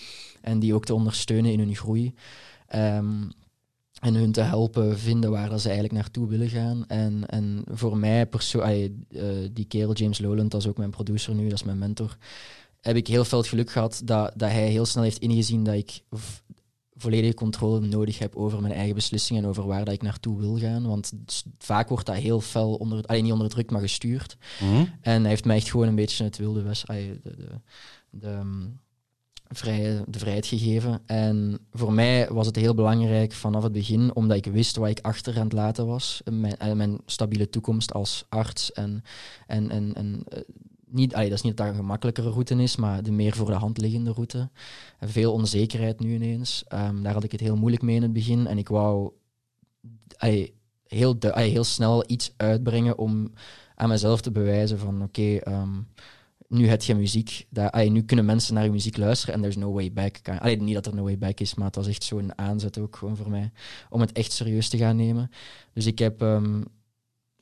En 0.40 0.58
die 0.58 0.74
ook 0.74 0.84
te 0.84 0.94
ondersteunen 0.94 1.52
in 1.52 1.58
hun 1.58 1.76
groei. 1.76 2.14
Ehm, 2.66 3.22
en 4.00 4.14
hun 4.14 4.32
te 4.32 4.40
helpen 4.40 4.98
vinden 4.98 5.30
waar 5.30 5.58
ze 5.58 5.68
eigenlijk 5.68 5.98
naartoe 5.98 6.28
willen 6.28 6.48
gaan. 6.48 6.86
En, 6.86 7.26
en 7.26 7.64
voor 7.70 7.96
mij, 7.96 8.26
perso- 8.26 8.60
ay, 8.60 8.92
eh, 9.08 9.22
die 9.52 9.64
kerel 9.64 9.92
James 9.92 10.18
Lowland, 10.18 10.50
dat 10.50 10.60
is 10.60 10.66
ook 10.66 10.76
mijn 10.76 10.90
producer 10.90 11.34
nu, 11.34 11.44
dat 11.44 11.58
is 11.58 11.62
mijn 11.62 11.78
mentor, 11.78 12.16
heb 12.80 12.96
ik 12.96 13.06
heel 13.06 13.24
veel 13.24 13.42
geluk 13.42 13.70
gehad 13.70 14.02
dat, 14.04 14.32
dat 14.36 14.50
hij 14.50 14.68
heel 14.68 14.86
snel 14.86 15.02
heeft 15.02 15.18
ingezien 15.18 15.64
dat 15.64 15.74
ik 15.74 16.00
volledige 16.96 17.34
controle 17.34 17.80
nodig 17.80 18.18
heb 18.18 18.36
over 18.36 18.60
mijn 18.60 18.74
eigen 18.74 18.94
beslissingen 18.94 19.42
en 19.42 19.48
over 19.48 19.66
waar 19.66 19.84
dat 19.84 19.94
ik 19.94 20.02
naartoe 20.02 20.38
wil 20.40 20.58
gaan. 20.58 20.86
Want 20.86 21.12
vaak 21.58 21.88
wordt 21.88 22.06
dat 22.06 22.16
heel 22.16 22.40
fel, 22.40 22.74
onder, 22.74 23.04
allee, 23.06 23.22
niet 23.22 23.32
onderdrukt, 23.32 23.70
maar 23.70 23.80
gestuurd. 23.80 24.36
Mhm. 24.60 24.84
En 25.00 25.20
hij 25.20 25.30
heeft 25.30 25.44
mij 25.44 25.56
echt 25.56 25.70
gewoon 25.70 25.88
een 25.88 25.94
beetje 25.94 26.24
het 26.24 26.38
wilde 26.38 26.62
west, 26.62 26.86
de, 26.86 27.20
de, 27.22 27.60
de, 28.10 28.28
ehm, 28.28 28.66
vrije, 29.48 30.04
de 30.08 30.18
vrijheid 30.18 30.46
gegeven. 30.46 31.02
En 31.06 31.58
voor 31.70 31.92
mij 31.92 32.28
was 32.30 32.46
het 32.46 32.56
heel 32.56 32.74
belangrijk 32.74 33.32
vanaf 33.32 33.62
het 33.62 33.72
begin, 33.72 34.14
omdat 34.14 34.36
ik 34.36 34.52
wist 34.52 34.76
wat 34.76 34.88
ik 34.88 35.00
achter 35.00 35.36
aan 35.36 35.44
het 35.44 35.52
laten 35.52 35.86
was. 35.86 36.22
Mijn, 36.30 36.56
eh, 36.56 36.72
mijn 36.72 36.98
stabiele 37.06 37.48
toekomst 37.48 37.92
als 37.92 38.24
arts. 38.28 38.72
En, 38.72 39.02
en, 39.46 39.70
en, 39.70 39.94
en 39.94 40.24
eh, 40.28 40.40
niet, 40.92 41.10
dat 41.10 41.32
is 41.32 41.42
niet 41.42 41.56
dat 41.56 41.66
dat 41.66 41.74
een 41.74 41.80
gemakkelijkere 41.80 42.30
route 42.30 42.54
is, 42.54 42.76
maar 42.76 43.02
de 43.02 43.12
meer 43.12 43.32
voor 43.32 43.46
de 43.46 43.52
hand 43.52 43.78
liggende 43.78 44.12
route. 44.12 44.50
Veel 45.00 45.32
onzekerheid 45.32 46.00
nu 46.00 46.14
ineens. 46.14 46.64
Ehm, 46.68 47.02
daar 47.02 47.12
had 47.12 47.24
ik 47.24 47.32
het 47.32 47.40
heel 47.40 47.56
moeilijk 47.56 47.82
mee 47.82 47.96
in 47.96 48.02
het 48.02 48.12
begin. 48.12 48.46
En 48.46 48.58
ik 48.58 48.68
wou 48.68 49.12
heel, 50.86 51.16
heel 51.32 51.64
snel 51.64 52.04
iets 52.06 52.32
uitbrengen 52.36 52.98
om 52.98 53.32
aan 53.74 53.88
mezelf 53.88 54.20
te 54.20 54.30
bewijzen 54.30 54.78
van 54.78 55.02
oké, 55.02 55.36
ehm, 55.36 55.80
nu 56.48 56.68
heb 56.68 56.82
je 56.82 56.94
muziek, 56.94 57.46
nu 57.88 58.02
kunnen 58.02 58.24
mensen 58.24 58.54
naar 58.54 58.64
je 58.64 58.70
muziek 58.70 58.96
luisteren 58.96 59.34
en 59.34 59.40
there's 59.40 59.56
no 59.56 59.72
way 59.72 59.92
back. 59.92 60.18
Kan- 60.22 60.64
niet 60.64 60.74
dat 60.74 60.86
er 60.86 60.94
no 60.94 61.02
way 61.02 61.18
back 61.18 61.40
is, 61.40 61.54
maar 61.54 61.66
het 61.66 61.76
was 61.76 61.86
echt 61.86 62.04
zo'n 62.04 62.38
aanzet 62.38 62.78
ook 62.78 62.96
gewoon 62.96 63.16
voor 63.16 63.30
mij 63.30 63.50
om 63.90 64.00
het 64.00 64.12
echt 64.12 64.32
serieus 64.32 64.68
te 64.68 64.76
gaan 64.78 64.96
nemen. 64.96 65.30
Dus 65.72 65.86
ik 65.86 65.98
heb 65.98 66.22
ehm, 66.22 66.62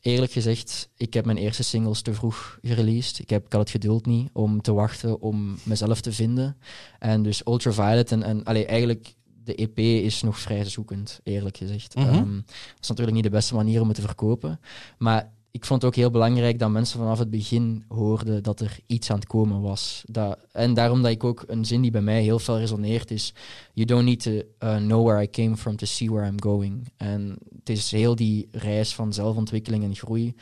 eerlijk 0.00 0.32
gezegd, 0.32 0.88
ik 0.96 1.14
heb 1.14 1.24
mijn 1.24 1.38
eerste 1.38 1.62
singles 1.62 2.02
te 2.02 2.14
vroeg 2.14 2.58
gereleased. 2.62 3.18
Ik, 3.18 3.30
heb, 3.30 3.46
ik 3.46 3.52
had 3.52 3.60
het 3.60 3.70
geduld 3.70 4.06
niet 4.06 4.30
om 4.32 4.62
te 4.62 4.72
wachten 4.72 5.20
om 5.20 5.58
mezelf 5.62 6.00
te 6.00 6.12
vinden. 6.12 6.56
En 6.98 7.22
dus 7.22 7.46
Ultraviolet 7.46 8.12
en, 8.12 8.22
en 8.22 8.44
allee, 8.44 8.66
eigenlijk 8.66 9.14
de 9.44 9.54
EP 9.54 9.78
is 9.78 10.22
nog 10.22 10.38
vrij 10.38 10.64
zoekend, 10.64 11.20
eerlijk 11.22 11.56
gezegd. 11.56 11.94
Mhm. 11.94 12.08
Ehm, 12.08 12.34
dat 12.34 12.80
is 12.80 12.88
natuurlijk 12.88 13.16
niet 13.16 13.24
de 13.24 13.30
beste 13.30 13.54
manier 13.54 13.80
om 13.80 13.86
het 13.86 13.96
te 13.96 14.02
verkopen. 14.02 14.60
Maar 14.98 15.32
ik 15.50 15.64
vond 15.64 15.82
het 15.82 15.90
ook 15.90 15.96
heel 15.96 16.10
belangrijk 16.10 16.58
dat 16.58 16.70
mensen 16.70 16.98
vanaf 16.98 17.18
het 17.18 17.30
begin 17.30 17.84
hoorden 17.88 18.42
dat 18.42 18.60
er 18.60 18.78
iets 18.86 19.10
aan 19.10 19.16
het 19.16 19.26
komen 19.26 19.60
was. 19.60 20.02
Dat, 20.06 20.38
en 20.52 20.74
daarom 20.74 21.02
dat 21.02 21.10
ik 21.10 21.24
ook 21.24 21.44
een 21.46 21.64
zin 21.64 21.80
die 21.80 21.90
bij 21.90 22.00
mij 22.00 22.22
heel 22.22 22.38
veel 22.38 22.58
resoneert 22.58 23.10
is: 23.10 23.34
You 23.72 23.86
don't 23.86 24.04
need 24.04 24.22
to 24.22 24.30
uh, 24.30 24.76
know 24.76 25.06
where 25.06 25.22
I 25.22 25.30
came 25.30 25.56
from 25.56 25.76
to 25.76 25.86
see 25.86 26.10
where 26.10 26.28
I'm 26.28 26.42
going. 26.42 26.92
En 26.96 27.38
het 27.58 27.68
is 27.68 27.90
heel 27.90 28.14
die 28.14 28.48
reis 28.52 28.94
van 28.94 29.12
zelfontwikkeling 29.12 29.84
en 29.84 29.96
groei 29.96 30.34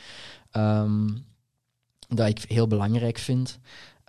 ehm, 0.51 1.07
dat 2.07 2.27
ik 2.27 2.39
heel 2.47 2.67
belangrijk 2.67 3.17
vind. 3.17 3.59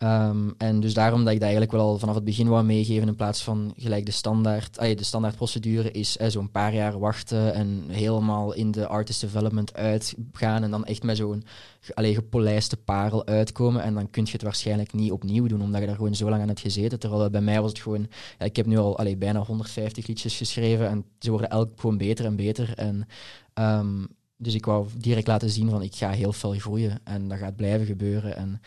Ehm, 0.00 0.50
en 0.58 0.80
dus 0.80 0.94
daarom 0.94 1.18
dat 1.18 1.28
ik 1.28 1.34
dat 1.34 1.42
eigenlijk 1.48 1.72
wel 1.72 1.80
al 1.86 1.98
vanaf 1.98 2.14
het 2.14 2.24
begin 2.24 2.48
wou 2.48 2.64
meegeven 2.64 3.08
in 3.08 3.16
plaats 3.16 3.42
van 3.42 3.72
gelijk 3.76 4.06
de 4.06 4.12
standaard. 4.12 4.78
ah 4.78 4.96
de 4.96 5.04
standaardprocedure 5.04 5.90
is 5.90 6.16
eh, 6.16 6.28
zo'n 6.28 6.50
paar 6.50 6.74
jaar 6.74 6.98
wachten 6.98 7.54
en 7.54 7.84
helemaal 7.88 8.52
in 8.52 8.70
de 8.70 8.86
artist 8.86 9.20
development 9.20 9.74
uitgaan 9.74 10.62
en 10.62 10.70
dan 10.70 10.84
echt 10.84 11.02
met 11.02 11.16
zo'n 11.16 11.44
ge- 11.80 11.94
allee, 11.94 12.14
gepolijste 12.14 12.76
parel 12.76 13.26
uitkomen. 13.26 13.82
En 13.82 13.94
dan 13.94 14.10
kun 14.10 14.24
je 14.24 14.32
het 14.32 14.42
waarschijnlijk 14.42 14.92
niet 14.92 15.12
opnieuw 15.12 15.46
doen, 15.46 15.62
omdat 15.62 15.80
je 15.80 15.86
daar 15.86 15.96
gewoon 15.96 16.14
zo 16.14 16.28
lang 16.30 16.42
aan 16.42 16.48
hebt 16.48 16.60
gezeten. 16.60 16.98
Terwijl 16.98 17.30
bij 17.30 17.40
mij 17.40 17.60
was 17.60 17.70
het 17.70 17.80
gewoon... 17.80 18.06
Ik 18.38 18.56
heb 18.56 18.66
nu 18.66 18.78
al 18.78 18.98
allee, 18.98 19.16
bijna 19.16 19.40
150 19.40 20.06
liedjes 20.06 20.36
geschreven 20.36 20.88
en 20.88 21.04
ze 21.18 21.30
worden 21.30 21.50
elk 21.50 21.70
gewoon 21.80 21.96
beter 21.98 22.24
en 22.24 22.36
beter. 22.36 22.72
En, 22.74 23.06
ehm, 23.54 24.04
dus 24.36 24.54
ik 24.54 24.64
wou 24.66 24.86
direct 24.96 25.26
laten 25.26 25.50
zien 25.50 25.70
van 25.70 25.82
ik 25.82 25.94
ga 25.94 26.10
heel 26.10 26.32
veel 26.32 26.52
groeien 26.52 26.98
en 27.04 27.28
dat 27.28 27.38
gaat 27.38 27.56
blijven 27.56 27.86
gebeuren. 27.86 28.36
En, 28.36 28.60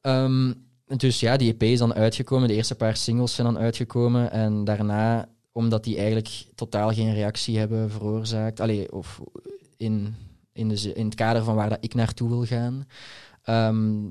ehm, 0.00 0.52
dus 0.96 1.20
ja, 1.20 1.36
die 1.36 1.52
EP 1.52 1.62
is 1.62 1.78
dan 1.78 1.94
uitgekomen. 1.94 2.48
De 2.48 2.54
eerste 2.54 2.74
paar 2.74 2.96
singles 2.96 3.34
zijn 3.34 3.46
dan 3.46 3.62
uitgekomen. 3.62 4.30
En 4.30 4.64
daarna, 4.64 5.28
omdat 5.52 5.84
die 5.84 5.96
eigenlijk 5.96 6.44
totaal 6.54 6.92
geen 6.92 7.14
reactie 7.14 7.58
hebben 7.58 7.90
veroorzaakt, 7.90 8.60
allee, 8.60 8.92
of 8.92 9.20
in, 9.76 10.14
in, 10.52 10.68
de, 10.68 10.92
in 10.94 11.04
het 11.04 11.14
kader 11.14 11.44
van 11.44 11.54
waar 11.54 11.68
dat 11.68 11.78
ik 11.80 11.94
naartoe 11.94 12.28
wil 12.28 12.44
gaan, 12.44 12.86
ehm, 13.42 14.06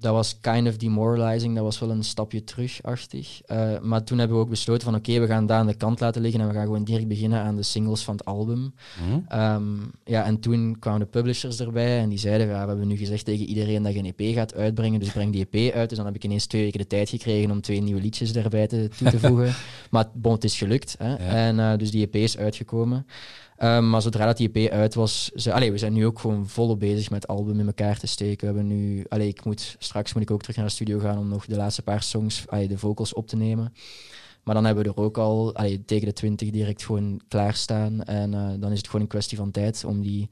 dat 0.00 0.12
was 0.12 0.40
kind 0.40 0.68
of 0.68 0.76
demoralizing. 0.76 1.54
Dat 1.54 1.64
was 1.64 1.78
wel 1.78 1.90
een 1.90 2.04
stapje 2.04 2.44
terugachtig. 2.44 3.40
Eh, 3.46 3.78
maar 3.80 4.04
toen 4.04 4.18
hebben 4.18 4.36
we 4.36 4.42
ook 4.42 4.48
besloten 4.48 4.84
van 4.84 4.94
oké, 4.94 5.18
we 5.18 5.26
gaan 5.26 5.46
dat 5.46 5.56
aan 5.56 5.66
de 5.66 5.74
kant 5.74 6.00
laten 6.00 6.22
liggen 6.22 6.40
en 6.40 6.48
we 6.48 6.54
gaan 6.54 6.64
gewoon 6.64 6.84
direct 6.84 7.08
beginnen 7.08 7.40
aan 7.40 7.56
de 7.56 7.62
singles 7.62 8.02
van 8.02 8.16
het 8.16 8.24
album. 8.24 8.74
Mhm. 9.06 9.18
Ehm, 9.28 9.62
ja, 10.04 10.24
en 10.24 10.40
toen 10.40 10.76
kwamen 10.78 11.00
de 11.00 11.06
publishers 11.06 11.60
erbij 11.60 12.00
en 12.00 12.08
die 12.08 12.18
zeiden, 12.18 12.46
ja, 12.46 12.62
we 12.62 12.68
hebben 12.68 12.86
nu 12.86 12.96
gezegd 12.96 13.24
tegen 13.24 13.46
iedereen 13.46 13.82
dat 13.82 13.92
je 13.92 13.98
een 13.98 14.14
EP 14.16 14.34
gaat 14.34 14.54
uitbrengen, 14.54 15.00
dus 15.00 15.12
breng 15.12 15.32
die 15.32 15.48
EP 15.50 15.74
uit. 15.74 15.88
Dus 15.88 15.98
dan 15.98 16.06
heb 16.06 16.16
ik 16.16 16.24
ineens 16.24 16.46
twee 16.46 16.62
weken 16.62 16.78
de 16.78 16.86
tijd 16.86 17.08
gekregen 17.08 17.50
om 17.50 17.60
twee 17.60 17.82
nieuwe 17.82 18.00
liedjes 18.00 18.32
daarbij 18.32 18.66
te, 18.66 18.88
toe 18.98 19.10
te 19.10 19.18
voegen. 19.28 19.54
maar 19.90 20.08
bon, 20.14 20.32
het 20.32 20.44
is 20.44 20.58
gelukt. 20.58 20.94
Hè? 20.98 21.14
En 21.14 21.58
eh, 21.58 21.78
dus 21.78 21.90
die 21.90 22.04
EP 22.04 22.14
is 22.14 22.38
uitgekomen. 22.38 23.06
Ehm, 23.60 23.90
maar 23.90 24.02
zodra 24.02 24.26
dat 24.26 24.36
die 24.36 24.50
EP 24.52 24.72
uit 24.72 24.94
was, 24.94 25.30
ze, 25.34 25.52
allee, 25.52 25.72
we 25.72 25.78
zijn 25.78 25.92
nu 25.92 26.06
ook 26.06 26.18
gewoon 26.18 26.48
volop 26.48 26.78
bezig 26.80 27.10
met 27.10 27.26
album 27.26 27.60
in 27.60 27.66
elkaar 27.66 27.98
te 27.98 28.06
steken. 28.06 28.38
We 28.38 28.54
hebben 28.54 28.66
nu, 28.66 29.04
allee, 29.08 29.28
ik 29.28 29.44
moet, 29.44 29.76
straks 29.78 30.12
moet 30.12 30.22
ik 30.22 30.30
ook 30.30 30.40
terug 30.40 30.56
naar 30.56 30.64
de 30.64 30.70
studio 30.70 30.98
gaan 30.98 31.18
om 31.18 31.28
nog 31.28 31.46
de 31.46 31.56
laatste 31.56 31.82
paar 31.82 32.02
songs, 32.02 32.44
allee, 32.48 32.68
de 32.68 32.78
vocals 32.78 33.12
op 33.12 33.26
te 33.26 33.36
nemen. 33.36 33.72
Maar 34.44 34.54
dan 34.54 34.64
hebben 34.64 34.84
we 34.84 34.90
er 34.90 34.96
ook 34.96 35.18
al 35.18 35.54
allee, 35.54 35.84
tegen 35.84 36.06
de 36.06 36.12
20 36.12 36.50
direct 36.50 36.84
gewoon 36.84 37.20
klaarstaan. 37.28 38.02
En 38.02 38.34
eh, 38.34 38.48
dan 38.60 38.70
is 38.72 38.76
het 38.78 38.86
gewoon 38.86 39.00
een 39.02 39.06
kwestie 39.08 39.36
van 39.38 39.50
tijd 39.50 39.84
om 39.84 40.02
die 40.02 40.28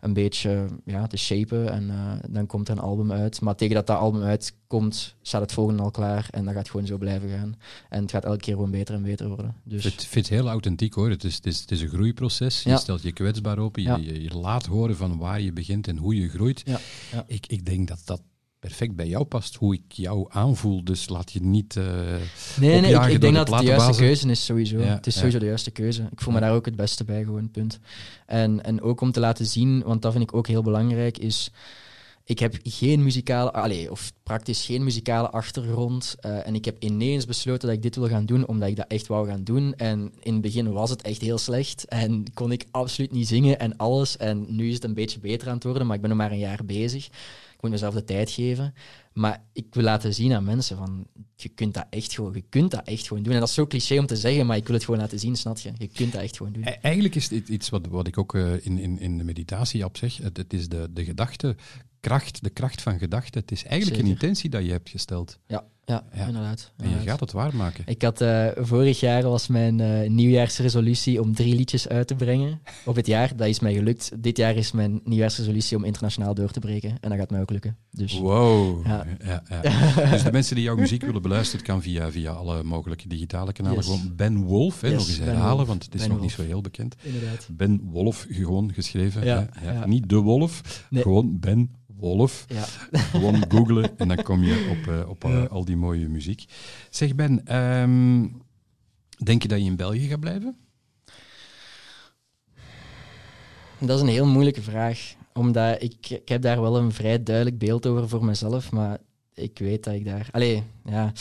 een 0.00 0.12
beetje 0.12 0.66
ja, 0.84 1.06
te 1.06 1.16
shapen. 1.16 1.72
En 1.72 1.90
eh, 1.90 2.12
dan 2.28 2.46
komt 2.46 2.68
er 2.68 2.74
een 2.76 2.82
album 2.82 3.12
uit. 3.12 3.40
Maar 3.40 3.54
tegen 3.56 3.74
dat 3.74 3.86
dat 3.86 3.96
album 3.98 4.22
uitkomt, 4.22 5.14
staat 5.22 5.40
het 5.40 5.52
volgende 5.52 5.82
al 5.82 5.90
klaar. 5.90 6.28
En 6.30 6.44
dat 6.44 6.54
gaat 6.54 6.70
gewoon 6.70 6.86
zo 6.86 6.98
blijven 6.98 7.28
gaan. 7.28 7.54
En 7.88 8.02
het 8.02 8.10
gaat 8.10 8.24
elke 8.24 8.38
keer 8.38 8.54
gewoon 8.54 8.70
beter 8.70 8.94
en 8.94 9.02
beter 9.02 9.28
worden. 9.28 9.54
Dus 9.64 9.84
Ik 9.84 10.00
vind 10.00 10.28
het 10.28 10.38
heel 10.38 10.48
authentiek 10.48 10.94
hoor. 10.94 11.10
Het 11.10 11.24
is, 11.24 11.34
het 11.34 11.46
is, 11.46 11.60
het 11.60 11.70
is 11.70 11.80
een 11.82 11.88
groeiproces. 11.88 12.62
Je 12.62 12.70
Ja. 12.70 12.76
stelt 12.76 13.02
je 13.02 13.12
kwetsbaar 13.12 13.58
open. 13.58 13.82
Je, 13.82 13.88
Ja. 13.88 13.96
je, 13.96 14.22
je 14.22 14.34
laat 14.36 14.66
horen 14.66 14.96
van 14.96 15.18
waar 15.18 15.40
je 15.40 15.52
begint 15.52 15.88
en 15.88 15.96
hoe 15.96 16.14
je 16.20 16.28
groeit. 16.28 16.62
Ja, 16.64 16.78
ja. 17.12 17.24
Ik, 17.26 17.46
ik 17.46 17.64
denk 17.66 17.88
dat 17.88 18.00
dat 18.04 18.20
perfect 18.60 18.96
bij 18.96 19.06
jou 19.06 19.24
past, 19.24 19.54
hoe 19.54 19.74
ik 19.74 19.82
jou 19.92 20.26
aanvoel. 20.28 20.84
Dus 20.84 21.08
laat 21.08 21.32
je 21.32 21.40
niet. 21.42 21.76
eh, 21.76 21.84
Nee, 22.60 22.80
nee, 22.80 22.94
ik, 22.94 23.20
denk 23.20 23.20
de 23.20 23.30
dat 23.32 23.48
het 23.48 23.58
de 23.58 23.64
juiste 23.64 24.02
keuze 24.02 24.28
is 24.30 24.44
sowieso. 24.44 24.78
Ja, 24.78 24.94
het 24.94 25.06
is 25.06 25.12
ja. 25.12 25.18
sowieso 25.18 25.38
de 25.38 25.46
juiste 25.46 25.70
keuze. 25.70 26.08
Ik 26.12 26.20
voel 26.20 26.34
me 26.34 26.40
daar 26.40 26.54
ook 26.54 26.64
het 26.64 26.76
beste 26.76 27.04
bij, 27.04 27.24
gewoon, 27.24 27.50
punt. 27.50 27.78
En, 28.26 28.64
en 28.64 28.82
ook 28.82 29.00
om 29.00 29.12
te 29.12 29.20
laten 29.20 29.46
zien, 29.46 29.82
want 29.82 30.02
dat 30.02 30.12
vind 30.12 30.24
ik 30.24 30.34
ook 30.34 30.46
heel 30.46 30.62
belangrijk, 30.62 31.18
is... 31.18 31.50
ik 32.24 32.38
heb 32.38 32.54
geen 32.62 33.02
muzikale, 33.02 33.52
allee, 33.52 33.90
of 33.90 34.12
praktisch 34.22 34.64
geen 34.66 34.84
muzikale 34.84 35.30
achtergrond. 35.30 36.14
eh, 36.20 36.46
en 36.46 36.54
ik 36.54 36.64
heb 36.64 36.76
ineens 36.82 37.26
besloten 37.26 37.68
dat 37.68 37.76
ik 37.76 37.82
dit 37.82 37.96
wil 37.96 38.08
gaan 38.08 38.26
doen, 38.26 38.46
omdat 38.46 38.68
ik 38.68 38.76
dat 38.76 38.86
echt 38.88 39.06
wou 39.06 39.28
gaan 39.28 39.44
doen. 39.44 39.74
En 39.76 40.12
in 40.22 40.32
het 40.32 40.42
begin 40.42 40.72
was 40.72 40.90
het 40.90 41.02
echt 41.02 41.20
heel 41.20 41.38
slecht 41.38 41.84
en 41.84 42.24
kon 42.34 42.52
ik 42.52 42.66
absoluut 42.70 43.12
niet 43.12 43.28
zingen 43.28 43.58
en 43.58 43.76
alles. 43.76 44.16
En 44.16 44.46
nu 44.48 44.68
is 44.68 44.74
het 44.74 44.84
een 44.84 44.94
beetje 44.94 45.20
beter 45.20 45.48
aan 45.48 45.54
het 45.54 45.64
worden, 45.64 45.86
maar 45.86 45.94
ik 45.96 46.00
ben 46.00 46.10
nog 46.10 46.18
maar 46.18 46.32
een 46.32 46.38
jaar 46.38 46.64
bezig. 46.64 47.08
Ik 47.60 47.66
moet 47.66 47.80
mezelf 47.80 47.94
de 47.94 48.04
tijd 48.04 48.30
geven. 48.30 48.74
Maar 49.12 49.44
ik 49.52 49.66
wil 49.70 49.82
laten 49.82 50.14
zien 50.14 50.32
aan 50.32 50.44
mensen 50.44 50.76
van, 50.76 51.06
je 51.36 51.48
kunt 51.48 51.74
dat 51.74 51.86
echt 51.90 52.12
gewoon, 52.12 52.32
je 52.32 52.44
kunt 52.48 52.70
dat 52.70 52.86
echt 52.86 53.06
gewoon 53.06 53.22
doen. 53.22 53.32
En 53.32 53.38
dat 53.40 53.48
is 53.48 53.54
zo 53.54 53.66
cliché 53.66 53.98
om 53.98 54.06
te 54.06 54.16
zeggen, 54.16 54.46
maar 54.46 54.56
ik 54.56 54.66
wil 54.66 54.74
het 54.74 54.84
gewoon 54.84 55.00
laten 55.00 55.18
zien, 55.18 55.36
snap 55.36 55.58
je? 55.58 55.72
Je 55.78 55.88
kunt 55.88 56.12
dat 56.12 56.22
echt 56.22 56.36
gewoon 56.36 56.52
doen. 56.52 56.62
E- 56.62 56.78
Eigenlijk 56.82 57.14
is 57.14 57.28
dit 57.28 57.48
iets 57.48 57.68
wat, 57.68 57.86
wat 57.86 58.06
ik 58.06 58.18
ook 58.18 58.34
eh, 58.34 58.66
in, 58.66 58.78
in, 58.78 58.98
in 58.98 59.18
de 59.18 59.24
meditatie 59.24 59.84
op 59.84 59.96
zeg. 59.96 60.16
Het, 60.16 60.36
het 60.36 60.52
is 60.52 60.68
de, 60.68 60.88
de 60.92 61.14
gedachtekracht, 62.00 62.42
de 62.42 62.50
kracht 62.50 62.82
van 62.82 62.98
gedachte. 62.98 63.38
Het 63.38 63.52
is 63.52 63.64
eigenlijk 63.64 64.02
een 64.02 64.08
intentie 64.08 64.50
dat 64.50 64.64
je 64.64 64.70
hebt 64.70 64.88
gesteld. 64.90 65.38
Ja, 65.46 65.64
ja, 65.84 66.04
Ja. 66.14 66.26
inderdaad. 66.26 66.72
En 66.76 66.88
je 66.90 66.96
gaat 66.96 67.20
het 67.20 67.32
waarmaken. 67.32 67.84
Ik 67.86 68.02
had 68.02 68.20
eh, 68.20 68.46
vorig 68.56 69.00
jaar 69.00 69.22
was 69.22 69.46
mijn 69.48 69.80
eh, 69.80 70.08
nieuwjaarsresolutie 70.10 71.20
om 71.22 71.34
drie 71.34 71.54
liedjes 71.54 71.88
uit 71.88 72.06
te 72.06 72.14
brengen 72.14 72.60
op 72.84 72.96
het 72.96 73.06
jaar. 73.06 73.36
Dat 73.36 73.46
is 73.48 73.60
mij 73.60 73.74
gelukt. 73.74 74.10
Dit 74.18 74.36
jaar 74.36 74.56
is 74.56 74.72
mijn 74.72 75.00
nieuwjaarsresolutie 75.04 75.76
om 75.76 75.84
internationaal 75.84 76.34
door 76.34 76.50
te 76.50 76.60
breken. 76.60 76.90
En 77.00 77.08
dat 77.10 77.18
gaat 77.18 77.30
mij 77.30 77.40
ook 77.40 77.50
lukken. 77.50 77.76
Dus 77.90 78.18
Wow. 78.18 78.86
Ja. 78.86 79.06
Ja. 79.24 79.42
Ja, 79.48 80.10
Dus 80.10 80.22
de 80.22 80.32
mensen 80.32 80.54
die 80.54 80.64
jouw 80.64 80.76
muziek 80.76 81.02
willen 81.04 81.22
beluisteren, 81.22 81.64
kan 81.64 81.82
via, 81.82 82.10
via 82.10 82.32
alle 82.32 82.62
mogelijke 82.62 83.08
digitale 83.08 83.52
kanalen 83.52 83.76
Yes. 83.78 83.86
gewoon 83.86 84.12
Ben 84.16 84.36
Wolf, 84.42 84.80
hè, 84.80 84.88
Yes, 84.88 84.96
nog 84.98 85.08
eens 85.08 85.18
Ben 85.18 85.26
herhalen, 85.26 85.54
Wolf. 85.56 85.68
want 85.68 85.84
het 85.84 85.94
is 85.94 86.00
Ben 86.00 86.08
nog 86.08 86.18
Wolf. 86.18 86.30
niet 86.30 86.38
zo 86.40 86.50
heel 86.52 86.60
bekend. 86.60 86.94
inderdaad. 87.02 87.48
Ben 87.50 87.80
Wolf, 87.82 88.26
gewoon 88.30 88.72
geschreven. 88.72 89.24
Ja. 89.24 89.48
Niet 89.86 90.08
de 90.08 90.16
Wolf, 90.16 90.84
Nee. 90.90 91.02
gewoon 91.02 91.38
Ben 91.40 91.70
Wolf. 92.00 92.44
Ja. 92.48 92.64
Gewoon 92.98 93.44
googlen 93.52 93.98
en 93.98 94.08
dan 94.08 94.22
kom 94.22 94.44
je 94.44 94.76
op, 94.78 94.94
eh, 94.94 95.08
op 95.08 95.24
eh, 95.24 95.46
al 95.46 95.64
die 95.64 95.76
mooie 95.76 96.08
muziek. 96.08 96.44
Zeg 96.90 97.14
Ben, 97.14 97.46
ehm, 97.46 98.26
denk 99.24 99.42
je 99.42 99.48
dat 99.48 99.58
je 99.58 99.64
in 99.64 99.76
België 99.76 100.08
gaat 100.08 100.20
blijven? 100.20 100.56
Dat 103.78 103.96
is 103.96 104.02
een 104.02 104.08
heel 104.08 104.26
moeilijke 104.26 104.62
vraag. 104.62 105.14
Omdat 105.32 105.82
ik, 105.82 106.10
ik 106.10 106.28
heb 106.28 106.42
daar 106.42 106.60
wel 106.60 106.76
een 106.76 106.92
vrij 106.92 107.22
duidelijk 107.22 107.58
beeld 107.58 107.86
over 107.86 108.08
voor 108.08 108.24
mezelf. 108.24 108.72
Maar 108.72 108.98
ik 109.34 109.58
weet 109.58 109.84
dat 109.84 109.94
ik 109.94 110.04
daar... 110.04 110.28
Allee, 110.30 110.62
ja. 110.84 111.12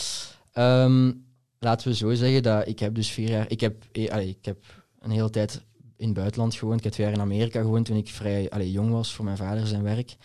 Ehm, 0.54 1.12
laten 1.60 1.88
we 1.88 1.96
zo 1.96 2.14
zeggen 2.14 2.44
dat 2.44 2.68
ik 2.68 2.80
heb 2.80 2.96
dus 2.96 3.10
vier 3.10 3.30
jaar... 3.30 3.46
Ik 3.50 3.60
heb, 3.60 3.84
eh, 3.92 4.10
allee, 4.10 4.30
ik 4.30 4.46
heb 4.46 4.58
een 5.00 5.12
hele 5.12 5.30
tijd 5.30 5.62
in 6.00 6.06
het 6.06 6.14
buitenland 6.14 6.56
gewoond. 6.56 6.78
Ik 6.78 6.84
heb 6.84 6.94
twee 6.94 7.06
jaar 7.06 7.16
in 7.16 7.22
Amerika 7.22 7.62
gewoond 7.62 7.86
toen 7.86 7.98
ik 7.98 8.10
vrij 8.10 8.50
allee, 8.50 8.72
jong 8.72 8.92
was 8.92 9.14
voor 9.14 9.26
mijn 9.26 9.38
vader 9.38 9.68
zijn 9.68 9.84
werk. 9.84 10.16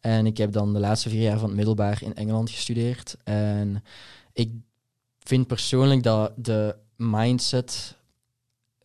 En 0.00 0.26
ik 0.26 0.36
heb 0.36 0.52
dan 0.52 0.72
de 0.72 0.78
laatste 0.78 1.08
vier 1.08 1.22
jaar 1.22 1.38
van 1.38 1.48
het 1.48 1.56
middelbaar 1.56 2.02
in 2.02 2.14
Engeland 2.14 2.50
gestudeerd. 2.50 3.16
En 3.24 3.82
ik 4.32 4.50
vind 5.18 5.46
persoonlijk 5.46 6.02
dat 6.02 6.32
de 6.36 6.76
mindset 6.96 7.96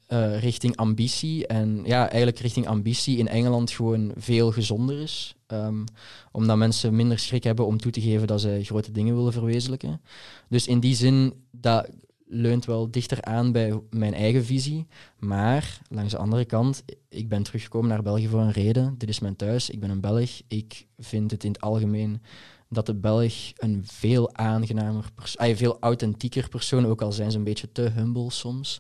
eh, 0.08 0.40
richting 0.40 0.76
ambitie 0.76 1.48
en 1.48 1.82
ja, 1.86 2.10
eigenlijk 2.10 2.40
richting 2.40 2.68
ambitie 2.68 3.18
in 3.18 3.28
Engeland 3.28 3.72
gewoon 3.72 4.12
veel 4.16 4.52
gezonder 4.52 5.00
is. 5.00 5.36
Ehm, 5.48 5.84
omdat 6.32 6.58
mensen 6.58 6.96
minder 6.96 7.20
schrik 7.20 7.44
hebben 7.44 7.66
om 7.66 7.78
toe 7.78 7.92
te 7.92 8.02
geven 8.02 8.28
dat 8.28 8.42
ze 8.42 8.60
grote 8.64 8.92
dingen 8.92 9.16
willen 9.16 9.34
verwezenlijken. 9.34 10.02
Dus 10.50 10.68
in 10.68 10.80
die 10.80 10.96
zin, 10.96 11.34
dat 11.52 11.90
leunt 12.34 12.66
wel 12.66 12.92
dichter 12.92 13.22
aan 13.22 13.52
bij 13.52 13.82
mijn 13.90 14.14
eigen 14.14 14.46
visie. 14.46 14.88
Maar 15.20 15.80
langs 15.90 16.12
de 16.12 16.18
andere 16.18 16.46
kant, 16.46 16.84
ik 17.10 17.30
ben 17.30 17.44
teruggekomen 17.44 17.90
naar 17.90 18.04
België 18.04 18.28
voor 18.28 18.40
een 18.40 18.52
reden. 18.52 18.96
Dit 18.98 19.10
is 19.10 19.20
mijn 19.20 19.36
thuis, 19.36 19.70
ik 19.70 19.80
ben 19.80 19.90
een 19.90 20.02
Belg. 20.02 20.42
Ik 20.48 20.88
vind 20.98 21.32
het 21.32 21.44
in 21.44 21.52
het 21.52 21.62
algemeen 21.62 22.22
dat 22.70 22.86
de 22.86 22.96
Belg 22.96 23.34
een 23.56 23.82
veel 23.86 24.36
aangenamer, 24.36 25.06
ah, 25.36 25.56
veel 25.56 25.78
authentieker 25.80 26.50
persoon, 26.50 26.86
ook 26.86 27.02
al 27.02 27.12
zijn 27.12 27.32
ze 27.32 27.38
een 27.38 27.44
beetje 27.44 27.72
te 27.72 27.82
humble 27.82 28.32
soms, 28.32 28.80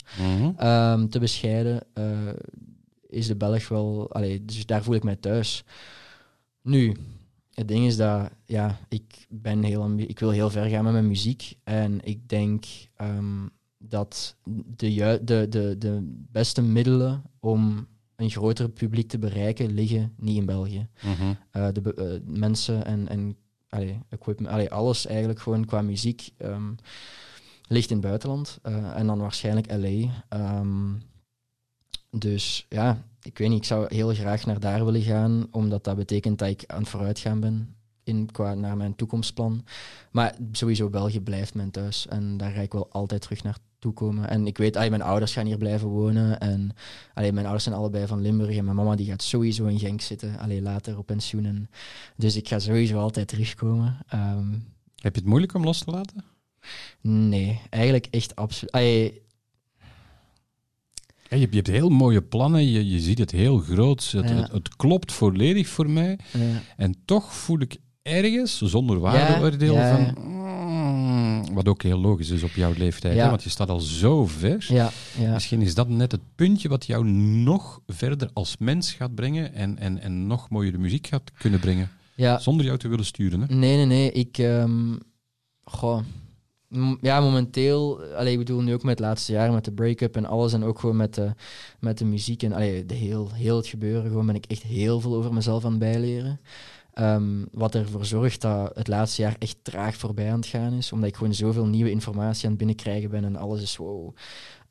Ehm, 0.58 1.08
te 1.08 1.20
bescheiden, 1.20 1.84
eh, 1.93 2.30
is 3.10 3.28
de 3.28 3.36
Belg 3.36 3.68
wel... 3.68 4.12
Allee, 4.12 4.45
dus 4.45 4.66
daar 4.66 4.84
voel 4.84 4.95
ik 4.95 5.04
mij 5.04 5.16
thuis. 5.16 5.64
Nu, 6.62 6.95
het 7.54 7.68
ding 7.68 7.86
is 7.86 7.97
dat 7.97 8.30
ja, 8.45 8.80
ik, 8.89 9.26
ben 9.30 9.64
heel 9.64 9.97
ik 9.97 10.20
wil 10.20 10.30
heel 10.30 10.49
ver 10.49 10.70
gaan 10.70 10.84
met 10.84 10.93
mijn 10.93 11.08
muziek. 11.08 11.58
En 11.64 11.99
ik 12.04 12.30
denk 12.30 12.66
ehm, 12.95 13.47
dat 13.78 14.36
de, 14.76 15.20
de, 15.24 15.47
de, 15.49 15.76
de 15.78 15.99
beste 16.32 16.62
middelen 16.62 17.24
om 17.39 17.88
een 18.16 18.30
groter 18.30 18.70
publiek 18.70 19.10
te 19.10 19.20
bereiken 19.20 19.74
liggen 19.74 20.14
niet 20.18 20.38
in 20.38 20.45
België. 20.45 20.88
Mhm. 21.01 21.34
Eh, 21.51 21.68
de 21.72 21.93
eh, 21.93 22.34
mensen 22.34 22.86
en, 22.86 23.08
en 23.08 23.38
allee, 23.70 23.99
equipment, 24.10 24.54
allee, 24.54 24.72
alles 24.72 25.06
eigenlijk 25.06 25.39
gewoon 25.39 25.66
qua 25.66 25.82
muziek 25.82 26.30
ehm, 26.38 26.74
ligt 27.68 27.89
in 27.89 27.97
het 27.97 28.06
buitenland. 28.06 28.60
Eh, 28.62 28.97
en 28.97 29.08
dan 29.08 29.20
waarschijnlijk 29.20 29.72
LA. 29.72 30.24
Ehm, 30.30 30.93
dus 32.10 32.66
ja, 32.70 33.04
ik 33.24 33.38
weet 33.38 33.49
niet, 33.49 33.57
ik 33.57 33.65
zou 33.65 33.95
heel 33.95 34.13
graag 34.13 34.45
naar 34.45 34.59
daar 34.59 34.86
willen 34.86 35.01
gaan, 35.01 35.47
omdat 35.51 35.84
dat 35.84 35.95
betekent 35.95 36.39
dat 36.39 36.49
ik 36.49 36.63
aan 36.67 36.80
het 36.80 36.89
vooruitgaan 36.89 37.39
ben 37.39 37.76
in, 38.03 38.32
qua, 38.32 38.53
naar 38.53 38.78
mijn 38.78 38.95
toekomstplan. 38.95 39.65
Maar 40.11 40.36
sowieso 40.51 40.89
België 40.89 41.21
blijft 41.21 41.53
mijn 41.53 41.71
thuis 41.71 42.07
en 42.07 42.38
daar 42.38 42.51
ga 42.51 42.61
ik 42.61 42.74
wel 42.74 42.91
altijd 42.91 43.21
terug 43.21 43.43
naartoe 43.43 43.93
komen. 43.93 44.30
En 44.30 44.47
ik 44.47 44.57
weet, 44.57 44.76
allee, 44.76 44.89
mijn 44.89 45.01
ouders 45.01 45.34
gaan 45.34 45.45
hier 45.45 45.57
blijven 45.57 45.88
wonen 45.88 46.39
en 46.39 46.71
allee, 47.13 47.32
mijn 47.32 47.45
ouders 47.45 47.63
zijn 47.63 47.76
allebei 47.76 48.07
van 48.07 48.21
Limburg 48.21 48.57
en 48.57 48.63
mijn 48.63 48.76
mama 48.76 48.95
die 48.95 49.05
gaat 49.05 49.24
sowieso 49.24 49.65
in 49.65 49.80
Genk 49.80 50.01
zitten, 50.01 50.39
allee, 50.39 50.61
later 50.61 50.97
op 50.97 51.05
pensioen. 51.05 51.45
En, 51.45 51.69
dus 52.15 52.36
ik 52.36 52.47
ga 52.47 52.59
sowieso 52.59 52.99
altijd 52.99 53.28
terugkomen. 53.28 53.97
Ehm, 54.07 54.51
Heb 54.95 55.15
je 55.15 55.19
het 55.19 55.30
moeilijk 55.30 55.53
om 55.53 55.63
los 55.63 55.84
te 55.84 55.91
laten? 55.91 56.24
nee, 57.01 57.61
eigenlijk 57.69 58.07
echt 58.09 58.36
absoluut. 58.36 59.21
Ja, 61.34 61.39
je, 61.39 61.45
hebt, 61.45 61.53
je 61.53 61.61
hebt 61.61 61.79
heel 61.81 61.89
mooie 61.89 62.21
plannen, 62.21 62.67
je, 62.71 62.89
je 62.89 62.99
ziet 62.99 63.17
het 63.17 63.31
heel 63.31 63.57
groot, 63.57 64.11
het, 64.11 64.29
Ja. 64.29 64.36
het, 64.36 64.51
het 64.51 64.75
klopt 64.75 65.11
volledig 65.11 65.67
voor 65.67 65.89
mij. 65.89 66.19
En 66.77 66.95
toch 67.05 67.34
voel 67.34 67.59
ik 67.59 67.77
ergens, 68.01 68.61
zonder 68.61 68.99
waardeoordeel, 68.99 69.75
van... 69.75 70.15
mm, 70.25 71.53
wat 71.53 71.67
ook 71.67 71.84
heel 71.84 71.99
logisch 71.99 72.29
is 72.29 72.43
op 72.43 72.49
jouw 72.55 72.73
leeftijd, 72.77 73.17
hè, 73.17 73.29
want 73.29 73.43
je 73.43 73.49
staat 73.49 73.69
al 73.69 73.79
zo 73.79 74.25
ver. 74.25 74.65
Misschien 75.34 75.61
is 75.61 75.73
dat 75.75 75.89
net 75.89 76.11
het 76.11 76.21
puntje 76.36 76.69
wat 76.69 76.86
jou 76.86 77.05
nog 77.43 77.79
verder 77.88 78.29
als 78.34 78.55
mens 78.59 78.91
gaat 78.93 79.15
brengen 79.15 79.53
en, 79.53 79.77
en, 79.79 79.99
en 80.01 80.27
nog 80.27 80.49
mooiere 80.49 80.77
muziek 80.77 81.07
gaat 81.07 81.31
kunnen 81.38 81.59
brengen, 81.59 81.89
zonder 82.39 82.65
jou 82.65 82.77
te 82.77 82.88
willen 82.88 83.05
sturen. 83.05 83.41
Hè? 83.41 83.55
Nee, 83.55 83.75
nee, 83.75 83.86
nee. 83.86 84.11
Ik, 84.11 84.38
ehm, 84.38 84.95
goh, 85.63 85.99
ja, 87.01 87.19
momenteel, 87.19 88.03
allee, 88.03 88.32
ik 88.32 88.38
bedoel 88.38 88.61
nu 88.61 88.74
ook 88.74 88.84
met 88.84 88.97
het 88.97 89.07
laatste 89.07 89.32
jaar, 89.32 89.51
met 89.51 89.65
de 89.65 89.71
break-up 89.71 90.15
en 90.15 90.26
alles, 90.26 90.53
en 90.53 90.63
ook 90.63 90.80
gewoon 90.80 90.95
met 90.95 91.13
de, 91.13 91.32
met 91.80 91.97
de 91.97 92.05
muziek 92.05 92.43
en 92.43 92.53
allee, 92.53 92.86
de 92.86 92.93
heel, 92.93 93.32
heel 93.34 93.57
het 93.57 93.67
gebeuren, 93.67 94.09
gewoon 94.09 94.26
ben 94.26 94.36
ik 94.36 94.45
echt 94.45 94.63
heel 94.63 94.99
veel 94.99 95.15
over 95.15 95.34
mezelf 95.34 95.65
aan 95.65 95.69
het 95.69 95.80
bijleren. 95.80 96.39
Ehm, 96.93 97.45
wat 97.51 97.76
ervoor 97.76 98.05
zorgt 98.05 98.41
dat 98.41 98.76
het 98.76 98.88
laatste 98.88 99.21
jaar 99.21 99.36
echt 99.39 99.57
traag 99.61 99.95
voorbij 99.95 100.32
aan 100.32 100.39
het 100.39 100.45
gaan 100.45 100.74
is, 100.74 100.91
omdat 100.91 101.09
ik 101.09 101.15
gewoon 101.15 101.34
zoveel 101.34 101.65
nieuwe 101.65 101.91
informatie 101.91 102.43
aan 102.43 102.49
het 102.49 102.57
binnenkrijgen 102.57 103.09
ben 103.09 103.24
en 103.24 103.36
alles 103.36 103.61
is 103.61 103.78
wow. 103.78 104.15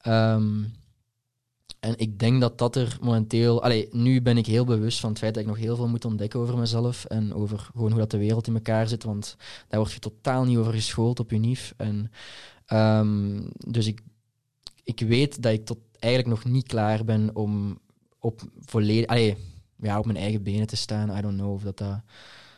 Ehm, 0.00 0.62
en 1.83 1.95
ik 1.97 2.18
denk 2.18 2.41
dat 2.41 2.59
dat 2.59 2.76
er 2.76 2.99
momenteel... 3.01 3.62
Allee, 3.62 3.89
nu 3.91 4.22
ben 4.22 4.37
ik 4.37 4.47
heel 4.47 4.64
bewust 4.64 5.01
van 5.01 5.11
het 5.11 5.18
feit 5.18 5.35
dat 5.35 5.43
ik 5.43 5.49
nog 5.49 5.59
heel 5.59 5.76
veel 5.76 5.89
moet 5.89 6.05
ontdekken 6.05 6.41
over 6.41 6.59
mezelf 6.59 7.05
en 7.05 7.35
over 7.35 7.59
gewoon 7.59 7.91
hoe 7.91 7.99
dat 7.99 8.11
de 8.11 8.18
wereld 8.18 8.47
in 8.47 8.55
elkaar 8.55 8.89
zit, 8.89 9.05
want 9.05 9.37
daar 9.68 9.80
word 9.80 9.93
je 9.93 9.99
totaal 9.99 10.45
niet 10.45 10.57
over 10.57 10.72
geschoold 10.72 11.20
op 11.20 11.33
UNIF. 11.33 11.74
En, 11.76 12.11
ehm, 12.66 13.41
dus 13.66 13.87
ik, 13.87 14.01
ik 14.85 15.01
weet 15.01 15.43
dat 15.43 15.53
ik 15.53 15.64
tot 15.64 15.78
eigenlijk 15.99 16.35
nog 16.35 16.53
niet 16.53 16.66
klaar 16.66 17.05
ben 17.05 17.30
om 17.37 17.78
op, 18.18 18.41
volledig, 18.61 19.07
allee, 19.07 19.37
ja, 19.76 19.99
op 19.99 20.07
mijn 20.07 20.18
eigen 20.18 20.43
benen 20.43 20.66
te 20.66 20.76
staan. 20.76 21.18
I 21.18 21.20
don't 21.20 21.39
know 21.39 21.53
of 21.53 21.62
dat, 21.62 21.78
dat 21.78 22.01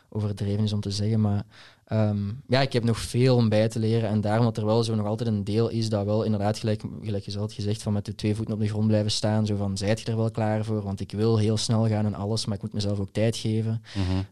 overdreven 0.09 0.63
is 0.63 0.73
om 0.73 0.81
te 0.81 0.91
zeggen, 0.91 1.21
maar 1.21 1.45
ehm, 1.85 2.17
ja, 2.47 2.61
ik 2.61 2.73
heb 2.73 2.83
nog 2.83 2.97
veel 2.99 3.35
om 3.35 3.49
bij 3.49 3.67
te 3.69 3.79
leren. 3.79 4.09
En 4.09 4.21
daarom 4.21 4.45
dat 4.45 4.57
er 4.57 4.65
wel 4.65 4.83
zo 4.83 4.95
nog 4.95 5.05
altijd 5.05 5.29
een 5.29 5.43
deel 5.43 5.69
is 5.69 5.89
dat 5.89 6.05
wel 6.05 6.23
inderdaad, 6.23 6.57
gelijk, 6.57 6.83
gelijk 7.01 7.25
je 7.25 7.47
gezegd, 7.47 7.83
van 7.83 7.93
met 7.93 8.05
de 8.05 8.15
twee 8.15 8.35
voeten 8.35 8.53
op 8.53 8.59
de 8.59 8.67
grond 8.67 8.87
blijven 8.87 9.11
staan. 9.11 9.45
Zo 9.45 9.55
van, 9.55 9.77
zijt 9.77 9.99
je 9.99 10.11
er 10.11 10.17
wel 10.17 10.31
klaar 10.31 10.65
voor? 10.65 10.81
Want 10.81 10.99
ik 10.99 11.11
wil 11.11 11.37
heel 11.37 11.57
snel 11.57 11.87
gaan 11.87 12.05
en 12.05 12.13
alles, 12.13 12.45
maar 12.45 12.55
ik 12.55 12.61
moet 12.61 12.73
mezelf 12.73 12.99
ook 12.99 13.09
tijd 13.11 13.37
geven. 13.37 13.81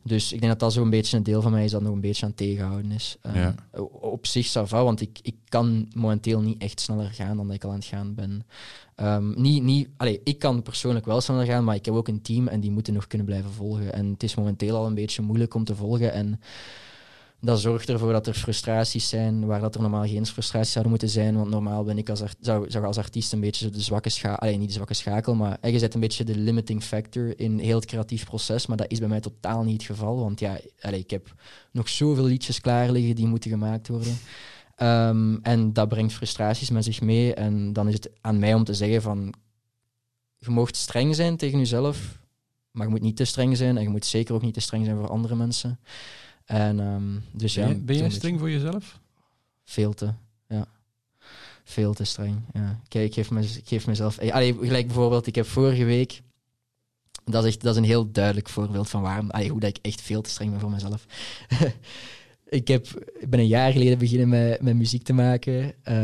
Dus 0.03 0.33
ik 0.33 0.39
denk 0.39 0.51
dat 0.51 0.61
dat 0.61 0.73
zo'n 0.73 0.89
beetje 0.89 1.17
een 1.17 1.23
deel 1.23 1.41
van 1.41 1.51
mij 1.51 1.63
is 1.63 1.71
dat 1.71 1.81
nog 1.81 1.93
een 1.93 2.01
beetje 2.01 2.23
aan 2.23 2.29
het 2.29 2.37
tegenhouden 2.37 2.91
is. 2.91 3.17
Ehm, 3.21 3.37
Ja. 3.37 3.55
Op 4.01 4.27
zich, 4.27 4.47
ça 4.47 4.61
va, 4.67 4.83
want 4.83 5.01
ik, 5.01 5.19
ik 5.21 5.35
kan 5.49 5.87
momenteel 5.95 6.41
niet 6.41 6.61
echt 6.61 6.79
sneller 6.79 7.09
gaan 7.11 7.37
dan 7.37 7.45
dat 7.47 7.55
ik 7.55 7.63
al 7.63 7.69
aan 7.69 7.75
het 7.75 7.85
gaan 7.85 8.13
ben. 8.15 8.45
Ehm, 8.95 9.41
niet, 9.41 9.63
niet, 9.63 9.89
allee, 9.97 10.21
ik 10.23 10.39
kan 10.39 10.61
persoonlijk 10.61 11.05
wel 11.05 11.21
sneller 11.21 11.45
gaan, 11.45 11.63
maar 11.63 11.75
ik 11.75 11.85
heb 11.85 11.93
ook 11.93 12.07
een 12.07 12.21
team 12.21 12.47
en 12.47 12.59
die 12.59 12.71
moeten 12.71 12.93
nog 12.93 13.07
kunnen 13.07 13.27
blijven 13.27 13.51
volgen. 13.51 13.93
En 13.93 14.11
het 14.11 14.23
is 14.23 14.35
momenteel 14.35 14.75
al 14.75 14.85
een 14.85 14.93
beetje 14.93 15.21
moeilijk 15.21 15.53
om 15.53 15.63
te 15.63 15.75
volgen. 15.75 16.13
En 16.13 16.39
dat 17.43 17.59
zorgt 17.59 17.89
ervoor 17.89 18.11
dat 18.11 18.27
er 18.27 18.33
frustraties 18.33 19.09
zijn 19.09 19.45
waar 19.45 19.59
dat 19.59 19.75
er 19.75 19.81
normaal 19.81 20.07
geen 20.07 20.25
frustraties 20.25 20.71
zouden 20.71 20.91
moeten 20.91 21.09
zijn. 21.09 21.35
Want 21.35 21.49
normaal 21.49 21.83
ben 21.83 21.97
ik 21.97 22.09
als, 22.09 22.23
zou, 22.39 22.69
zou 22.69 22.85
als 22.85 22.97
artiest 22.97 23.33
een 23.33 23.39
beetje 23.39 23.69
de 23.69 23.81
zwakke 23.81 24.09
schakel, 24.09 24.37
alleen 24.37 24.59
niet 24.59 24.67
de 24.67 24.73
zwakke 24.73 24.93
schakel, 24.93 25.35
maar 25.35 25.57
eh, 25.61 25.71
je 25.71 25.79
zet 25.79 25.93
een 25.93 25.99
beetje 25.99 26.23
de 26.23 26.37
limiting 26.37 26.83
factor 26.83 27.39
in 27.39 27.59
heel 27.59 27.75
het 27.75 27.85
creatief 27.85 28.25
proces. 28.25 28.65
Maar 28.65 28.77
dat 28.77 28.91
is 28.91 28.99
bij 28.99 29.07
mij 29.07 29.19
totaal 29.19 29.63
niet 29.63 29.73
het 29.73 29.91
geval. 29.91 30.19
Want 30.19 30.39
ja, 30.39 30.59
allee, 30.79 30.99
ik 30.99 31.09
heb 31.09 31.33
nog 31.71 31.89
zoveel 31.89 32.23
liedjes 32.23 32.61
klaar 32.61 32.91
liggen 32.91 33.15
die 33.15 33.27
moeten 33.27 33.49
gemaakt 33.49 33.87
worden. 33.87 34.17
Ehm, 34.75 35.37
en 35.41 35.73
dat 35.73 35.87
brengt 35.87 36.13
frustraties 36.13 36.69
met 36.69 36.83
zich 36.83 37.01
mee. 37.01 37.33
En 37.33 37.73
dan 37.73 37.87
is 37.87 37.93
het 37.93 38.09
aan 38.21 38.39
mij 38.39 38.53
om 38.53 38.63
te 38.63 38.73
zeggen 38.73 39.01
van... 39.01 39.33
Je 40.37 40.49
mag 40.49 40.69
streng 40.71 41.15
zijn 41.15 41.37
tegen 41.37 41.59
jezelf, 41.59 42.19
maar 42.71 42.85
je 42.85 42.91
moet 42.91 43.01
niet 43.01 43.15
te 43.15 43.25
streng 43.25 43.57
zijn. 43.57 43.77
En 43.77 43.83
je 43.83 43.89
moet 43.89 44.05
zeker 44.05 44.35
ook 44.35 44.41
niet 44.41 44.53
te 44.53 44.59
streng 44.59 44.85
zijn 44.85 44.97
voor 44.97 45.09
andere 45.09 45.35
mensen. 45.35 45.79
En, 46.45 46.79
ehm, 46.79 47.19
dus 47.31 47.53
ben, 47.53 47.67
je- 47.67 47.75
ben 47.75 47.95
zo'n 47.97 48.11
streng 48.11 48.39
voor 48.39 48.51
jezelf? 48.51 48.99
Veel 49.63 49.93
te, 49.93 50.13
ja. 50.47 50.67
Veel 51.63 51.93
te 51.93 52.03
streng, 52.03 52.39
ja. 52.53 52.79
Kijk, 52.87 53.05
ik 53.05 53.13
geef, 53.13 53.31
me, 53.31 53.41
ik 53.41 53.61
geef 53.67 53.87
mezelf... 53.87 54.19
Allee, 54.19 54.53
gelijk 54.61 54.85
bijvoorbeeld, 54.87 55.27
ik 55.27 55.35
heb 55.35 55.45
vorige 55.45 55.83
week... 55.83 56.21
Dat 57.25 57.43
is, 57.43 57.49
echt, 57.49 57.61
dat 57.61 57.71
is 57.73 57.77
een 57.81 57.87
heel 57.87 58.11
duidelijk 58.11 58.49
voorbeeld 58.49 58.89
van 58.89 59.01
waarom, 59.01 59.29
allee, 59.29 59.49
hoe 59.49 59.59
dat 59.59 59.69
ik 59.69 59.77
echt 59.81 60.01
veel 60.01 60.21
te 60.21 60.29
streng 60.29 60.51
ben 60.51 60.59
voor 60.59 60.71
mezelf. 60.71 61.05
ik, 62.49 62.67
heb, 62.67 62.87
ik 63.19 63.29
ben 63.29 63.39
een 63.39 63.47
jaar 63.47 63.71
geleden 63.71 63.97
beginnen 63.97 64.29
met, 64.29 64.61
met 64.61 64.75
muziek 64.75 65.03
te 65.03 65.13
maken. 65.13 65.73
Eh, 65.83 65.95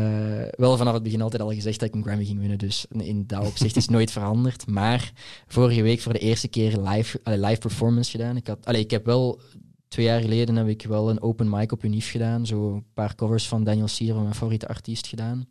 wel 0.56 0.76
vanaf 0.76 0.94
het 0.94 1.02
begin 1.02 1.22
altijd 1.22 1.42
al 1.42 1.52
gezegd 1.52 1.80
dat 1.80 1.88
ik 1.88 1.94
een 1.94 2.02
Grammy 2.02 2.24
ging 2.24 2.38
winnen, 2.38 2.58
dus 2.58 2.86
in 2.90 3.26
dat 3.26 3.46
opzicht 3.46 3.76
is 3.76 3.88
nooit 3.88 4.10
veranderd. 4.20 4.66
Maar 4.66 5.12
vorige 5.46 5.82
week 5.82 6.00
voor 6.00 6.12
de 6.12 6.18
eerste 6.18 6.48
keer 6.48 6.78
live, 6.78 7.20
allee, 7.22 7.38
live 7.40 7.58
performance 7.60 8.10
gedaan. 8.10 8.36
Ik, 8.36 8.46
had, 8.46 8.66
allee, 8.66 8.80
ik 8.80 8.90
heb 8.90 9.04
wel 9.04 9.40
twee 9.90 10.06
jaar 10.06 10.20
geleden 10.20 10.56
heb 10.56 10.68
ik 10.68 10.82
wel 10.82 11.10
een 11.10 11.22
open 11.22 11.48
mic 11.48 11.72
op 11.72 11.84
Unif 11.84 12.10
gedaan. 12.10 12.46
Zo 12.46 12.74
een 12.74 12.84
paar 12.94 13.14
covers 13.14 13.48
van 13.48 13.64
Daniel 13.64 13.88
Sier, 13.88 14.12
van 14.12 14.22
mijn 14.22 14.34
favoriete 14.34 14.68
artiest, 14.68 15.06
gedaan. 15.06 15.48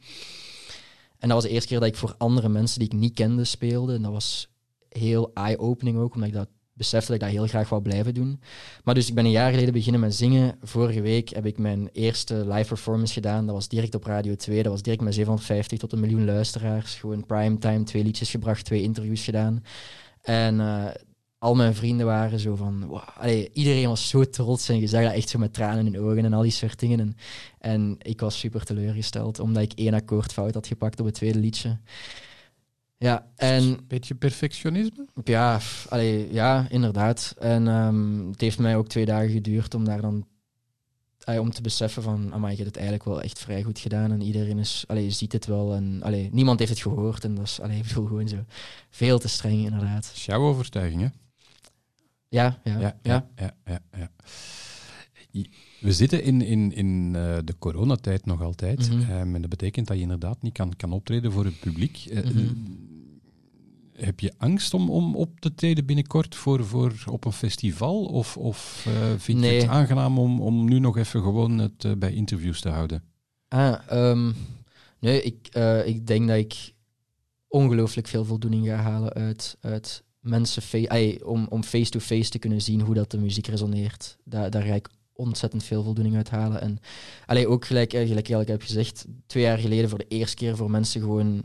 En 1.18 1.28
dat 1.28 1.32
was 1.32 1.44
de 1.44 1.50
eerste 1.50 1.68
keer 1.68 1.80
dat 1.80 1.88
ik 1.88 1.96
voor 1.96 2.16
andere 2.18 2.50
mensen 2.50 2.80
die 2.80 2.88
ik 2.88 3.00
niet 3.00 3.14
kende 3.14 3.44
speelde. 3.44 3.94
En 3.94 4.02
dat 4.02 4.12
was 4.12 4.50
heel 4.90 5.32
eye-opening 5.34 5.98
ook, 5.98 6.14
omdat 6.14 6.30
ik 6.30 6.36
dat 6.36 6.48
besefte 6.74 7.12
dat 7.12 7.16
ik 7.16 7.22
dat 7.22 7.32
heel 7.32 7.48
graag 7.48 7.70
wou 7.70 7.82
blijven 7.82 8.14
doen. 8.14 8.42
Maar 8.84 8.94
dus 8.94 9.08
ik 9.08 9.14
ben 9.14 9.26
een 9.26 9.32
jaar 9.32 9.52
geleden 9.52 9.74
beginnen 9.74 10.02
met 10.02 10.16
zingen. 10.16 10.58
Vorige 10.62 11.02
week 11.02 11.30
heb 11.30 11.46
ik 11.46 11.58
mijn 11.58 11.90
eerste 11.92 12.48
live 12.48 12.68
performance 12.68 13.14
gedaan. 13.14 13.46
Dat 13.46 13.56
was 13.56 13.68
direct 13.68 13.96
op 13.96 14.04
Radio 14.04 14.36
2. 14.36 14.64
Dat 14.64 14.72
was 14.72 14.82
direct 14.82 15.02
met 15.02 15.14
750 15.14 15.80
tot 15.80 15.92
een 15.92 16.00
miljoen 16.00 16.26
luisteraars. 16.26 16.96
Gewoon 16.96 17.26
primetime, 17.26 17.84
twee 17.84 18.04
liedjes 18.04 18.32
gebracht, 18.32 18.66
twee 18.66 18.82
interviews 18.82 19.24
gedaan. 19.24 19.64
En 20.22 20.60
eh, 20.60 20.86
al 21.40 21.56
mijn 21.56 21.76
vrienden 21.76 22.06
waren 22.06 22.40
zo 22.40 22.56
van... 22.56 22.86
Wow, 22.86 23.02
allee, 23.18 23.50
iedereen 23.54 23.88
was 23.88 24.10
zo 24.10 24.24
trots 24.24 24.70
en 24.70 24.80
je 24.80 24.88
zag 24.88 25.04
dat 25.04 25.14
echt 25.14 25.30
zo 25.30 25.40
met 25.40 25.54
tranen 25.54 25.86
in 25.86 25.92
de 25.92 26.00
ogen 26.00 26.26
en 26.26 26.34
al 26.34 26.42
die 26.42 26.52
soort 26.52 26.80
dingen. 26.80 27.00
En, 27.00 27.16
en 27.60 27.96
ik 28.00 28.20
was 28.20 28.40
super 28.40 28.64
teleurgesteld, 28.66 29.40
omdat 29.40 29.64
ik 29.64 29.74
één 29.74 29.94
akkoord 29.94 30.34
fout 30.34 30.54
had 30.54 30.68
gepakt 30.68 31.00
op 31.00 31.06
het 31.06 31.16
tweede 31.16 31.40
liedje. 31.40 31.78
Ja, 32.98 33.28
en 33.36 33.80
Beetje 33.88 34.16
perfectionisme? 34.16 35.06
ja, 35.24 35.60
f- 35.60 35.86
allee, 35.90 36.34
ja, 36.34 36.68
inderdaad. 36.70 37.36
En 37.40 37.68
ehm, 37.68 38.28
het 38.30 38.42
heeft 38.42 38.60
mij 38.60 38.76
ook 38.76 38.88
twee 38.88 39.06
dagen 39.06 39.30
geduurd 39.30 39.74
om 39.74 39.86
daar 39.86 40.02
dan 40.02 40.26
allee, 41.24 41.42
om 41.42 41.52
te 41.52 41.62
beseffen 41.62 42.04
van, 42.04 42.34
amai, 42.34 42.52
je 42.52 42.58
hebt 42.64 42.76
het 42.76 42.84
eigenlijk 42.84 43.06
wel 43.06 43.22
echt 43.22 43.40
vrij 43.40 43.64
goed 43.64 43.80
gedaan 43.80 44.12
en 44.12 44.22
iedereen 44.22 44.58
is, 44.60 44.84
allee, 44.88 45.10
ziet 45.12 45.32
het 45.32 45.46
wel 45.46 45.74
en 45.74 46.02
allee, 46.04 46.30
niemand 46.32 46.60
heeft 46.60 46.72
het 46.72 46.82
gehoord 46.82 47.24
en 47.24 47.36
dat 47.36 47.46
is, 47.46 47.60
allee, 47.62 47.78
ik 47.78 47.88
bedoel 47.88 48.06
gewoon 48.06 48.28
zo 48.28 48.38
veel 48.90 49.20
te 49.20 49.28
streng 49.28 49.64
inderdaad. 49.64 50.04
Dat 50.04 50.16
is 50.16 50.26
jouw 50.26 50.42
overtuiging, 50.42 51.02
hè? 51.02 51.08
Ja, 52.30 52.60
ja, 52.64 52.80
ja. 52.80 52.98
ja, 53.04 53.30
ja, 53.36 53.54
ja, 53.66 53.80
ja. 53.98 54.10
I- 55.34 55.50
We 55.80 55.94
zitten 55.94 56.24
in, 56.24 56.42
in, 56.42 56.74
in 56.74 57.16
eh, 57.16 57.38
de 57.44 57.56
coronatijd 57.60 58.26
nog 58.26 58.42
altijd. 58.42 58.90
Mhm. 58.92 59.12
Ehm, 59.12 59.36
en 59.36 59.42
dat 59.42 59.50
betekent 59.50 59.88
dat 59.88 59.96
je 59.96 60.02
inderdaad 60.04 60.42
niet 60.42 60.54
kan, 60.54 60.76
kan 60.76 60.92
optreden 60.92 61.32
voor 61.32 61.46
het 61.46 61.60
publiek. 61.60 62.06
Eh, 62.10 62.24
Mhm. 62.24 62.46
Heb 63.94 64.20
je 64.20 64.34
angst 64.38 64.74
om, 64.74 64.90
om 64.90 65.16
op 65.16 65.40
te 65.40 65.54
treden 65.56 65.86
binnenkort 65.86 66.36
voor, 66.36 66.66
voor 66.66 66.94
op 67.12 67.26
een 67.26 67.32
festival? 67.34 68.06
Of, 68.06 68.38
of 68.38 68.86
eh, 68.88 68.94
vind 69.18 69.40
je 69.44 69.46
het 69.48 69.68
aangenaam 69.68 70.20
om, 70.20 70.42
om 70.42 70.66
nu 70.70 70.80
nog 70.80 70.98
even 70.98 71.22
gewoon 71.22 71.58
het 71.58 71.86
eh, 71.86 71.92
bij 71.98 72.14
interviews 72.14 72.62
te 72.62 72.70
houden? 72.70 73.04
Ah, 73.48 73.76
ehm, 73.88 74.32
nee, 75.00 75.22
ik, 75.22 75.48
eh, 75.52 75.88
ik 75.88 76.08
denk 76.08 76.28
dat 76.28 76.38
ik 76.38 76.74
ongelooflijk 77.48 78.08
veel 78.08 78.26
voldoening 78.26 78.66
ga 78.68 78.76
halen 78.76 79.14
uit, 79.14 79.58
uit 79.62 80.04
mensen 80.20 80.90
ai, 80.90 81.20
om, 81.24 81.48
om 81.50 81.64
face-to-face 81.64 82.30
te 82.30 82.40
kunnen 82.40 82.62
zien 82.62 82.82
hoe 82.82 82.96
dat 82.96 83.12
de 83.12 83.18
muziek 83.18 83.48
resoneert. 83.48 84.18
Daar, 84.24 84.50
daar 84.50 84.64
ga 84.64 84.74
ik 84.74 84.90
ontzettend 85.14 85.64
veel 85.64 85.84
voldoening 85.84 86.16
uit 86.16 86.30
halen. 86.30 86.62
En 86.62 86.80
allee, 87.26 87.48
ook 87.48 87.66
gelijk, 87.66 87.94
eh, 87.94 88.08
gelijk 88.08 88.30
ik 88.30 88.48
heb 88.48 88.62
gezegd, 88.62 89.06
twee 89.26 89.44
jaar 89.44 89.58
geleden 89.58 89.90
voor 89.90 89.98
de 89.98 90.08
eerste 90.08 90.36
keer 90.36 90.56
voor 90.56 90.72
mensen 90.72 91.02
gewoon 91.02 91.44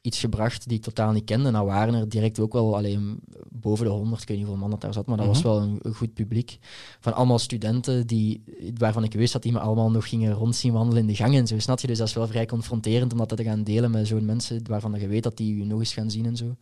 iets 0.00 0.20
gebracht 0.20 0.68
die 0.68 0.76
ik 0.76 0.82
totaal 0.82 1.12
niet 1.12 1.24
kende. 1.24 1.50
Nou 1.50 1.66
waren 1.66 1.94
er 1.94 2.08
direct 2.08 2.40
ook 2.40 2.52
wel 2.52 2.76
alleen 2.76 3.20
boven 3.50 3.84
de 3.84 3.90
honderd, 3.90 4.22
ik 4.22 4.28
weet 4.28 4.36
niet 4.36 4.46
hoeveel 4.46 4.62
man 4.62 4.70
dat 4.70 4.80
daar 4.80 4.92
zat, 4.92 5.06
maar 5.06 5.16
dat 5.16 5.26
was 5.26 5.38
Mhm. 5.42 5.46
wel 5.46 5.60
een, 5.60 5.78
een 5.82 5.94
goed 5.94 6.14
publiek. 6.14 6.58
Van 7.00 7.14
allemaal 7.14 7.38
studenten 7.38 8.06
die, 8.06 8.42
waarvan 8.74 9.04
ik 9.04 9.12
wist 9.12 9.32
dat 9.32 9.42
die 9.42 9.52
me 9.52 9.58
allemaal 9.58 9.90
nog 9.90 10.08
gingen 10.08 10.32
rondzien 10.32 10.72
wandelen 10.72 11.00
in 11.02 11.06
de 11.08 11.14
gang 11.14 11.34
en 11.34 11.46
zo, 11.46 11.58
snap 11.58 11.80
je? 11.80 11.86
Dus 11.86 11.98
dat 11.98 12.08
is 12.08 12.14
wel 12.14 12.26
vrij 12.26 12.46
confronterend 12.46 13.12
om 13.12 13.18
dat 13.18 13.36
te 13.36 13.44
gaan 13.44 13.64
delen 13.64 13.90
met 13.90 14.06
zo'n 14.06 14.24
mensen 14.24 14.60
waarvan 14.68 15.00
je 15.00 15.06
weet 15.06 15.22
dat 15.22 15.36
die 15.36 15.56
je 15.56 15.64
nog 15.64 15.78
eens 15.78 15.92
gaan 15.94 16.10
zien 16.10 16.26
en 16.26 16.36
zo. 16.36 16.56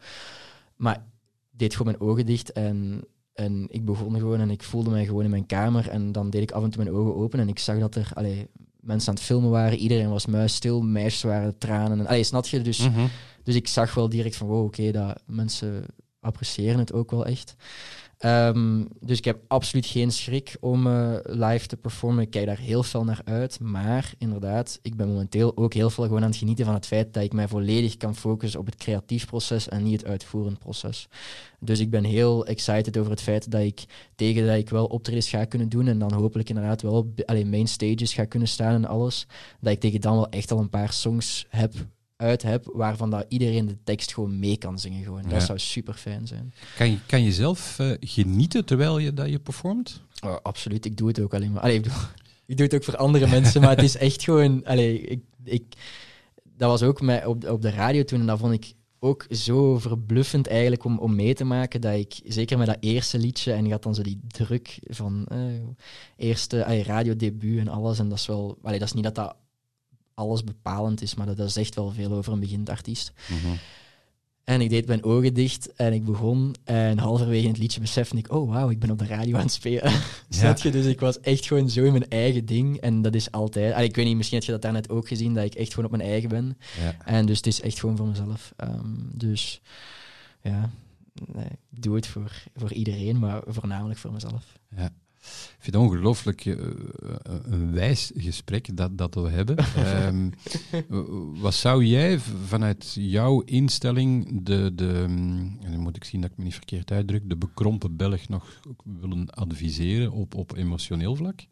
Maar 0.76 1.04
deed 1.56 1.76
gewoon 1.76 1.94
mijn 1.98 2.10
ogen 2.10 2.26
dicht 2.26 2.52
en, 2.52 3.04
en 3.32 3.66
ik 3.70 3.84
begon 3.84 4.18
gewoon 4.18 4.40
en 4.40 4.50
ik 4.50 4.62
voelde 4.62 4.90
mij 4.90 5.04
gewoon 5.04 5.24
in 5.24 5.30
mijn 5.30 5.46
kamer 5.46 5.88
en 5.88 6.12
dan 6.12 6.30
deed 6.30 6.42
ik 6.42 6.50
af 6.50 6.62
en 6.62 6.70
toe 6.70 6.84
mijn 6.84 6.96
ogen 6.96 7.14
open 7.14 7.40
en 7.40 7.48
ik 7.48 7.58
zag 7.58 7.78
dat 7.78 7.94
er 7.94 8.10
allee, 8.14 8.48
mensen 8.80 9.08
aan 9.08 9.14
het 9.14 9.24
filmen 9.24 9.50
waren, 9.50 9.78
iedereen 9.78 10.10
was 10.10 10.26
muisstil, 10.26 10.82
meisjes 10.82 11.22
waren 11.22 11.58
tranen. 11.58 11.98
En, 11.98 12.06
allee, 12.06 12.24
snap 12.24 12.46
je? 12.46 12.60
Dus 12.60 12.88
dus 13.44 13.54
ik 13.54 13.68
zag 13.68 13.94
wel 13.94 14.08
direct 14.08 14.36
van, 14.36 14.46
wow, 14.46 14.64
oké, 14.64 14.90
dat 14.90 15.22
mensen 15.26 15.86
appreciëren 16.20 16.78
het 16.78 16.92
ook 16.92 17.10
wel 17.10 17.26
echt. 17.26 17.54
Ehm, 18.24 18.84
dus 19.00 19.18
ik 19.18 19.24
heb 19.24 19.40
absoluut 19.48 19.86
geen 19.86 20.12
schrik 20.12 20.56
om 20.60 20.86
eh, 20.86 21.14
live 21.22 21.66
te 21.66 21.76
performen. 21.76 22.22
Ik 22.22 22.30
kijk 22.30 22.46
daar 22.46 22.58
heel 22.58 22.82
fel 22.82 23.04
naar 23.04 23.20
uit. 23.24 23.60
Maar 23.60 24.14
inderdaad, 24.18 24.78
ik 24.82 24.96
ben 24.96 25.08
momenteel 25.08 25.56
ook 25.56 25.74
heel 25.74 25.90
veel 25.90 26.04
gewoon 26.04 26.22
aan 26.22 26.28
het 26.28 26.36
genieten 26.36 26.64
van 26.64 26.74
het 26.74 26.86
feit 26.86 27.14
dat 27.14 27.22
ik 27.22 27.32
mij 27.32 27.48
volledig 27.48 27.96
kan 27.96 28.16
focussen 28.16 28.60
op 28.60 28.66
het 28.66 28.76
creatief 28.76 29.26
proces 29.26 29.68
en 29.68 29.82
niet 29.82 30.00
het 30.00 30.10
uitvoerend 30.10 30.58
proces. 30.58 31.08
Dus 31.60 31.80
ik 31.80 31.90
ben 31.90 32.04
heel 32.04 32.46
excited 32.46 32.98
over 32.98 33.10
het 33.10 33.22
feit 33.22 33.50
dat 33.50 33.60
ik 33.60 33.84
tegen 34.14 34.46
dat 34.46 34.56
ik 34.56 34.68
wel 34.68 34.86
optredens 34.86 35.28
ga 35.28 35.44
kunnen 35.44 35.68
doen 35.68 35.88
en 35.88 35.98
dan 35.98 36.12
hopelijk 36.12 36.48
inderdaad 36.48 36.82
wel 36.82 37.14
alleen 37.24 37.50
main 37.50 37.68
stages 37.68 38.14
ga 38.14 38.24
kunnen 38.24 38.48
staan 38.48 38.74
en 38.74 38.84
alles. 38.84 39.26
Dat 39.60 39.72
ik 39.72 39.80
tegen 39.80 40.00
dan 40.00 40.14
wel 40.14 40.28
echt 40.28 40.50
al 40.50 40.58
een 40.58 40.70
paar 40.70 40.92
songs 40.92 41.46
heb 41.48 41.74
uit 42.24 42.42
heb, 42.42 42.70
waarvan 42.72 43.10
dat 43.10 43.24
iedereen 43.28 43.66
de 43.66 43.76
tekst 43.84 44.14
gewoon 44.14 44.38
mee 44.38 44.56
kan 44.56 44.78
zingen. 44.78 45.02
Gewoon. 45.04 45.22
Ja. 45.22 45.28
Dat 45.28 45.42
zou 45.42 45.58
super 45.58 45.94
fijn 45.94 46.26
zijn. 46.26 46.52
Kan 46.76 46.90
je, 46.90 46.98
kan 47.06 47.22
je 47.22 47.32
zelf 47.32 47.78
eh, 47.78 47.90
genieten 48.00 48.64
terwijl 48.64 48.98
je 48.98 49.14
dat 49.14 49.28
je 49.28 49.38
performt? 49.38 50.00
Oh, 50.24 50.36
absoluut, 50.42 50.84
ik 50.84 50.96
doe 50.96 51.08
het 51.08 51.20
ook 51.20 51.34
alleen 51.34 51.52
maar. 51.52 51.62
Allee, 51.62 51.76
ik, 51.76 51.82
bedoel, 51.82 51.98
ik 52.46 52.56
doe 52.56 52.66
het 52.66 52.74
ook 52.74 52.84
voor 52.84 52.96
andere 52.96 53.26
mensen, 53.26 53.60
maar 53.60 53.70
het 53.70 53.82
is 53.84 53.96
echt 53.96 54.22
gewoon. 54.22 54.64
Allee, 54.64 55.00
ik, 55.00 55.20
ik, 55.44 55.64
dat 56.56 56.70
was 56.70 56.82
ook 56.82 57.00
met, 57.00 57.26
op, 57.26 57.40
de- 57.40 57.52
op 57.52 57.62
de 57.62 57.70
radio 57.70 58.04
toen 58.04 58.20
en 58.20 58.26
dat 58.26 58.38
vond 58.38 58.52
ik 58.52 58.72
ook 58.98 59.26
zo 59.30 59.78
verbluffend 59.78 60.46
eigenlijk 60.46 60.84
om, 60.84 60.98
om 60.98 61.14
mee 61.14 61.34
te 61.34 61.44
maken 61.44 61.80
dat 61.80 61.94
ik, 61.94 62.20
zeker 62.24 62.58
met 62.58 62.66
dat 62.66 62.76
eerste 62.80 63.18
liedje, 63.18 63.52
en 63.52 63.64
je 63.64 63.70
had 63.70 63.82
dan 63.82 63.94
zo 63.94 64.02
die 64.02 64.20
druk 64.28 64.78
van 64.82 65.24
eh, 65.28 65.38
eerste 66.16 66.64
allee, 66.64 66.82
radiodebuut 66.82 67.58
en 67.58 67.68
alles, 67.68 67.98
en 67.98 68.08
dat 68.08 68.18
is 68.18 68.26
wel, 68.26 68.58
allee, 68.62 68.78
dat 68.78 68.88
is 68.88 68.94
niet 68.94 69.04
dat 69.04 69.14
dat 69.14 69.36
alles 70.14 70.44
bepalend 70.44 71.02
is, 71.02 71.14
maar 71.14 71.26
dat, 71.26 71.36
dat 71.36 71.52
zegt 71.52 71.74
wel 71.74 71.90
veel 71.90 72.12
over 72.12 72.32
een 72.32 72.40
beginnend 72.40 72.68
artiest. 72.68 73.12
En 74.44 74.60
ik 74.60 74.70
deed 74.70 74.86
mijn 74.86 75.04
ogen 75.04 75.34
dicht 75.34 75.72
en 75.72 75.92
ik 75.92 76.04
begon. 76.04 76.54
En 76.64 76.98
halverwege 76.98 77.48
het 77.48 77.58
liedje 77.58 77.80
besefte 77.80 78.16
ik, 78.16 78.32
oh 78.32 78.50
wauw, 78.50 78.70
ik 78.70 78.78
ben 78.78 78.90
op 78.90 78.98
de 78.98 79.06
radio 79.06 79.36
aan 79.36 79.42
het 79.42 79.52
spelen. 79.52 79.92
Snap 80.28 80.58
je? 80.58 80.70
Dus 80.70 80.86
ik 80.86 81.00
was 81.00 81.20
echt 81.20 81.46
gewoon 81.46 81.70
zo 81.70 81.84
in 81.84 81.92
mijn 81.92 82.08
eigen 82.08 82.46
ding. 82.46 82.76
En 82.76 83.02
dat 83.02 83.14
is 83.14 83.30
altijd... 83.30 83.72
Allee, 83.72 83.88
ik 83.88 83.96
weet 83.96 84.04
niet, 84.04 84.16
misschien 84.16 84.38
heb 84.38 84.46
je 84.46 84.52
dat 84.52 84.62
daarnet 84.62 84.90
ook 84.90 85.08
gezien, 85.08 85.34
dat 85.34 85.44
ik 85.44 85.54
echt 85.54 85.74
gewoon 85.74 85.84
op 85.90 85.96
mijn 85.96 86.10
eigen 86.10 86.28
ben. 86.28 86.58
Ja. 86.80 86.96
En 87.04 87.26
dus 87.26 87.36
het 87.36 87.46
is 87.46 87.60
echt 87.60 87.78
gewoon 87.78 87.96
voor 87.96 88.06
mezelf. 88.06 88.52
Ehm, 88.56 88.96
dus 89.14 89.60
ja, 90.42 90.70
nee, 91.32 91.48
ik 91.70 91.82
doe 91.82 91.94
het 91.94 92.06
voor, 92.06 92.32
voor 92.54 92.72
iedereen, 92.72 93.18
maar 93.18 93.42
voornamelijk 93.46 93.98
voor 93.98 94.12
mezelf. 94.12 94.58
Ja. 94.76 94.92
Ik 95.24 95.56
vind 95.58 95.76
het 95.76 95.84
ongelooflijk 95.84 96.46
eh, 96.46 96.56
een 97.42 97.72
wijs 97.72 98.12
gesprek 98.16 98.76
dat, 98.76 98.98
dat 98.98 99.14
we 99.14 99.28
hebben. 99.28 99.56
Ehm, 99.76 100.30
wat 101.40 101.54
zou 101.54 101.84
jij 101.84 102.18
vanuit 102.18 102.96
jouw 102.98 103.40
instelling 103.40 104.40
de, 104.42 104.74
de 104.74 105.04
mm, 105.08 105.58
en 105.60 105.70
dan 105.70 105.80
moet 105.80 105.96
ik 105.96 106.04
zien 106.04 106.20
dat 106.20 106.30
ik 106.30 106.36
me 106.36 106.44
niet 106.44 106.54
verkeerd 106.54 106.90
uitdruk, 106.90 107.28
de 107.28 107.36
bekrompen 107.36 107.96
Belg 107.96 108.28
nog 108.28 108.60
willen 108.84 109.30
adviseren 109.30 110.12
op, 110.12 110.34
op 110.34 110.56
emotioneel 110.56 111.16
vlak? 111.16 111.46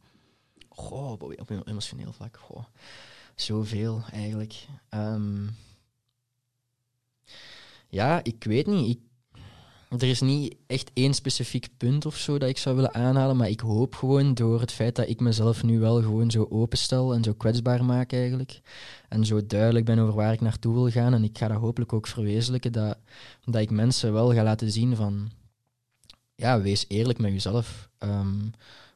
Goh, 0.68 1.10
op, 1.10 1.50
emotioneel 1.64 2.12
vlak, 2.12 2.36
goh. 2.36 2.64
Zoveel 3.34 4.02
eigenlijk. 4.12 4.66
Ehm, 4.88 5.46
ja, 7.88 8.24
ik 8.24 8.44
weet 8.44 8.66
niet. 8.66 8.96
Ik, 8.96 9.00
er 9.98 10.08
is 10.08 10.20
niet 10.20 10.56
echt 10.66 10.90
één 10.94 11.14
specifiek 11.14 11.68
punt 11.76 12.06
of 12.06 12.16
zo 12.16 12.38
dat 12.38 12.48
ik 12.48 12.58
zou 12.58 12.74
willen 12.74 12.94
aanhalen, 12.94 13.36
maar 13.36 13.48
ik 13.48 13.60
hoop 13.60 13.94
gewoon 13.94 14.34
door 14.34 14.60
het 14.60 14.72
feit 14.72 14.96
dat 14.96 15.08
ik 15.08 15.20
mezelf 15.20 15.62
nu 15.62 15.80
wel 15.80 16.02
gewoon 16.02 16.30
zo 16.30 16.46
openstel 16.50 17.14
en 17.14 17.22
zo 17.22 17.32
kwetsbaar 17.32 17.84
maak 17.84 18.12
eigenlijk, 18.12 18.60
en 19.08 19.24
zo 19.24 19.46
duidelijk 19.46 19.84
ben 19.84 19.98
over 19.98 20.14
waar 20.14 20.32
ik 20.32 20.40
naartoe 20.40 20.74
wil 20.74 20.90
gaan, 20.90 21.14
en 21.14 21.24
ik 21.24 21.38
ga 21.38 21.48
dat 21.48 21.60
hopelijk 21.60 21.92
ook 21.92 22.06
verwezenlijken, 22.06 22.72
dat, 22.72 22.98
dat 23.44 23.62
ik 23.62 23.70
mensen 23.70 24.12
wel 24.12 24.32
ga 24.34 24.42
laten 24.42 24.70
zien 24.70 24.96
van, 24.96 25.30
ja, 26.34 26.60
wees 26.60 26.84
eerlijk 26.88 27.18
met 27.18 27.32
jezelf. 27.32 27.88
Ehm, 27.98 28.38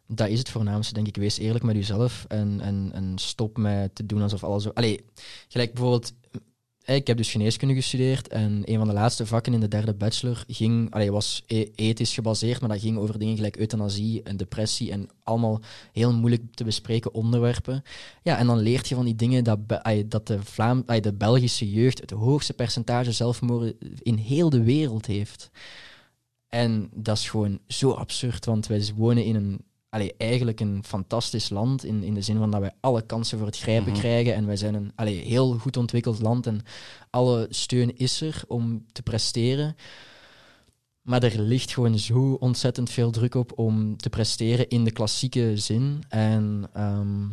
dat 0.06 0.28
is 0.28 0.38
het 0.38 0.48
voornaamste, 0.48 0.94
denk 0.94 1.06
ik. 1.06 1.16
Wees 1.16 1.38
eerlijk 1.38 1.64
met 1.64 1.76
jezelf 1.76 2.24
en, 2.28 2.60
en, 2.60 2.90
en 2.92 3.12
stop 3.18 3.56
met 3.56 3.94
te 3.94 4.06
doen 4.06 4.22
alsof 4.22 4.44
alles 4.44 4.62
zo... 4.62 4.70
Allee, 4.74 5.04
gelijk 5.48 5.72
bijvoorbeeld 5.72 6.12
ik 6.94 7.06
heb 7.06 7.16
dus 7.16 7.30
geneeskunde 7.30 7.74
gestudeerd 7.74 8.28
en 8.28 8.62
een 8.64 8.78
van 8.78 8.86
de 8.86 8.92
laatste 8.92 9.26
vakken 9.26 9.54
in 9.54 9.60
de 9.60 9.68
derde 9.68 9.94
bachelor 9.94 10.44
ging, 10.48 10.90
allee, 10.90 11.12
was 11.12 11.42
e- 11.46 11.70
ethisch 11.74 12.14
gebaseerd, 12.14 12.60
maar 12.60 12.68
dat 12.68 12.80
ging 12.80 12.98
over 12.98 13.18
dingen 13.18 13.36
gelijk 13.36 13.56
euthanasie 13.56 14.22
en 14.22 14.36
depressie 14.36 14.90
en 14.90 15.08
allemaal 15.22 15.60
heel 15.92 16.12
moeilijk 16.12 16.42
te 16.54 16.64
bespreken 16.64 17.14
onderwerpen. 17.14 17.82
Ja, 18.22 18.38
en 18.38 18.46
dan 18.46 18.58
leert 18.58 18.88
je 18.88 18.94
van 18.94 19.04
die 19.04 19.16
dingen 19.16 19.44
dat, 19.44 19.58
dat 20.06 20.26
de, 20.26 20.42
Vlaam, 20.42 20.84
de 20.86 21.14
Belgische 21.14 21.70
jeugd 21.70 22.00
het 22.00 22.10
hoogste 22.10 22.52
percentage 22.52 23.12
zelfmoorden 23.12 23.76
in 24.02 24.16
heel 24.16 24.50
de 24.50 24.62
wereld 24.62 25.06
heeft. 25.06 25.50
En 26.48 26.90
dat 26.94 27.16
is 27.16 27.28
gewoon 27.28 27.58
zo 27.66 27.90
absurd, 27.90 28.44
want 28.44 28.66
wij 28.66 28.90
wonen 28.94 29.24
in 29.24 29.34
een 29.34 29.60
allee, 29.88 30.14
eigenlijk 30.18 30.60
een 30.60 30.84
fantastisch 30.84 31.48
land. 31.48 31.84
In, 31.84 32.02
in 32.02 32.14
de 32.14 32.22
zin 32.22 32.36
van 32.36 32.50
dat 32.50 32.60
wij 32.60 32.74
alle 32.80 33.02
kansen 33.06 33.38
voor 33.38 33.46
het 33.46 33.58
grijpen 33.58 33.92
mhm. 33.92 34.00
krijgen. 34.00 34.34
En 34.34 34.46
wij 34.46 34.56
zijn 34.56 34.74
een 34.74 34.92
allee, 34.94 35.16
heel 35.16 35.58
goed 35.58 35.76
ontwikkeld 35.76 36.20
land. 36.20 36.46
En 36.46 36.60
alle 37.10 37.46
steun 37.50 37.96
is 37.96 38.20
er 38.20 38.42
om 38.46 38.84
te 38.92 39.02
presteren. 39.02 39.76
Maar 41.02 41.22
er 41.22 41.40
ligt 41.40 41.72
gewoon 41.72 41.98
zo 41.98 42.32
ontzettend 42.32 42.90
veel 42.90 43.10
druk 43.10 43.34
op 43.34 43.58
om 43.58 43.96
te 43.96 44.10
presteren 44.10 44.68
in 44.68 44.84
de 44.84 44.92
klassieke 44.92 45.52
zin. 45.56 46.02
En 46.08 46.70
um, 46.76 47.30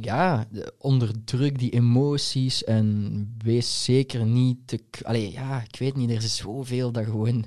ja, 0.00 0.46
onderdruk 0.78 1.58
die 1.58 1.70
emoties 1.70 2.64
en 2.64 3.36
wees 3.38 3.84
zeker 3.84 4.24
niet 4.24 4.58
te. 4.64 4.80
Allee, 5.02 5.32
ja, 5.32 5.62
ik 5.68 5.78
weet 5.78 5.96
niet, 5.96 6.10
er 6.10 6.16
is 6.16 6.36
zoveel 6.36 6.92
dat 6.92 7.04
gewoon 7.04 7.44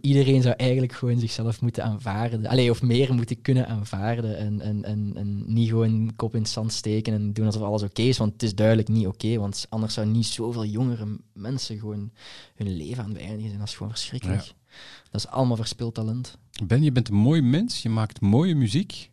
iedereen 0.00 0.42
zou 0.42 0.54
eigenlijk 0.56 0.92
gewoon 0.92 1.18
zichzelf 1.18 1.60
moeten 1.60 1.84
aanvaarden. 1.84 2.46
Allee, 2.46 2.70
of 2.70 2.82
meer 2.82 3.14
moeten 3.14 3.42
kunnen 3.42 3.68
aanvaarden. 3.68 4.36
En, 4.36 4.60
en, 4.60 4.84
en, 4.84 5.12
en 5.14 5.42
niet 5.46 5.68
gewoon 5.68 6.12
kop 6.16 6.34
in 6.34 6.40
het 6.40 6.50
zand 6.50 6.72
steken 6.72 7.12
en 7.12 7.32
doen 7.32 7.46
alsof 7.46 7.62
alles 7.62 7.82
oké 7.82 8.02
is. 8.02 8.18
Want 8.18 8.32
het 8.32 8.42
is 8.42 8.54
duidelijk 8.54 8.88
niet 8.88 9.06
oké. 9.06 9.38
want 9.38 9.66
anders 9.68 9.94
zou 9.94 10.06
niet 10.06 10.26
zoveel 10.26 10.64
jongere 10.64 11.18
mensen 11.32 11.78
gewoon 11.78 12.10
hun 12.54 12.76
leven 12.76 13.02
aan 13.02 13.08
het 13.08 13.18
beëindigen 13.18 13.48
zijn. 13.48 13.58
Dat 13.58 13.68
is 13.68 13.74
gewoon 13.74 13.92
verschrikkelijk. 13.92 14.52
Dat 15.10 15.20
is 15.20 15.26
allemaal 15.26 15.56
verspild 15.56 15.94
talent. 15.94 16.38
Ben, 16.64 16.82
je 16.82 16.92
bent 16.92 17.08
een 17.08 17.14
mooi 17.14 17.42
mens. 17.42 17.82
Je 17.82 17.88
maakt 17.88 18.20
mooie 18.20 18.54
muziek. 18.54 19.10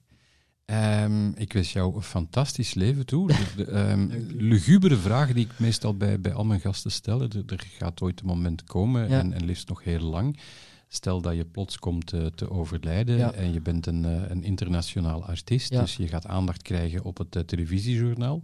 Um, 0.72 1.34
ik 1.36 1.54
wens 1.54 1.74
jou 1.74 1.96
een 1.96 2.02
fantastisch 2.02 2.74
leven 2.74 3.06
toe. 3.06 3.32
De, 3.56 3.72
um, 3.72 4.12
lugubere 4.38 4.98
vragen 4.98 5.36
die 5.36 5.46
ik 5.46 5.60
meestal 5.60 5.98
bij, 5.98 6.20
bij 6.20 6.34
al 6.34 6.46
mijn 6.46 6.60
gasten 6.60 6.92
stel. 6.92 7.22
Er, 7.22 7.44
er 7.46 7.68
gaat 7.78 8.02
ooit 8.02 8.20
een 8.20 8.26
moment 8.26 8.64
komen, 8.64 9.08
en, 9.08 9.34
en 9.34 9.46
liefst 9.46 9.68
nog 9.68 9.84
heel 9.84 10.00
lang. 10.00 10.40
Stel 10.88 11.22
dat 11.22 11.36
je 11.36 11.46
plots 11.46 11.78
komt 11.78 12.06
te, 12.06 12.32
te 12.36 12.50
overlijden 12.50 13.34
en 13.34 13.54
je 13.54 13.62
bent 13.62 13.86
een, 13.86 14.04
uh, 14.04 14.30
een 14.30 14.44
internationaal 14.44 15.26
artiest, 15.26 15.70
dus 15.70 15.96
je 15.96 16.08
gaat 16.08 16.26
aandacht 16.26 16.62
krijgen 16.62 17.04
op 17.04 17.18
het 17.18 17.36
uh, 17.36 17.44
televisiejournaal. 17.44 18.42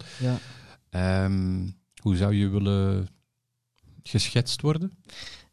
Um, 0.90 1.78
hoe 2.02 2.16
zou 2.16 2.34
je 2.34 2.48
willen 2.48 3.08
geschetst 4.04 4.62
worden? 4.62 4.92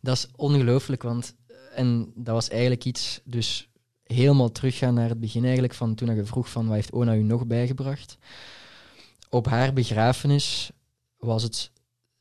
Dat 0.00 0.16
is 0.16 0.28
ongelooflijk, 0.36 1.02
want 1.02 1.34
en 1.74 2.12
dat 2.14 2.34
was 2.34 2.48
eigenlijk 2.48 2.84
iets, 2.84 3.20
dus 3.24 3.69
helemaal 4.12 4.52
teruggaan 4.52 4.94
naar 4.94 5.08
het 5.08 5.20
begin 5.20 5.44
eigenlijk, 5.44 5.74
van 5.74 5.94
toen 5.94 6.14
je 6.14 6.24
vroeg 6.24 6.50
van 6.50 6.66
wat 6.66 6.74
heeft 6.74 6.92
Ona 6.92 7.14
u 7.14 7.22
nog 7.22 7.46
bijgebracht. 7.46 8.18
Op 9.28 9.46
haar 9.46 9.72
begrafenis 9.72 10.70
was 11.18 11.42
het... 11.42 11.70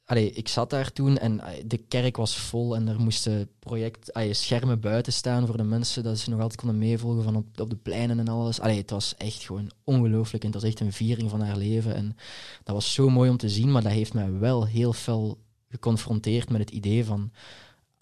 Allee, 0.06 0.32
ik 0.32 0.48
zat 0.48 0.70
daar 0.70 0.92
toen 0.92 1.18
en 1.18 1.42
de 1.66 1.78
kerk 1.78 2.18
was 2.18 2.38
vol 2.38 2.76
en 2.76 2.88
er 2.88 3.00
moesten 3.00 3.50
project, 3.60 4.14
allee, 4.14 4.34
schermen 4.34 4.80
buiten 4.80 5.14
staan 5.14 5.46
voor 5.46 5.58
de 5.58 5.64
mensen, 5.64 6.04
dat 6.04 6.18
ze 6.18 6.30
nog 6.30 6.40
altijd 6.40 6.60
konden 6.60 6.78
meevolgen 6.78 7.24
van 7.24 7.36
op, 7.36 7.60
op 7.60 7.70
de 7.70 7.76
pleinen 7.76 8.20
en 8.20 8.28
alles. 8.28 8.60
Allee, 8.60 8.78
het 8.78 8.90
was 8.90 9.16
echt 9.18 9.44
gewoon 9.44 9.72
ongelooflijk 9.84 10.44
en 10.44 10.52
het 10.52 10.62
was 10.62 10.70
echt 10.70 10.80
een 10.80 10.94
viering 10.94 11.30
van 11.30 11.42
haar 11.42 11.58
leven. 11.58 11.96
En 11.96 12.16
dat 12.64 12.76
was 12.76 12.94
zo 12.94 13.10
mooi 13.10 13.30
om 13.30 13.38
te 13.38 13.50
zien, 13.50 13.72
maar 13.72 13.84
dat 13.84 13.92
heeft 13.92 14.14
mij 14.14 14.32
wel 14.32 14.66
heel 14.66 14.94
fel 14.94 15.38
geconfronteerd 15.70 16.50
met 16.50 16.60
het 16.60 16.70
idee 16.70 17.06
van 17.06 17.32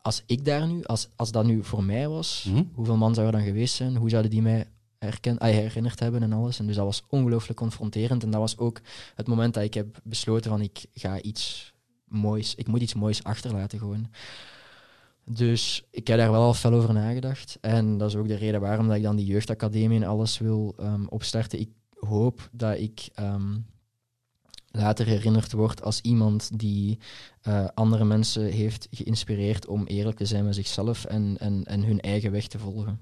als 0.08 0.24
ik 0.26 0.46
daar 0.46 0.68
nu, 0.68 0.84
als, 0.84 1.10
als 1.16 1.32
dat 1.32 1.46
nu 1.46 1.64
voor 1.64 1.84
mij 1.84 2.08
was, 2.08 2.46
mhm. 2.50 2.64
hoeveel 2.74 2.98
man 2.98 3.14
zou 3.14 3.26
er 3.26 3.32
dan 3.32 3.42
geweest 3.42 3.76
zijn? 3.76 3.96
Hoe 3.96 4.10
zouden 4.10 4.32
die 4.32 4.42
mij 4.42 4.68
herken, 5.00 5.38
ah, 5.38 5.50
herinnerd 5.50 6.00
hebben 6.00 6.24
en 6.24 6.34
alles? 6.34 6.60
En 6.60 6.68
dus 6.68 6.76
dat 6.76 6.86
was 6.86 7.04
ongelooflijk 7.10 7.60
confronterend. 7.60 8.24
En 8.24 8.30
dat 8.30 8.40
was 8.40 8.58
ook 8.58 8.82
het 9.16 9.28
moment 9.28 9.54
dat 9.54 9.64
ik 9.64 9.74
heb 9.74 10.00
besloten 10.04 10.50
van 10.50 10.62
ik 10.62 10.86
ga 10.94 11.22
iets 11.22 11.74
moois, 12.06 12.56
ik 12.56 12.68
moet 12.68 12.82
iets 12.82 12.94
moois 12.94 13.24
achterlaten 13.24 13.80
gewoon. 13.80 14.08
Dus 15.26 15.84
ik 15.92 16.08
heb 16.08 16.18
daar 16.18 16.32
wel 16.32 16.42
al 16.42 16.54
fel 16.54 16.74
over 16.74 16.94
nagedacht. 16.94 17.58
En 17.62 17.98
dat 17.98 18.10
is 18.10 18.16
ook 18.16 18.28
de 18.28 18.36
reden 18.36 18.62
waarom 18.62 18.88
dat 18.88 18.96
ik 18.96 19.04
dan 19.04 19.16
die 19.16 19.26
jeugdacademie 19.26 20.02
en 20.02 20.08
alles 20.08 20.38
wil 20.38 20.76
um, 20.80 21.08
opstarten. 21.08 21.60
Ik 21.60 21.70
hoop 22.00 22.50
dat 22.52 22.78
ik 22.78 23.10
ehm, 23.14 23.58
later 24.78 25.06
herinnerd 25.06 25.52
wordt 25.52 25.84
als 25.84 26.02
iemand 26.02 26.50
die 26.60 27.00
uh, 27.48 27.66
andere 27.74 28.06
mensen 28.06 28.46
heeft 28.46 28.88
geïnspireerd 28.92 29.68
om 29.68 29.86
eerlijk 29.86 30.18
te 30.18 30.26
zijn 30.26 30.46
met 30.46 30.56
zichzelf 30.56 31.06
en, 31.06 31.36
en, 31.40 31.64
en 31.66 31.84
hun 31.84 32.00
eigen 32.00 32.32
weg 32.32 32.48
te 32.48 32.60
volgen. 32.60 33.00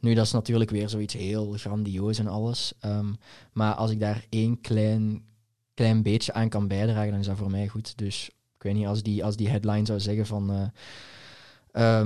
Nu, 0.00 0.14
dat 0.14 0.24
is 0.24 0.32
natuurlijk 0.32 0.70
weer 0.70 0.88
zoiets 0.88 1.14
heel 1.14 1.52
grandioos 1.52 2.18
en 2.18 2.26
alles. 2.26 2.72
Um, 2.84 3.16
maar 3.52 3.74
als 3.74 3.90
ik 3.90 4.00
daar 4.00 4.24
één 4.28 4.60
klein, 4.60 5.24
klein 5.74 6.02
beetje 6.02 6.32
aan 6.32 6.48
kan 6.48 6.68
bijdragen, 6.68 7.10
dan 7.10 7.20
is 7.20 7.26
dat 7.26 7.36
voor 7.36 7.50
mij 7.50 7.68
goed. 7.68 7.98
Dus 7.98 8.30
ik 8.56 8.62
weet 8.62 8.74
niet, 8.74 8.86
als 8.86 9.02
die, 9.02 9.24
als 9.24 9.36
die 9.36 9.48
headline 9.48 9.86
zou 9.86 10.00
zeggen 10.00 10.26
van 10.26 10.70
uh, 11.74 12.00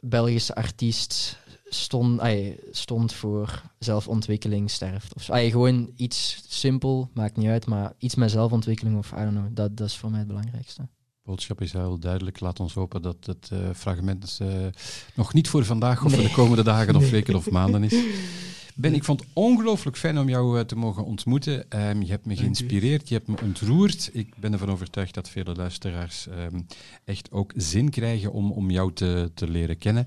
Belgische 0.00 0.54
artiest 0.54 1.38
stond, 1.68 2.20
ay, 2.20 2.58
stond 2.70 3.12
voor 3.12 3.62
zelfontwikkeling 3.78 4.70
sterft. 4.70 5.14
Of, 5.14 5.30
ay, 5.30 5.50
gewoon 5.50 5.90
iets 5.96 6.44
simpel, 6.48 7.10
maakt 7.14 7.36
niet 7.36 7.48
uit, 7.48 7.66
maar 7.66 7.92
iets 7.98 8.14
met 8.14 8.30
zelfontwikkeling 8.30 8.98
of 8.98 9.12
I 9.12 9.16
don't 9.16 9.30
know, 9.30 9.46
dat, 9.50 9.76
dat 9.76 9.86
is 9.86 9.96
voor 9.96 10.10
mij 10.10 10.18
het 10.18 10.28
belangrijkste. 10.28 10.88
boodschap 11.22 11.60
is 11.60 11.72
heel 11.72 11.98
duidelijk. 11.98 12.40
Laat 12.40 12.60
ons 12.60 12.74
hopen 12.74 13.02
dat 13.02 13.26
het 13.26 13.50
uh, 13.52 13.58
fragment 13.74 14.38
uh, 14.42 14.48
nog 15.14 15.32
niet 15.32 15.48
voor 15.48 15.64
vandaag 15.64 16.04
of 16.04 16.12
voor 16.12 16.22
de 16.22 16.30
komende 16.30 16.62
dagen 16.62 16.96
of 16.96 17.10
weken 17.16 17.34
of 17.34 17.50
maanden 17.50 17.84
is. 17.84 17.94
Ben, 18.78 18.94
ik 18.94 19.04
vond 19.04 19.20
het 19.20 19.28
ongelooflijk 19.32 19.96
fijn 19.96 20.18
om 20.18 20.28
jou 20.28 20.58
uh, 20.58 20.64
te 20.64 20.76
mogen 20.76 21.04
ontmoeten. 21.04 21.66
Um, 21.88 22.02
je 22.02 22.10
hebt 22.10 22.26
me 22.26 22.36
geïnspireerd, 22.36 23.08
je 23.08 23.14
hebt 23.14 23.28
me 23.28 23.36
ontroerd. 23.42 24.10
Ik 24.12 24.36
ben 24.36 24.52
ervan 24.52 24.70
overtuigd 24.70 25.14
dat 25.14 25.28
vele 25.28 25.54
luisteraars 25.54 26.26
um, 26.26 26.66
echt 27.04 27.30
ook 27.30 27.52
zin 27.56 27.90
krijgen 27.90 28.32
om, 28.32 28.52
om 28.52 28.70
jou 28.70 28.92
te, 28.92 29.30
te 29.34 29.48
leren 29.48 29.78
kennen. 29.78 30.06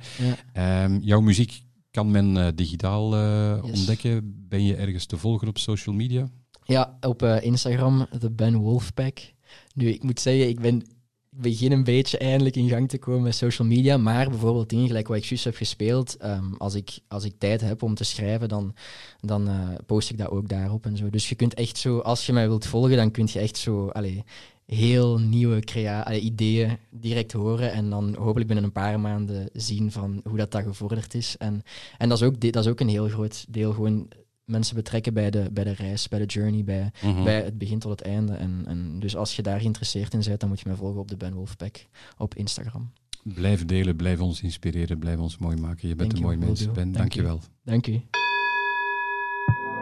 Ja. 0.53 0.83
Um, 0.83 0.99
jouw 1.01 1.19
muziek 1.19 1.61
kan 1.91 2.11
men 2.11 2.35
uh, 2.35 2.47
digitaal 2.55 3.15
uh, 3.15 3.59
yes. 3.63 3.79
ontdekken. 3.79 4.45
Ben 4.47 4.63
je 4.63 4.75
ergens 4.75 5.05
te 5.05 5.17
volgen 5.17 5.47
op 5.47 5.57
social 5.57 5.95
media? 5.95 6.29
Ja, 6.63 6.97
op 7.01 7.23
Instagram, 7.23 8.07
de 8.19 8.31
Ben 8.31 8.57
Wolfpack. 8.57 9.33
Nu, 9.73 9.89
ik 9.89 10.03
moet 10.03 10.19
zeggen, 10.19 10.49
ik 10.49 10.59
ben 10.59 10.83
begin 11.29 11.71
een 11.71 11.83
beetje 11.83 12.17
eindelijk 12.17 12.55
in 12.55 12.69
gang 12.69 12.89
te 12.89 12.97
komen 12.97 13.21
met 13.21 13.35
social 13.35 13.67
media. 13.67 13.97
Maar 13.97 14.29
bijvoorbeeld 14.29 14.69
dingen 14.69 14.87
gelijk 14.87 15.07
wat 15.07 15.17
ik 15.17 15.23
juist 15.23 15.43
heb 15.43 15.55
gespeeld, 15.55 16.17
um, 16.23 16.55
als, 16.57 16.75
ik, 16.75 16.99
als 17.07 17.23
ik 17.23 17.33
tijd 17.37 17.61
heb 17.61 17.83
om 17.83 17.95
te 17.95 18.03
schrijven, 18.03 18.49
dan, 18.49 18.73
dan 19.21 19.49
uh, 19.49 19.69
post 19.85 20.09
ik 20.09 20.17
dat 20.17 20.29
ook 20.29 20.49
daarop 20.49 20.85
en 20.85 20.97
zo. 20.97 21.09
Dus 21.09 21.29
je 21.29 21.35
kunt 21.35 21.53
echt 21.53 21.77
zo, 21.77 21.99
als 21.99 22.25
je 22.25 22.33
mij 22.33 22.47
wilt 22.47 22.65
volgen, 22.65 22.97
dan 22.97 23.11
kun 23.11 23.27
je 23.31 23.39
echt 23.39 23.57
zo 23.57 23.87
allee, 23.87 24.23
heel 24.65 25.19
nieuwe 25.19 25.59
crea 25.59 26.11
ideeën 26.11 26.77
direct 26.89 27.31
horen. 27.31 27.71
En 27.71 27.89
dan 27.89 28.15
hopelijk 28.15 28.47
binnen 28.47 28.65
een 28.65 28.71
paar 28.71 28.99
maanden 28.99 29.49
zien 29.53 29.91
van 29.91 30.21
hoe 30.23 30.37
dat, 30.37 30.51
dat 30.51 30.63
gevorderd 30.63 31.13
is. 31.13 31.35
En, 31.37 31.61
en 31.97 32.09
dat, 32.09 32.21
is 32.21 32.27
ook, 32.27 32.41
dat 32.41 32.65
is 32.65 32.71
ook 32.71 32.79
een 32.79 32.89
heel 32.89 33.07
groot 33.07 33.45
deel 33.49 33.73
gewoon 33.73 34.07
mensen 34.49 34.75
betrekken 34.75 35.13
bij 35.13 35.29
de, 35.29 35.49
bij 35.51 35.63
de 35.63 35.73
reis, 35.73 36.07
bij 36.07 36.19
de 36.19 36.25
journey, 36.25 36.63
bij, 36.63 36.91
mhm. 37.01 37.23
bij 37.23 37.43
het 37.43 37.57
begin 37.57 37.79
tot 37.79 37.91
het 37.91 38.01
einde. 38.01 38.33
En, 38.33 38.63
en 38.65 38.99
dus 38.99 39.15
als 39.15 39.35
je 39.35 39.41
daar 39.41 39.59
geïnteresseerd 39.59 40.13
in 40.13 40.21
bent, 40.25 40.39
dan 40.39 40.49
moet 40.49 40.59
je 40.59 40.67
mij 40.67 40.77
volgen 40.77 40.99
op 40.99 41.07
de 41.07 41.17
Ben 41.17 41.33
Wolfpack 41.33 41.85
op 42.17 42.35
Instagram. 42.35 42.91
Blijf 43.23 43.65
delen, 43.65 43.95
blijf 43.95 44.19
ons 44.19 44.41
inspireren, 44.41 44.99
blijf 44.99 45.17
ons 45.17 45.37
mooi 45.37 45.57
maken. 45.57 45.87
Je 45.87 45.95
bent 45.95 46.13
een 46.13 46.21
mooi 46.21 46.37
mens, 46.37 46.71
Ben. 46.71 46.91
Dank 46.91 47.13
je 47.13 47.21
wel. 47.21 47.39
Dank 47.63 47.87
u. 47.87 48.01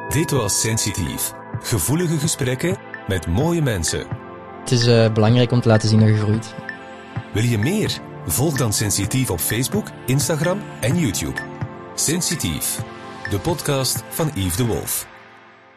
Dit 0.09 0.31
was 0.31 0.61
Sensitief. 0.61 1.33
Gevoelige 1.59 2.17
gesprekken 2.17 2.77
met 3.07 3.27
mooie 3.27 3.61
mensen. 3.61 4.07
Het 4.59 4.71
is 4.71 4.87
uh, 4.87 5.13
belangrijk 5.13 5.51
om 5.51 5.61
te 5.61 5.67
laten 5.67 5.89
zien 5.89 5.99
dat 5.99 6.07
je 6.07 6.15
groeit. 6.17 6.55
Wil 7.33 7.43
je 7.43 7.57
meer? 7.57 7.99
Volg 8.25 8.57
dan 8.57 8.73
Sensitief 8.73 9.29
op 9.29 9.39
Facebook, 9.39 9.91
Instagram 10.05 10.59
en 10.81 10.99
YouTube. 10.99 11.41
Sensitief 11.95 12.83
de 13.29 13.39
podcast 13.39 14.03
van 14.09 14.31
Yves 14.35 14.55
de 14.55 14.65
Wolf. 14.65 15.07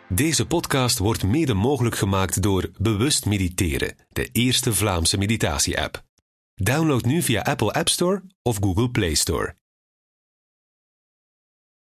Deze 0.09 0.47
podcast 0.47 0.99
wordt 0.99 1.23
mede 1.23 1.55
mogelijk 1.55 1.97
gemaakt 1.97 2.43
door 2.43 2.71
Bewust 2.79 3.27
Mediteren, 3.27 3.97
de 4.09 4.29
eerste 4.33 4.75
Vlaamse 4.75 5.19
meditatie-app. 5.19 6.03
Download 6.55 7.05
nu 7.05 7.23
via 7.23 7.43
Apple 7.43 7.73
App 7.73 7.89
Store 7.89 8.23
of 8.43 8.57
Google 8.61 8.91
Play 8.91 9.15
Store. 9.15 9.55